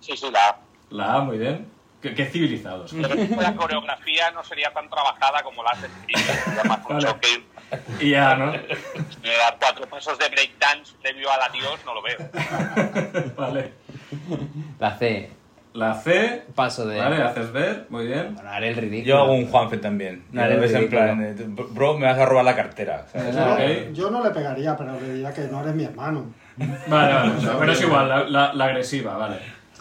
Sí, 0.00 0.16
sí, 0.16 0.30
la 0.30 0.48
A. 0.50 0.56
la 0.90 1.14
A, 1.14 1.20
muy 1.20 1.38
bien. 1.38 1.68
Qué, 2.00 2.14
qué 2.14 2.26
civilizados. 2.26 2.92
La 2.92 3.56
coreografía 3.56 4.30
no 4.30 4.44
sería 4.44 4.72
tan 4.72 4.88
trabajada 4.88 5.42
como 5.42 5.62
la 5.64 5.70
has 5.70 5.82
escrito. 5.82 6.20
Un 6.62 6.68
Vale. 6.88 7.06
choque. 7.06 7.44
Ya, 8.00 8.36
¿no? 8.36 8.52
Me 8.52 9.36
da 9.36 9.56
cuatro 9.58 9.86
pasos 9.88 10.16
de 10.18 10.28
breakdance 10.28 10.94
previo 11.02 11.32
a 11.32 11.36
la 11.38 11.48
Dios, 11.48 11.80
no 11.84 11.94
lo 11.94 12.02
veo. 12.02 12.18
Vale. 13.36 13.72
La 14.78 14.96
C. 14.98 15.30
La 15.76 15.94
C. 15.94 16.42
Paso 16.54 16.86
de. 16.86 16.98
Vale, 16.98 17.22
haces 17.22 17.52
ver. 17.52 17.86
Muy 17.90 18.06
bien. 18.06 18.34
Bueno, 18.34 18.50
haré 18.50 18.68
el 18.70 18.76
ridículo. 18.76 19.04
Yo 19.06 19.18
hago 19.22 19.32
un 19.34 19.46
Juanfe 19.46 19.76
también. 19.78 20.24
No 20.32 20.40
haré 20.42 20.54
Yo 20.54 20.58
el 20.60 20.64
es 20.64 20.74
en 20.74 20.88
plan, 20.88 21.22
eh, 21.22 21.34
bro, 21.70 21.98
me 21.98 22.06
vas 22.06 22.18
a 22.18 22.24
robar 22.24 22.44
la 22.44 22.56
cartera. 22.56 23.06
¿sabes? 23.12 23.92
Yo, 23.92 24.10
no 24.10 24.24
le 24.24 24.30
pegaría, 24.30 24.76
pero 24.76 24.98
le 25.00 25.12
diría 25.14 25.32
que 25.32 25.42
no 25.48 25.60
eres 25.62 25.74
mi 25.74 25.84
hermano. 25.84 26.26
Vale, 26.56 27.14
vale. 27.14 27.30
o 27.36 27.40
sea, 27.40 27.58
pero 27.58 27.72
es 27.72 27.82
igual, 27.82 28.08
la, 28.08 28.24
la- 28.24 28.54
la 28.54 28.64
agresiva, 28.64 29.16
vale. 29.18 29.36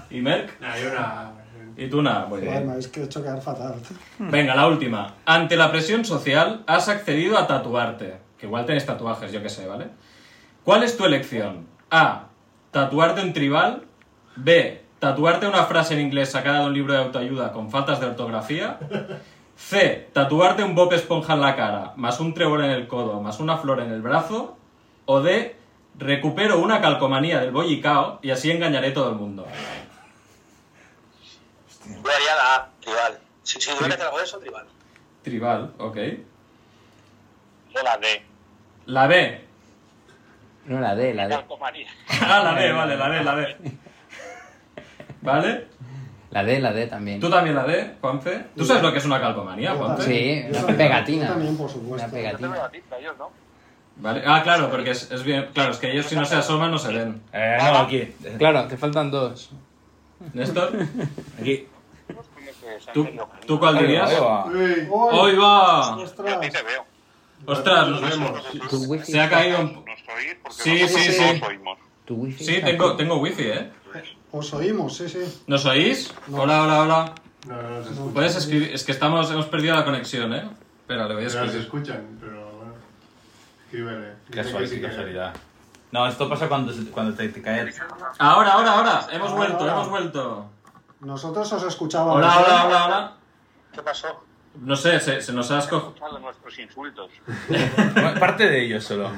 ¿Y 0.09 0.19
Merck? 0.21 0.59
Nah, 0.59 0.75
yo 0.77 0.91
una... 0.91 1.31
Y 1.77 1.87
tú 1.89 2.01
nada, 2.01 2.25
muy 2.25 2.39
bien. 2.41 2.69
habéis 2.69 2.87
que 2.87 3.03
hecho 3.03 3.21
quedar 3.21 3.41
fatal. 3.41 3.75
Venga, 4.19 4.55
la 4.55 4.67
última. 4.67 5.15
Ante 5.25 5.57
la 5.57 5.71
presión 5.71 6.05
social, 6.05 6.63
has 6.67 6.87
accedido 6.89 7.37
a 7.37 7.47
tatuarte. 7.47 8.15
Que 8.37 8.45
igual 8.45 8.65
tenés 8.65 8.85
tatuajes, 8.85 9.31
yo 9.31 9.41
qué 9.41 9.49
sé, 9.49 9.65
¿vale? 9.67 9.87
¿Cuál 10.63 10.83
es 10.83 10.95
tu 10.97 11.05
elección? 11.05 11.65
A. 11.91 12.27
Tatuarte 12.71 13.21
un 13.21 13.33
tribal. 13.33 13.83
B. 14.37 14.81
Tatuarte 15.05 15.45
una 15.45 15.65
frase 15.65 15.93
en 15.93 15.99
inglés 15.99 16.31
sacada 16.31 16.61
de 16.61 16.65
un 16.65 16.73
libro 16.73 16.93
de 16.93 16.97
autoayuda 16.97 17.51
con 17.51 17.69
faltas 17.69 17.99
de 17.99 18.07
ortografía. 18.07 18.79
C. 19.55 20.09
Tatuarte 20.11 20.63
un 20.63 20.73
Bob 20.73 20.91
Esponja 20.93 21.33
en 21.33 21.41
la 21.41 21.55
cara, 21.55 21.93
más 21.95 22.19
un 22.19 22.33
trébol 22.33 22.63
en 22.63 22.71
el 22.71 22.87
codo, 22.87 23.21
más 23.21 23.39
una 23.39 23.55
flor 23.57 23.81
en 23.81 23.91
el 23.91 24.01
brazo. 24.01 24.57
O 25.05 25.21
D. 25.21 25.55
Recupero 25.99 26.57
una 26.57 26.81
calcomanía 26.81 27.39
del 27.39 27.51
bollicao 27.51 28.17
y 28.23 28.31
así 28.31 28.49
engañaré 28.49 28.87
a 28.87 28.93
todo 28.95 29.09
el 29.11 29.15
mundo. 29.17 29.45
Yo 31.85 32.11
haría 32.11 32.35
la 32.35 32.55
A, 32.55 32.69
tribal. 32.81 33.19
Si, 33.43 33.61
si 33.61 33.77
que 33.77 33.85
hacer 33.85 34.01
algo 34.01 34.17
de 34.17 34.23
eso, 34.23 34.39
tribal. 34.39 34.65
Tribal, 35.21 35.71
ok. 35.77 35.97
Yo 37.75 37.83
la 37.83 37.97
D. 37.97 38.25
La 38.87 39.05
B. 39.05 39.45
No, 40.65 40.79
la 40.79 40.95
D, 40.95 41.13
la 41.13 41.27
D. 41.27 41.35
Calcomanía. 41.35 41.89
Ah, 42.21 42.41
la 42.43 42.55
D, 42.55 42.71
vale, 42.71 42.97
la 42.97 43.09
D, 43.09 43.23
la 43.23 43.35
D. 43.35 43.84
¿Vale? 45.25 45.67
La 46.31 46.43
D, 46.43 46.59
la 46.59 46.73
D 46.73 46.87
también. 46.87 47.19
¿Tú 47.19 47.29
también 47.29 47.55
la 47.55 47.63
D, 47.63 47.95
Juanfe? 48.01 48.45
¿Tú 48.55 48.65
sabes 48.65 48.83
lo 48.83 48.91
que 48.91 48.97
es 48.97 49.05
una 49.05 49.21
calcomanía, 49.21 49.71
Yo 49.73 49.77
Juanfe? 49.79 50.03
Sí, 50.03 50.53
Yo 50.53 50.65
una 50.65 50.77
pegatina. 50.77 51.25
Yo 51.27 51.31
también, 51.33 51.57
por 51.57 51.69
supuesto. 51.69 51.93
Una 51.93 52.05
Yo 52.07 52.11
pegatina. 52.11 52.69
ellos 52.99 53.15
no. 53.17 53.29
Vale. 53.97 54.23
Ah, 54.25 54.41
claro, 54.43 54.69
porque 54.69 54.91
es, 54.91 55.09
es 55.11 55.23
bien. 55.23 55.47
Claro, 55.53 55.71
es 55.71 55.77
que 55.77 55.91
ellos 55.91 56.05
si 56.05 56.15
no 56.15 56.25
se 56.25 56.35
asoman 56.35 56.71
no 56.71 56.77
se 56.77 56.89
ven. 56.93 57.21
Eh, 57.31 57.57
no, 57.61 57.77
aquí. 57.79 58.13
Claro, 58.37 58.67
te 58.67 58.75
faltan 58.75 59.09
dos. 59.09 59.51
Néstor, 60.33 60.71
Aquí. 61.39 61.67
¿tú, 62.93 63.07
¿tú 63.45 63.59
cuál 63.59 63.77
dirías? 63.77 64.09
Ahí 64.09 64.19
va. 64.19 64.45
Uy, 64.45 64.87
¡Hoy 64.91 65.35
va! 65.35 65.81
Yo 65.81 65.93
a 65.93 65.95
ti 65.97 66.03
¡Ostras! 66.03 66.39
te 66.39 66.63
veo. 66.63 66.85
Ostras, 67.45 67.87
nos 67.87 68.01
vemos. 68.01 68.41
Se 69.03 69.19
ha 69.21 69.29
caído 69.29 69.59
un... 69.61 69.85
Sí, 70.49 70.87
sí, 70.87 71.11
sí. 71.11 71.41
Tu 72.05 72.15
wifi. 72.15 72.43
Sí, 72.43 72.61
tengo, 72.63 72.95
tengo 72.95 73.17
wifi, 73.17 73.43
¿eh? 73.43 73.71
Os 74.37 74.53
oímos, 74.53 74.97
sí, 74.97 75.07
sí. 75.07 75.23
¿Nos 75.47 75.65
oís? 75.65 76.13
Hola, 76.31 76.63
hola, 76.63 76.81
hola. 76.81 77.15
No, 77.47 77.61
no, 77.61 77.79
escuchan. 77.79 78.13
Puedes 78.13 78.35
escribir... 78.35 78.69
Es 78.73 78.83
que 78.83 78.91
estamos, 78.91 79.31
hemos 79.31 79.45
perdido 79.45 79.75
la 79.75 79.85
conexión, 79.85 80.33
¿eh? 80.33 80.49
Espera, 80.81 81.07
le 81.07 81.13
voy 81.13 81.23
a 81.23 81.27
No, 81.27 81.31
se 81.31 81.37
escribir. 81.39 81.61
escuchan, 81.61 82.17
pero 82.19 82.51
bueno. 82.57 82.73
Escríbele. 83.65 84.13
Qué 84.29 84.81
casualidad. 84.81 85.33
No, 85.93 86.05
esto 86.05 86.27
pasa 86.27 86.49
cuando, 86.49 86.73
cuando 86.91 87.13
te, 87.15 87.29
te 87.29 87.41
cae 87.41 87.61
el... 87.61 87.73
Ahora, 88.19 88.51
ahora, 88.53 88.71
ahora. 88.73 89.07
Hemos 89.11 89.29
Ahora, 89.31 89.35
vuelto, 89.37 89.59
ahora. 89.59 89.71
hemos 89.73 89.89
vuelto. 89.89 90.45
Nosotros 90.99 91.53
os 91.53 91.63
escuchábamos. 91.63 92.17
Hola, 92.17 92.37
hola, 92.39 92.65
hola, 92.65 92.85
hola. 92.85 93.13
¿Qué 93.71 93.81
pasó? 93.83 94.07
No 94.61 94.75
sé, 94.75 94.99
se, 94.99 95.21
se 95.21 95.33
nos 95.33 95.51
ha 95.51 95.59
escogido... 95.59 95.89
Escuchado 95.89 96.19
nuestros 96.19 96.59
insultos. 96.59 97.11
Bueno, 97.47 98.19
Parte 98.19 98.47
de 98.47 98.65
ellos 98.65 98.83
solo. 98.83 99.09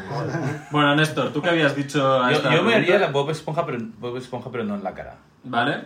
Bueno, 0.72 0.96
Néstor, 0.96 1.32
¿tú 1.32 1.42
qué 1.42 1.50
habías 1.50 1.76
dicho 1.76 2.22
a 2.22 2.32
Yo, 2.32 2.38
esta 2.38 2.56
yo 2.56 2.64
me 2.64 2.76
haría 2.76 2.98
la 2.98 3.10
Bob 3.10 3.30
Esponja, 3.30 3.66
pero, 3.66 3.80
Bob 4.00 4.18
Esponja, 4.18 4.50
pero 4.52 4.64
no 4.64 4.76
en 4.76 4.84
la 4.84 4.94
cara. 4.94 5.18
¿Vale? 5.44 5.86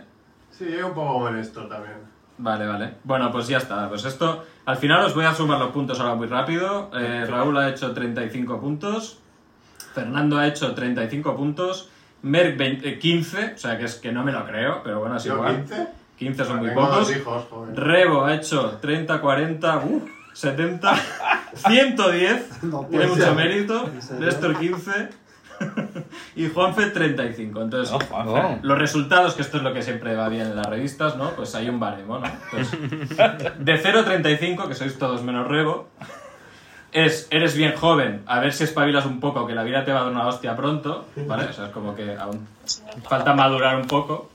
Sí, 0.50 0.66
yo 0.70 0.88
un 0.88 0.94
poco 0.94 1.20
molesto 1.20 1.66
también. 1.66 1.96
Vale, 2.38 2.66
vale. 2.66 2.94
Bueno, 3.04 3.30
pues 3.30 3.48
ya 3.48 3.58
está. 3.58 3.88
Pues 3.88 4.04
esto, 4.04 4.44
al 4.66 4.76
final 4.76 5.04
os 5.04 5.14
voy 5.14 5.24
a 5.24 5.34
sumar 5.34 5.58
los 5.58 5.70
puntos 5.70 6.00
ahora 6.00 6.14
muy 6.14 6.26
rápido. 6.26 6.90
Eh, 6.94 7.24
Raúl 7.26 7.56
ha 7.58 7.68
hecho 7.68 7.92
35 7.92 8.60
puntos. 8.60 9.18
Fernando 9.94 10.38
ha 10.38 10.46
hecho 10.46 10.74
35 10.74 11.36
puntos. 11.36 11.90
Merck 12.22 12.56
20 12.56 12.88
eh, 12.88 12.98
15, 12.98 13.52
o 13.54 13.58
sea 13.58 13.78
que 13.78 13.84
es 13.84 13.96
que 13.96 14.12
no 14.12 14.22
me 14.22 14.32
lo 14.32 14.44
creo, 14.46 14.80
pero 14.82 15.00
bueno, 15.00 15.16
es 15.16 15.24
¿Yo 15.24 15.34
igual. 15.34 15.56
15? 15.56 15.88
15 16.22 16.44
son 16.44 16.58
muy 16.60 16.70
pocos. 16.70 16.96
dos 17.08 17.16
hijos, 17.16 17.44
joder. 17.50 17.78
Rebo 17.78 18.24
ha 18.24 18.34
hecho 18.34 18.78
30, 18.80 19.20
40, 19.20 19.76
uh, 19.78 20.02
70, 20.32 20.94
110. 21.66 22.62
No 22.64 22.86
Tiene 22.86 23.06
mucho 23.06 23.22
ser. 23.22 23.34
mérito. 23.34 23.88
Néstor 24.18 24.58
15. 24.58 25.08
y 26.36 26.48
Juanfe 26.48 26.86
35. 26.86 27.62
Entonces, 27.62 27.94
Oh. 28.12 28.58
los 28.62 28.78
resultados, 28.78 29.34
que 29.34 29.42
esto 29.42 29.58
es 29.58 29.62
lo 29.62 29.72
que 29.72 29.82
siempre 29.82 30.14
va 30.16 30.28
bien 30.28 30.46
en 30.48 30.56
las 30.56 30.66
revistas, 30.66 31.16
¿no? 31.16 31.30
Pues 31.30 31.54
hay 31.54 31.68
un 31.68 31.78
baremo, 31.78 32.18
¿no? 32.18 32.26
Entonces, 32.26 32.78
de 33.58 33.78
0 33.78 34.00
a 34.00 34.04
35, 34.04 34.68
que 34.68 34.74
sois 34.74 34.98
todos 34.98 35.22
menos 35.22 35.46
Rebo, 35.46 35.88
es, 36.92 37.28
eres 37.30 37.56
bien 37.56 37.74
joven, 37.74 38.22
a 38.26 38.40
ver 38.40 38.52
si 38.52 38.64
espabilas 38.64 39.06
un 39.06 39.18
poco, 39.20 39.46
que 39.46 39.54
la 39.54 39.62
vida 39.62 39.84
te 39.84 39.92
va 39.92 40.00
a 40.00 40.02
dar 40.04 40.12
una 40.12 40.26
hostia 40.26 40.54
pronto, 40.56 41.06
¿vale? 41.26 41.44
O 41.44 41.52
sea, 41.52 41.66
es 41.66 41.70
como 41.72 41.94
que 41.94 42.16
aún 42.16 42.46
falta 43.08 43.32
madurar 43.34 43.76
un 43.76 43.86
poco. 43.86 44.30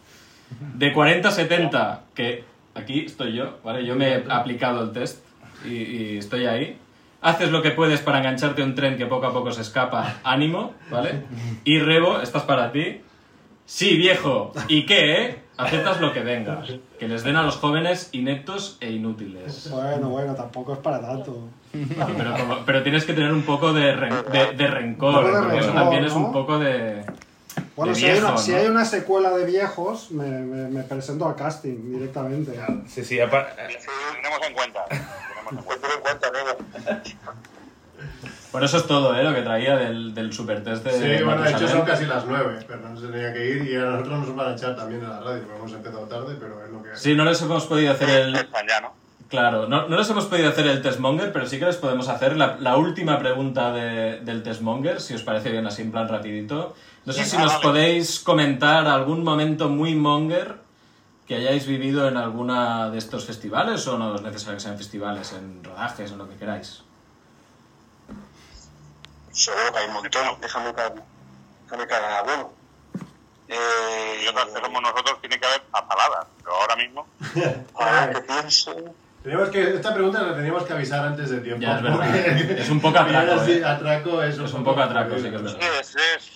De 0.76 0.94
40 0.94 1.28
a 1.28 1.32
70, 1.32 2.02
que 2.16 2.44
aquí 2.76 3.02
estoy 3.06 3.34
yo, 3.34 3.58
¿vale? 3.64 3.86
Yo 3.86 3.96
me 3.96 4.10
he 4.14 4.24
aplicado 4.30 4.84
el 4.84 4.92
test 4.92 5.24
y, 5.66 5.74
y 5.74 6.18
estoy 6.18 6.46
ahí. 6.46 6.78
Haces 7.22 7.50
lo 7.52 7.62
que 7.62 7.72
puedes 7.72 8.00
para 8.02 8.20
engancharte 8.20 8.62
a 8.62 8.66
un 8.66 8.76
tren 8.76 8.96
que 8.98 9.06
poco 9.08 9.26
a 9.26 9.34
poco 9.34 9.52
se 9.52 9.62
escapa, 9.62 10.16
ánimo, 10.24 10.74
¿vale? 10.92 11.24
Y 11.64 11.80
Rebo, 11.80 12.22
estás 12.22 12.44
para 12.44 12.72
ti. 12.72 13.02
Sí, 13.66 13.98
viejo, 13.98 14.54
¿y 14.70 14.86
qué, 14.86 15.22
eh? 15.26 15.40
Aceptas 15.58 16.00
lo 16.00 16.14
que 16.14 16.22
venga. 16.22 16.62
Que 17.00 17.08
les 17.08 17.24
den 17.24 17.36
a 17.36 17.42
los 17.44 17.58
jóvenes 17.58 18.10
ineptos 18.14 18.78
e 18.80 18.92
inútiles. 18.92 19.70
Bueno, 19.72 20.10
bueno, 20.10 20.36
tampoco 20.36 20.74
es 20.74 20.80
para 20.80 21.02
tanto. 21.02 21.50
Pero, 21.74 22.34
como- 22.38 22.60
pero 22.66 22.84
tienes 22.84 23.04
que 23.06 23.14
tener 23.14 23.34
un 23.34 23.42
poco 23.42 23.74
de, 23.74 23.94
ren- 23.96 24.24
de, 24.32 24.54
de 24.56 24.68
rencor, 24.68 25.26
porque 25.42 25.58
eso 25.60 25.72
también 25.74 26.06
es 26.06 26.14
un 26.14 26.32
poco 26.32 26.60
de... 26.60 27.04
Bueno, 27.76 27.94
si, 27.96 28.06
hay 28.06 28.18
una, 28.20 28.38
si 28.38 28.54
hay 28.54 28.68
una 28.68 28.86
secuela 28.86 29.32
de 29.32 29.46
viejos, 29.46 30.12
me, 30.12 30.26
me- 30.28 30.68
me 30.70 30.84
presento 30.84 31.28
al 31.28 31.36
casting 31.36 31.92
directamente. 31.92 32.52
Sí, 32.88 33.04
sí, 33.04 33.18
tenemos 34.22 34.40
en 34.48 34.54
cuenta. 34.54 34.86
Tenemos 34.86 35.52
en 35.54 35.58
cuenta. 35.64 35.88
en 35.94 36.02
cuenta, 36.02 37.04
Por 38.52 38.64
eso 38.64 38.78
es 38.78 38.88
todo, 38.88 39.16
¿eh? 39.16 39.24
Lo 39.24 39.34
que 39.36 39.42
traía 39.42 39.76
del, 39.76 40.14
del 40.16 40.32
super 40.34 40.64
test 40.64 40.84
de 40.86 41.18
Sí, 41.18 41.24
bueno, 41.24 41.42
de 41.44 41.52
hecho 41.52 41.68
son 41.68 41.82
casi 41.86 42.06
las 42.06 42.26
9, 42.26 42.60
pero 42.68 42.80
no 42.90 43.00
se 43.00 43.08
tenía 43.08 43.34
que 43.34 43.46
ir 43.46 43.64
y 43.70 43.76
a 43.76 43.82
nosotros 43.82 44.20
nos 44.28 44.36
van 44.36 44.52
a 44.52 44.54
echar 44.56 44.76
también 44.76 45.02
en 45.04 45.10
la 45.10 45.20
radio, 45.20 45.44
porque 45.44 45.58
hemos 45.58 45.74
empezado 45.74 46.06
tarde, 46.08 46.36
pero 46.40 46.64
es 46.66 46.72
lo 46.72 46.82
que 46.82 46.90
hay. 46.92 46.96
Sí, 46.98 47.14
no 47.16 47.26
les 47.26 47.42
hemos 47.42 47.66
podido 47.66 47.92
hacer 47.92 48.10
el... 48.10 48.36
Están 48.36 48.68
ya, 48.68 48.82
¿no? 48.82 48.94
Claro, 49.30 49.68
no, 49.68 49.88
no 49.90 49.98
les 49.98 50.10
hemos 50.10 50.26
podido 50.26 50.48
hacer 50.50 50.68
el 50.68 50.82
testmonger, 50.82 51.34
pero 51.34 51.46
sí 51.48 51.60
que 51.60 51.66
les 51.66 51.76
podemos 51.76 52.08
hacer 52.08 52.38
la, 52.38 52.56
la 52.60 52.78
última 52.78 53.20
pregunta 53.20 53.72
de- 53.74 54.22
del 54.22 54.42
testmonger, 54.42 55.02
si 55.02 55.16
os 55.16 55.24
parece 55.24 55.50
bien 55.52 55.68
así 55.68 55.82
en 55.82 55.92
plan 55.92 56.08
rapidito. 56.08 56.76
No 57.06 57.12
sé 57.14 57.24
Sí, 57.26 57.32
si 57.32 57.36
ah, 57.38 57.42
nos 57.42 57.54
vale. 57.54 57.64
podéis 57.64 58.20
comentar 58.22 58.88
algún 58.88 59.24
momento 59.24 59.68
muy 59.68 59.96
monger 59.96 60.56
que 61.28 61.36
hayáis 61.36 61.68
vivido 61.68 62.08
en 62.08 62.16
alguna 62.16 62.90
de 62.90 62.98
estos 63.00 63.26
festivales 63.26 63.86
o 63.88 63.98
no 63.98 64.16
es 64.16 64.22
necesario 64.22 64.56
que 64.56 64.62
sean 64.64 64.78
festivales, 64.78 65.34
en 65.34 65.62
rodajes, 65.62 66.10
en 66.12 66.18
lo 66.20 66.30
que 66.30 66.36
queráis. 66.38 66.84
Que 69.34 69.78
hay 69.78 69.88
un 69.88 69.94
montón. 69.94 70.22
Déjame 70.42 70.74
que, 70.74 70.82
déjame 71.66 71.88
que 71.88 71.94
haga 71.94 72.20
alguno. 72.20 72.52
Eh, 73.50 74.22
Y 74.24 74.28
otras 74.28 74.46
que 74.48 74.60
somos 74.62 74.82
nosotros 74.82 75.20
tiene 75.22 75.38
que 75.40 75.46
haber 75.46 75.62
pataladas, 75.64 76.28
pero 76.42 76.56
ahora 76.56 76.76
mismo. 76.78 77.06
ahora 77.76 78.12
que 78.14 78.22
pienso. 78.22 78.74
Teníamos 79.28 79.50
que, 79.50 79.76
esta 79.76 79.94
pregunta 79.94 80.22
la 80.22 80.34
teníamos 80.38 80.64
que 80.64 80.72
avisar 80.72 81.04
antes 81.04 81.30
de 81.30 81.40
tiempo. 81.42 81.62
Ya, 81.62 81.76
es 81.76 81.82
verdad. 81.82 81.98
porque- 81.98 82.62
Es 82.62 82.70
un 82.70 82.80
poco 82.80 82.98
atraco, 83.00 83.44
¿eh? 83.44 83.62
atraco 83.66 84.24
es, 84.24 84.38
Es 84.38 84.54
un 84.54 84.64
poco 84.64 84.82
atraco, 84.82 85.18
sí 85.18 85.24
que 85.30 85.36
es 85.36 85.44
verdad. 85.44 85.62
Es, 85.82 85.96
es. 85.98 86.32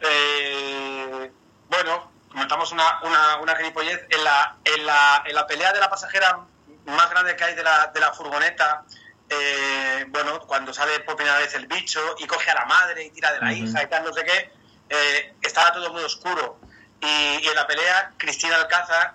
Eh, 0.00 1.30
bueno, 1.70 2.10
comentamos 2.32 2.72
una, 2.72 2.98
una, 3.02 3.36
una 3.36 3.54
gilipollez. 3.54 4.06
En 4.10 4.24
la, 4.24 4.56
en, 4.64 4.84
la, 4.84 5.22
en 5.24 5.34
la 5.36 5.46
pelea 5.46 5.72
de 5.72 5.78
la 5.78 5.88
pasajera 5.88 6.40
más 6.86 7.10
grande 7.10 7.36
que 7.36 7.44
hay 7.44 7.54
de 7.54 7.62
la, 7.62 7.92
de 7.94 8.00
la 8.00 8.12
furgoneta, 8.12 8.82
eh, 9.30 10.06
bueno, 10.08 10.40
cuando 10.40 10.74
sale 10.74 10.98
por 11.00 11.14
primera 11.14 11.38
vez 11.38 11.54
el 11.54 11.68
bicho 11.68 12.00
y 12.18 12.26
coge 12.26 12.50
a 12.50 12.54
la 12.54 12.64
madre 12.64 13.04
y 13.04 13.10
tira 13.10 13.32
de 13.32 13.38
la 13.38 13.52
hija 13.52 13.84
y 13.84 13.86
tal, 13.86 14.02
no 14.02 14.12
sé 14.12 14.24
qué, 14.24 14.50
eh, 14.90 15.34
estaba 15.42 15.72
todo 15.72 15.92
muy 15.92 16.02
oscuro. 16.02 16.58
Y, 17.00 17.06
y 17.40 17.46
en 17.46 17.54
la 17.54 17.68
pelea, 17.68 18.14
Cristina 18.16 18.56
Alcázar 18.56 19.14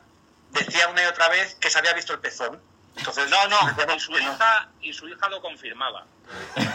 decía 0.52 0.88
una 0.89 1.04
y 1.04 1.06
otra 1.06 1.30
vez 1.30 1.56
que 1.56 1.70
se 1.70 1.80
había 1.80 1.93
visto 1.93 2.14
el 2.14 2.20
pezón. 2.20 2.62
Entonces, 2.95 3.30
No, 3.30 3.47
no, 3.47 3.95
y 3.95 4.00
su 4.00 4.12
hija, 4.18 4.70
y 4.82 4.93
su 4.93 5.08
hija 5.08 5.30
lo 5.30 5.41
confirmaba. 5.41 6.06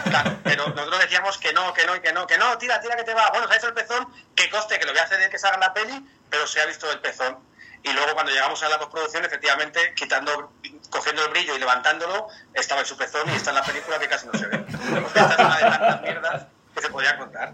Claro, 0.05 0.37
pero 0.43 0.67
nosotros 0.69 0.99
decíamos 0.99 1.37
que 1.37 1.53
no, 1.53 1.73
que 1.73 1.85
no 1.85 1.95
y 1.95 1.99
que 2.01 2.11
no, 2.13 2.25
que 2.25 2.37
no, 2.37 2.57
tira, 2.57 2.81
tira 2.81 2.95
que 2.95 3.03
te 3.03 3.13
va. 3.13 3.29
Bueno, 3.29 3.47
se 3.47 3.53
ha 3.53 3.57
hecho 3.57 3.67
el 3.67 3.73
pezón, 3.73 4.07
que 4.35 4.49
coste 4.49 4.79
que 4.79 4.85
lo 4.85 4.91
voy 4.91 5.01
a 5.01 5.07
ceder 5.07 5.29
que 5.29 5.37
se 5.37 5.47
haga 5.47 5.57
la 5.57 5.73
peli, 5.73 6.03
pero 6.29 6.47
se 6.47 6.61
ha 6.61 6.65
visto 6.65 6.91
el 6.91 6.99
pezón. 6.99 7.37
Y 7.83 7.93
luego 7.93 8.13
cuando 8.15 8.31
llegamos 8.31 8.61
a 8.63 8.69
la 8.69 8.79
postproducción, 8.79 9.23
efectivamente, 9.25 9.93
quitando, 9.95 10.53
cogiendo 10.89 11.23
el 11.25 11.29
brillo 11.29 11.55
y 11.55 11.59
levantándolo, 11.59 12.27
estaba 12.53 12.81
en 12.81 12.87
su 12.87 12.97
pezón 12.97 13.29
y 13.29 13.35
está 13.35 13.51
en 13.51 13.57
la 13.57 13.63
película 13.63 13.99
que 13.99 14.07
casi 14.07 14.25
no 14.25 14.33
se 14.33 14.47
ve. 14.47 14.65
Esta 15.05 15.33
es 15.33 15.39
una 15.39 15.55
de 15.57 15.61
tantas 15.61 16.01
mierdas 16.01 16.45
que 16.73 16.81
se 16.81 16.89
podía 16.89 17.17
contar 17.17 17.53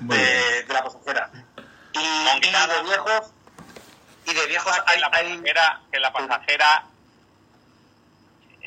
Muy 0.00 0.16
de, 0.16 0.62
de 0.62 0.72
la 0.72 0.84
pasajera. 0.84 1.30
Y, 1.92 1.98
y 1.98 2.50
de 2.50 2.82
viejos, 2.84 3.32
y 4.34 4.40
de 4.40 4.46
viejos 4.46 4.72
que 4.74 4.82
hay, 4.92 5.00
la 5.00 5.10
hay- 5.12 5.28
pasajera, 5.36 5.80
que 5.92 6.00
la 6.00 6.12
pasajera 6.12 6.84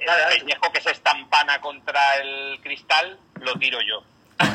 Dale, 0.05 0.22
dale. 0.22 0.36
el 0.36 0.41
pellejo 0.45 0.72
que 0.72 0.82
se 0.82 0.91
estampana 0.91 1.59
contra 1.59 2.15
el 2.18 2.59
cristal 2.61 3.20
lo 3.41 3.53
tiro 3.55 3.80
yo. 3.82 4.03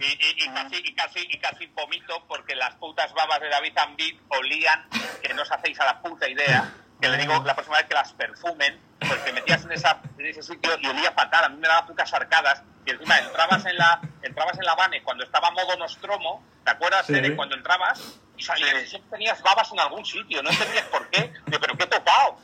Y, 0.00 0.04
y- 0.06 0.44
y 0.44 0.48
casi, 0.50 0.76
y, 0.84 0.94
casi, 0.94 1.20
y 1.30 1.38
casi 1.38 1.66
vomito 1.66 2.24
porque 2.26 2.54
las 2.54 2.74
putas 2.76 3.12
babas 3.14 3.40
de 3.40 3.48
David 3.48 3.72
Zambit 3.74 4.20
olían 4.28 4.86
que 5.22 5.32
no 5.34 5.42
os 5.42 5.52
hacéis 5.52 5.78
a 5.80 5.84
la 5.86 6.00
puta 6.00 6.28
idea. 6.28 6.70
Que 7.04 7.10
le 7.10 7.18
digo 7.18 7.42
la 7.44 7.54
próxima 7.54 7.76
vez 7.76 7.86
que 7.86 7.92
las 7.94 8.12
perfumen, 8.14 8.80
pues 8.98 9.22
te 9.24 9.32
metías 9.34 9.62
en, 9.64 9.72
esa, 9.72 10.00
en 10.16 10.24
ese 10.24 10.42
sitio 10.42 10.70
y 10.80 10.86
olía 10.86 11.12
fatal. 11.12 11.44
A 11.44 11.48
mí 11.50 11.58
me 11.58 11.68
daba 11.68 11.86
putas 11.86 12.10
arcadas. 12.14 12.62
Y 12.86 12.92
encima 12.92 13.18
entrabas 13.18 13.66
en 13.66 13.76
la 13.76 14.00
entrabas 14.22 14.58
en 14.58 14.64
la 14.64 14.74
Vane 14.74 15.02
cuando 15.02 15.22
estaba 15.22 15.50
modo 15.50 15.76
Nostromo. 15.76 16.42
¿Te 16.64 16.70
acuerdas, 16.70 17.04
Sí. 17.04 17.12
Tere, 17.12 17.36
cuando 17.36 17.56
entrabas? 17.56 18.00
Y 18.38 18.42
salías 18.42 18.84
y 18.84 18.86
siempre 18.86 19.10
tenías 19.10 19.42
babas 19.42 19.70
en 19.72 19.80
algún 19.80 20.02
sitio. 20.06 20.42
No 20.42 20.48
entendías 20.48 20.86
por 20.86 21.06
qué. 21.10 21.30
Digo, 21.44 21.60
¿pero 21.60 21.76
qué 21.76 21.84
he 21.84 21.86
tocado? 21.88 22.38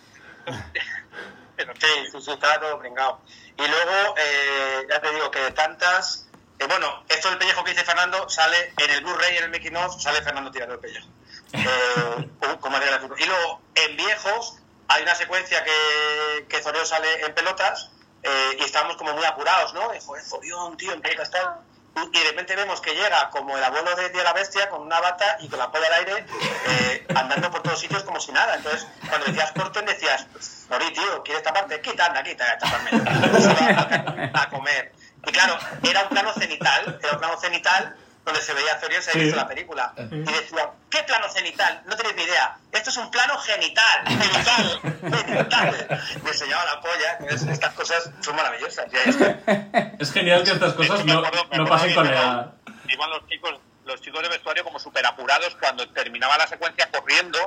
Pero 1.56 1.72
Sí, 1.76 1.86
sí, 2.12 2.20
sí, 2.20 2.30
estaba 2.30 2.60
todo 2.60 2.78
pringado. 2.78 3.20
Y 3.56 3.66
luego, 3.66 4.14
eh, 4.18 4.86
ya 4.90 5.00
te 5.00 5.10
digo 5.14 5.30
que 5.30 5.40
de 5.40 5.50
tantas. 5.52 6.28
eh, 6.58 6.66
bueno, 6.66 7.04
esto 7.08 7.28
del 7.30 7.38
pellejo 7.38 7.64
que 7.64 7.70
dice 7.72 7.84
Fernando 7.84 8.28
sale 8.28 8.74
en 8.76 8.90
el 8.90 9.02
Blu-ray, 9.04 9.38
en 9.38 9.44
el 9.44 9.50
making 9.50 9.76
of, 9.76 10.00
sale 10.00 10.20
Fernando 10.22 10.50
tirando 10.50 10.74
el 10.74 10.80
pellejo. 10.80 11.06
Eh, 11.52 12.28
la 12.40 13.00
culpa. 13.00 13.16
y 13.18 13.26
luego, 13.26 13.60
en 13.74 13.96
viejos, 13.96 14.56
hay 14.88 15.02
una 15.02 15.14
secuencia 15.14 15.62
que, 15.64 16.46
que 16.48 16.62
Zoreo 16.62 16.84
sale 16.84 17.24
en 17.24 17.34
pelotas 17.34 17.90
eh, 18.22 18.56
y 18.58 18.64
estamos 18.64 18.96
como 18.96 19.12
muy 19.14 19.24
apurados, 19.24 19.72
¿no? 19.74 19.88
De, 19.88 20.00
joder, 20.00 20.22
Zorión, 20.24 20.76
tío, 20.76 20.92
en 20.92 21.00
pelotas 21.00 21.30
tal. 21.30 21.60
Y 21.96 22.18
y 22.18 22.22
de 22.22 22.30
repente 22.30 22.56
vemos 22.56 22.80
que 22.80 22.94
llega 22.94 23.30
como 23.30 23.56
el 23.56 23.64
abuelo 23.64 23.94
de, 23.96 24.22
la 24.22 24.32
bestia 24.32 24.68
con 24.68 24.82
una 24.82 25.00
bata 25.00 25.38
y 25.40 25.48
con 25.48 25.58
la 25.58 25.70
polla 25.70 25.86
al 25.88 25.92
aire, 25.94 26.26
eh, 26.66 27.06
andando 27.14 27.50
por 27.50 27.62
todos 27.62 27.80
sitios 27.80 28.04
como 28.04 28.20
si 28.20 28.32
nada. 28.32 28.54
Entonces, 28.54 28.86
cuando 29.08 29.26
decías 29.26 29.52
Corten, 29.52 29.84
decías, 29.86 30.26
Nori, 30.70 30.92
tío, 30.92 31.22
¿quieres 31.24 31.42
taparte? 31.42 31.80
Quita, 31.80 32.06
anda, 32.06 32.22
quita, 32.22 32.58
taparme. 32.58 34.30
a 34.34 34.48
comer. 34.48 34.92
Y 35.26 35.32
claro, 35.32 35.58
era 35.82 36.02
un 36.04 36.08
plano 36.08 36.32
cenital, 36.32 36.98
era 37.02 37.12
un 37.12 37.18
plano 37.18 37.38
cenital 37.38 37.96
donde 38.30 38.42
se 38.46 38.54
veía 38.54 38.74
a 38.74 38.78
Zorión, 38.80 39.02
se 39.02 39.10
había 39.10 39.20
Sí. 39.22 39.26
visto 39.26 39.36
la 39.40 39.48
película. 39.48 39.92
Y 39.96 40.18
decía, 40.20 40.70
¿qué 40.90 41.02
plano 41.02 41.28
cenital? 41.28 41.82
No 41.86 41.96
tenéis 41.96 42.16
ni 42.16 42.22
idea. 42.22 42.56
Esto 42.72 42.90
es 42.90 42.96
un 42.96 43.10
plano 43.10 43.36
genital, 43.38 44.06
genital, 44.06 44.80
genital. 45.26 46.00
Me 46.24 46.30
enseñaba 46.30 46.64
la 46.64 46.80
polla. 46.80 47.18
Estas 47.52 47.74
cosas 47.74 48.10
son 48.20 48.36
maravillosas. 48.36 48.86
Es 49.98 50.12
genial 50.12 50.42
que 50.44 50.52
estas 50.52 50.72
cosas 50.74 51.04
no, 51.04 51.20
no 51.22 51.64
pasen 51.66 51.94
con 51.94 52.06
iban- 52.06 52.14
la... 52.14 52.52
Iban 52.88 53.10
los 53.10 53.26
chicos, 53.28 53.54
los 53.84 54.00
chicos 54.00 54.22
de 54.22 54.28
vestuario 54.28 54.64
como 54.64 54.78
súper 54.78 55.04
apurados 55.06 55.54
cuando 55.60 55.88
terminaba 55.90 56.36
la 56.38 56.46
secuencia 56.46 56.88
corriendo 56.90 57.38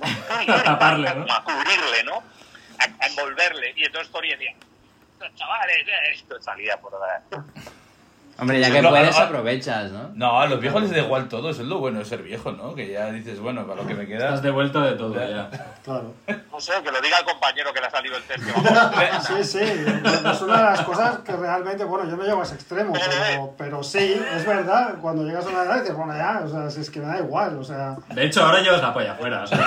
A 0.48 0.62
taparle, 0.62 1.14
¿no? 1.14 1.32
a 1.32 1.44
cubrirle, 1.44 2.04
¿no? 2.04 2.22
A, 2.78 3.04
a 3.04 3.06
envolverle. 3.08 3.74
Y 3.76 3.84
entonces 3.84 4.10
Tori 4.10 4.30
decía, 4.30 4.54
"Estos 5.12 5.34
chavales, 5.36 5.76
eh", 5.86 5.92
esto 6.14 6.40
salía 6.40 6.76
por 6.80 6.92
la... 6.98 7.20
Hombre, 8.40 8.60
ya 8.60 8.70
que 8.70 8.80
no, 8.80 8.88
puedes, 8.88 9.16
no, 9.16 9.22
aprovechas, 9.22 9.90
¿no? 9.90 10.10
No, 10.14 10.40
a 10.40 10.46
los 10.46 10.60
viejos 10.60 10.82
les 10.82 10.90
da 10.92 10.98
igual 10.98 11.28
todo, 11.28 11.50
eso 11.50 11.62
es 11.62 11.68
lo 11.68 11.78
bueno 11.78 11.98
de 11.98 12.04
ser 12.04 12.22
viejo, 12.22 12.52
¿no? 12.52 12.74
Que 12.74 12.90
ya 12.90 13.10
dices, 13.10 13.38
bueno, 13.38 13.66
para 13.66 13.82
lo 13.82 13.88
que 13.88 13.94
me 13.94 14.06
queda. 14.06 14.26
Estás 14.26 14.42
de 14.42 14.50
vuelta 14.50 14.80
de 14.80 14.92
todo 14.92 15.14
ya. 15.14 15.50
Claro. 15.84 16.14
No 16.50 16.60
sé, 16.60 16.72
que 16.82 16.90
lo 16.90 17.00
diga 17.00 17.18
el 17.18 17.24
compañero 17.24 17.72
que 17.72 17.80
le 17.80 17.86
ha 17.86 17.90
salido 17.90 18.16
el 18.16 18.22
test. 18.24 18.40
Sí, 19.20 19.44
sí, 19.44 19.58
es 19.60 20.40
una 20.42 20.56
de 20.56 20.62
las 20.64 20.80
cosas 20.82 21.18
que 21.18 21.32
realmente, 21.32 21.84
bueno, 21.84 22.08
yo 22.08 22.16
no 22.16 22.24
llego 22.24 22.40
a 22.40 22.44
ese 22.44 22.54
extremo, 22.54 22.92
pero, 22.92 23.54
pero 23.58 23.82
sí, 23.82 24.20
es 24.34 24.46
verdad, 24.46 24.96
cuando 25.00 25.24
llegas 25.24 25.46
a 25.46 25.48
una 25.50 25.62
edad 25.62 25.80
dices, 25.80 25.94
bueno, 25.94 26.16
ya, 26.16 26.42
o 26.44 26.48
sea, 26.48 26.70
si 26.70 26.80
es 26.80 26.90
que 26.90 27.00
me 27.00 27.06
da 27.06 27.18
igual, 27.18 27.58
o 27.58 27.64
sea, 27.64 27.96
De 28.08 28.24
hecho, 28.24 28.44
ahora 28.44 28.60
llevas 28.60 28.82
la 28.82 28.92
polla 28.92 29.12
afuera. 29.12 29.44
o 29.44 29.46
sea, 29.46 29.58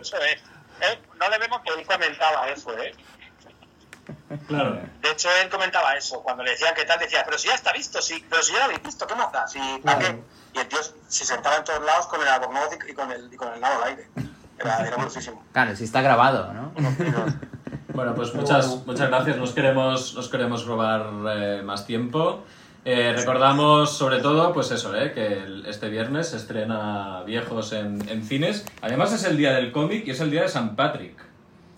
Eso 0.00 0.16
es. 0.16 0.42
Él, 0.80 0.98
no 1.18 1.30
le 1.30 1.38
vemos 1.38 1.60
que 1.62 1.70
él 1.80 1.86
comentaba 1.86 2.48
eso, 2.48 2.76
¿eh? 2.78 2.92
Claro. 4.48 4.78
De 5.02 5.10
hecho, 5.10 5.28
él 5.42 5.48
comentaba 5.48 5.94
eso. 5.94 6.22
Cuando 6.22 6.42
le 6.42 6.50
decían 6.52 6.74
que 6.74 6.84
tal, 6.84 6.98
decía, 6.98 7.22
pero 7.24 7.38
si 7.38 7.48
ya 7.48 7.54
está 7.54 7.72
visto, 7.72 8.00
sí, 8.02 8.24
pero 8.28 8.42
si 8.42 8.52
ya 8.52 8.58
lo 8.58 8.64
habéis 8.64 8.82
visto, 8.82 9.06
¿qué 9.06 9.14
más 9.14 9.32
da? 9.32 9.46
Si, 9.46 9.58
¿para 9.84 9.98
Claro. 9.98 10.16
qué? 10.52 10.58
Y 10.58 10.62
el 10.62 10.68
tío 10.68 10.78
se 11.08 11.24
sentaba 11.24 11.56
en 11.56 11.64
todos 11.64 11.84
lados 11.84 12.06
con 12.06 12.20
el 12.22 12.28
albornoz 12.28 12.68
y 12.88 12.92
con 12.94 13.10
el, 13.12 13.32
y 13.32 13.36
con 13.36 13.52
el 13.52 13.60
nado 13.60 13.82
al 13.82 13.90
aire. 13.90 14.08
Era, 14.58 14.86
era 14.86 14.96
muchísimo. 14.98 15.44
Claro, 15.52 15.76
si 15.76 15.84
está 15.84 16.00
grabado, 16.00 16.52
¿no? 16.52 16.72
Bueno, 17.94 18.14
pues 18.14 18.34
muchas, 18.34 18.66
muchas 18.86 19.08
gracias. 19.08 19.36
Nos 19.36 19.52
queremos, 19.52 20.14
nos 20.14 20.28
queremos 20.28 20.66
robar 20.66 21.06
eh, 21.36 21.62
más 21.64 21.86
tiempo. 21.86 22.44
Eh, 22.84 23.12
recordamos 23.16 23.96
sobre 23.96 24.20
todo, 24.20 24.52
pues 24.52 24.70
eso, 24.70 24.94
eh, 24.94 25.12
que 25.12 25.26
el- 25.26 25.66
este 25.66 25.88
viernes 25.88 26.28
se 26.30 26.36
estrena 26.36 27.22
Viejos 27.24 27.72
en, 27.72 28.08
en 28.08 28.22
cines. 28.24 28.64
Además 28.80 29.12
es 29.12 29.24
el 29.24 29.36
día 29.36 29.52
del 29.54 29.72
cómic 29.72 30.06
y 30.06 30.10
es 30.12 30.20
el 30.20 30.30
día 30.30 30.42
de 30.42 30.48
San 30.48 30.76
Patrick. 30.76 31.18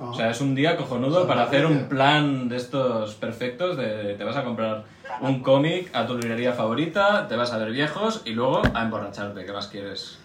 O 0.00 0.14
sea, 0.14 0.30
es 0.30 0.40
un 0.40 0.54
día 0.54 0.76
cojonudo 0.76 1.26
para 1.26 1.42
hacer 1.42 1.66
un 1.66 1.88
plan 1.88 2.48
de 2.48 2.56
estos 2.56 3.14
perfectos 3.16 3.76
de 3.76 4.14
te 4.14 4.22
vas 4.22 4.36
a 4.36 4.44
comprar 4.44 4.84
un 5.20 5.42
cómic 5.42 5.90
a 5.92 6.06
tu 6.06 6.16
librería 6.16 6.52
favorita, 6.52 7.26
te 7.26 7.34
vas 7.34 7.52
a 7.52 7.58
ver 7.58 7.72
viejos 7.72 8.22
y 8.24 8.30
luego 8.30 8.62
a 8.74 8.82
emborracharte. 8.82 9.44
¿Qué 9.44 9.52
más 9.52 9.66
quieres? 9.66 10.18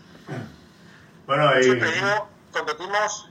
Bueno, 1.26 1.60
y 1.60 1.64
Siempre 1.64 1.92
digo, 1.92 2.28
competimos, 2.52 3.30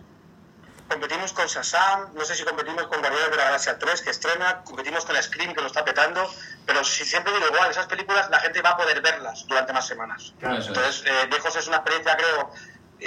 competimos 0.88 1.32
con 1.32 1.46
Shazam, 1.46 2.12
no 2.14 2.24
sé 2.24 2.34
si 2.34 2.42
competimos 2.42 2.88
con 2.88 3.00
Guardianes 3.00 3.30
de 3.30 3.36
la 3.36 3.44
Galaxia 3.44 3.78
3 3.78 4.02
que 4.02 4.10
estrena, 4.10 4.62
competimos 4.64 5.04
con 5.04 5.14
Scream 5.22 5.54
que 5.54 5.60
lo 5.60 5.68
está 5.68 5.84
petando, 5.84 6.28
pero 6.66 6.82
si 6.82 7.04
siempre 7.04 7.32
digo 7.34 7.46
igual, 7.52 7.70
esas 7.70 7.86
películas 7.86 8.28
la 8.30 8.40
gente 8.40 8.60
va 8.62 8.70
a 8.70 8.76
poder 8.76 9.00
verlas 9.00 9.46
durante 9.46 9.72
más 9.72 9.86
semanas. 9.86 10.32
Claro. 10.40 10.56
Eso 10.56 10.72
es. 10.72 10.76
Entonces, 10.76 11.04
eh, 11.06 11.26
Viejos 11.30 11.54
es 11.54 11.68
una 11.68 11.76
experiencia, 11.76 12.16
creo, 12.16 12.50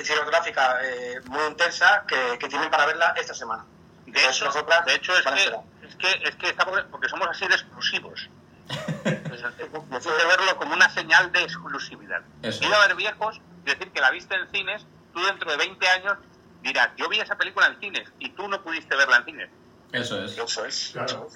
cinematográfica 0.03 0.79
eh, 0.83 1.21
muy 1.25 1.45
intensa 1.45 2.03
que, 2.07 2.37
que 2.39 2.47
tienen 2.47 2.69
para 2.69 2.85
verla 2.85 3.13
esta 3.17 3.33
semana. 3.33 3.65
De 4.05 4.19
hecho, 4.27 4.45
Nosotras 4.45 4.85
de 4.85 4.95
hecho 4.95 5.13
es, 5.17 5.25
que, 5.25 5.87
es 5.87 5.95
que 5.95 6.27
es 6.27 6.35
que 6.35 6.49
estamos 6.49 6.79
porque 6.91 7.09
somos 7.09 7.27
así 7.27 7.47
de 7.47 7.55
exclusivos. 7.55 8.29
Decir 9.05 10.11
de 10.11 10.25
verlo 10.25 10.57
como 10.57 10.73
una 10.73 10.89
señal 10.89 11.31
de 11.31 11.43
exclusividad. 11.43 12.21
Eso. 12.41 12.63
Ir 12.63 12.73
a 12.73 12.87
ver 12.87 12.95
viejos, 12.95 13.39
decir 13.63 13.91
que 13.91 14.01
la 14.01 14.09
viste 14.11 14.35
en 14.35 14.49
cines, 14.49 14.85
tú 15.13 15.23
dentro 15.23 15.51
de 15.51 15.57
20 15.57 15.87
años 15.87 16.17
dirás, 16.61 16.89
yo 16.97 17.07
vi 17.09 17.19
esa 17.19 17.35
película 17.35 17.67
en 17.67 17.79
cines 17.79 18.11
y 18.19 18.29
tú 18.29 18.47
no 18.47 18.61
pudiste 18.63 18.95
verla 18.95 19.17
en 19.17 19.25
cines. 19.25 19.49
Eso 19.91 20.23
es. 20.23 20.37
Eso 20.37 20.65
es. 20.65 20.89
Claro. 20.93 21.27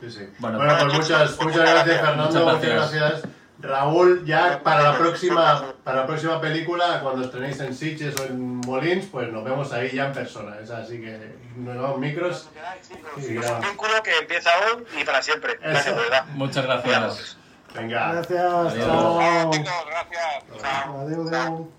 Sí, 0.00 0.10
sí. 0.10 0.28
Bueno, 0.38 0.58
Bueno, 0.58 0.74
pues 0.74 0.84
pues 0.84 0.94
muchas, 0.94 1.40
muchas 1.40 1.60
gracias 1.60 2.00
Fernando, 2.00 2.26
Muchas 2.26 2.42
muchas 2.42 2.92
gracias. 2.92 3.22
Raúl, 3.58 4.24
ya 4.26 4.62
para 4.62 4.82
la 4.82 4.98
próxima 4.98 5.72
para 5.82 6.00
la 6.00 6.06
próxima 6.06 6.40
película, 6.40 7.00
cuando 7.02 7.24
estrenéis 7.24 7.58
en 7.60 7.74
Sitges 7.74 8.14
o 8.20 8.24
en 8.24 8.56
Molins, 8.56 9.06
pues 9.06 9.32
nos 9.32 9.44
vemos 9.44 9.72
ahí 9.72 9.90
ya 9.94 10.06
en 10.06 10.12
persona. 10.12 10.58
Es 10.60 10.70
así 10.70 11.00
que 11.00 11.34
nos 11.56 11.74
damos 11.74 11.98
micros. 11.98 12.48
y 13.16 13.38
Es 13.38 13.50
un 13.50 13.60
vínculo 13.60 14.02
que 14.02 14.16
empieza 14.18 14.50
hoy 14.66 14.84
y 15.00 15.04
para 15.04 15.22
siempre. 15.22 15.58
Gracias, 15.62 15.96
de 15.96 16.02
verdad. 16.02 16.24
Muchas 16.34 16.64
gracias. 16.64 17.38
Venga. 17.74 18.12
gracias, 18.12 18.40
Adiós. 18.42 18.74
chao. 18.86 19.50
Chicos, 19.50 19.84
gracias. 19.86 20.62
Chao. 20.62 21.00
Adeu. 21.00 21.70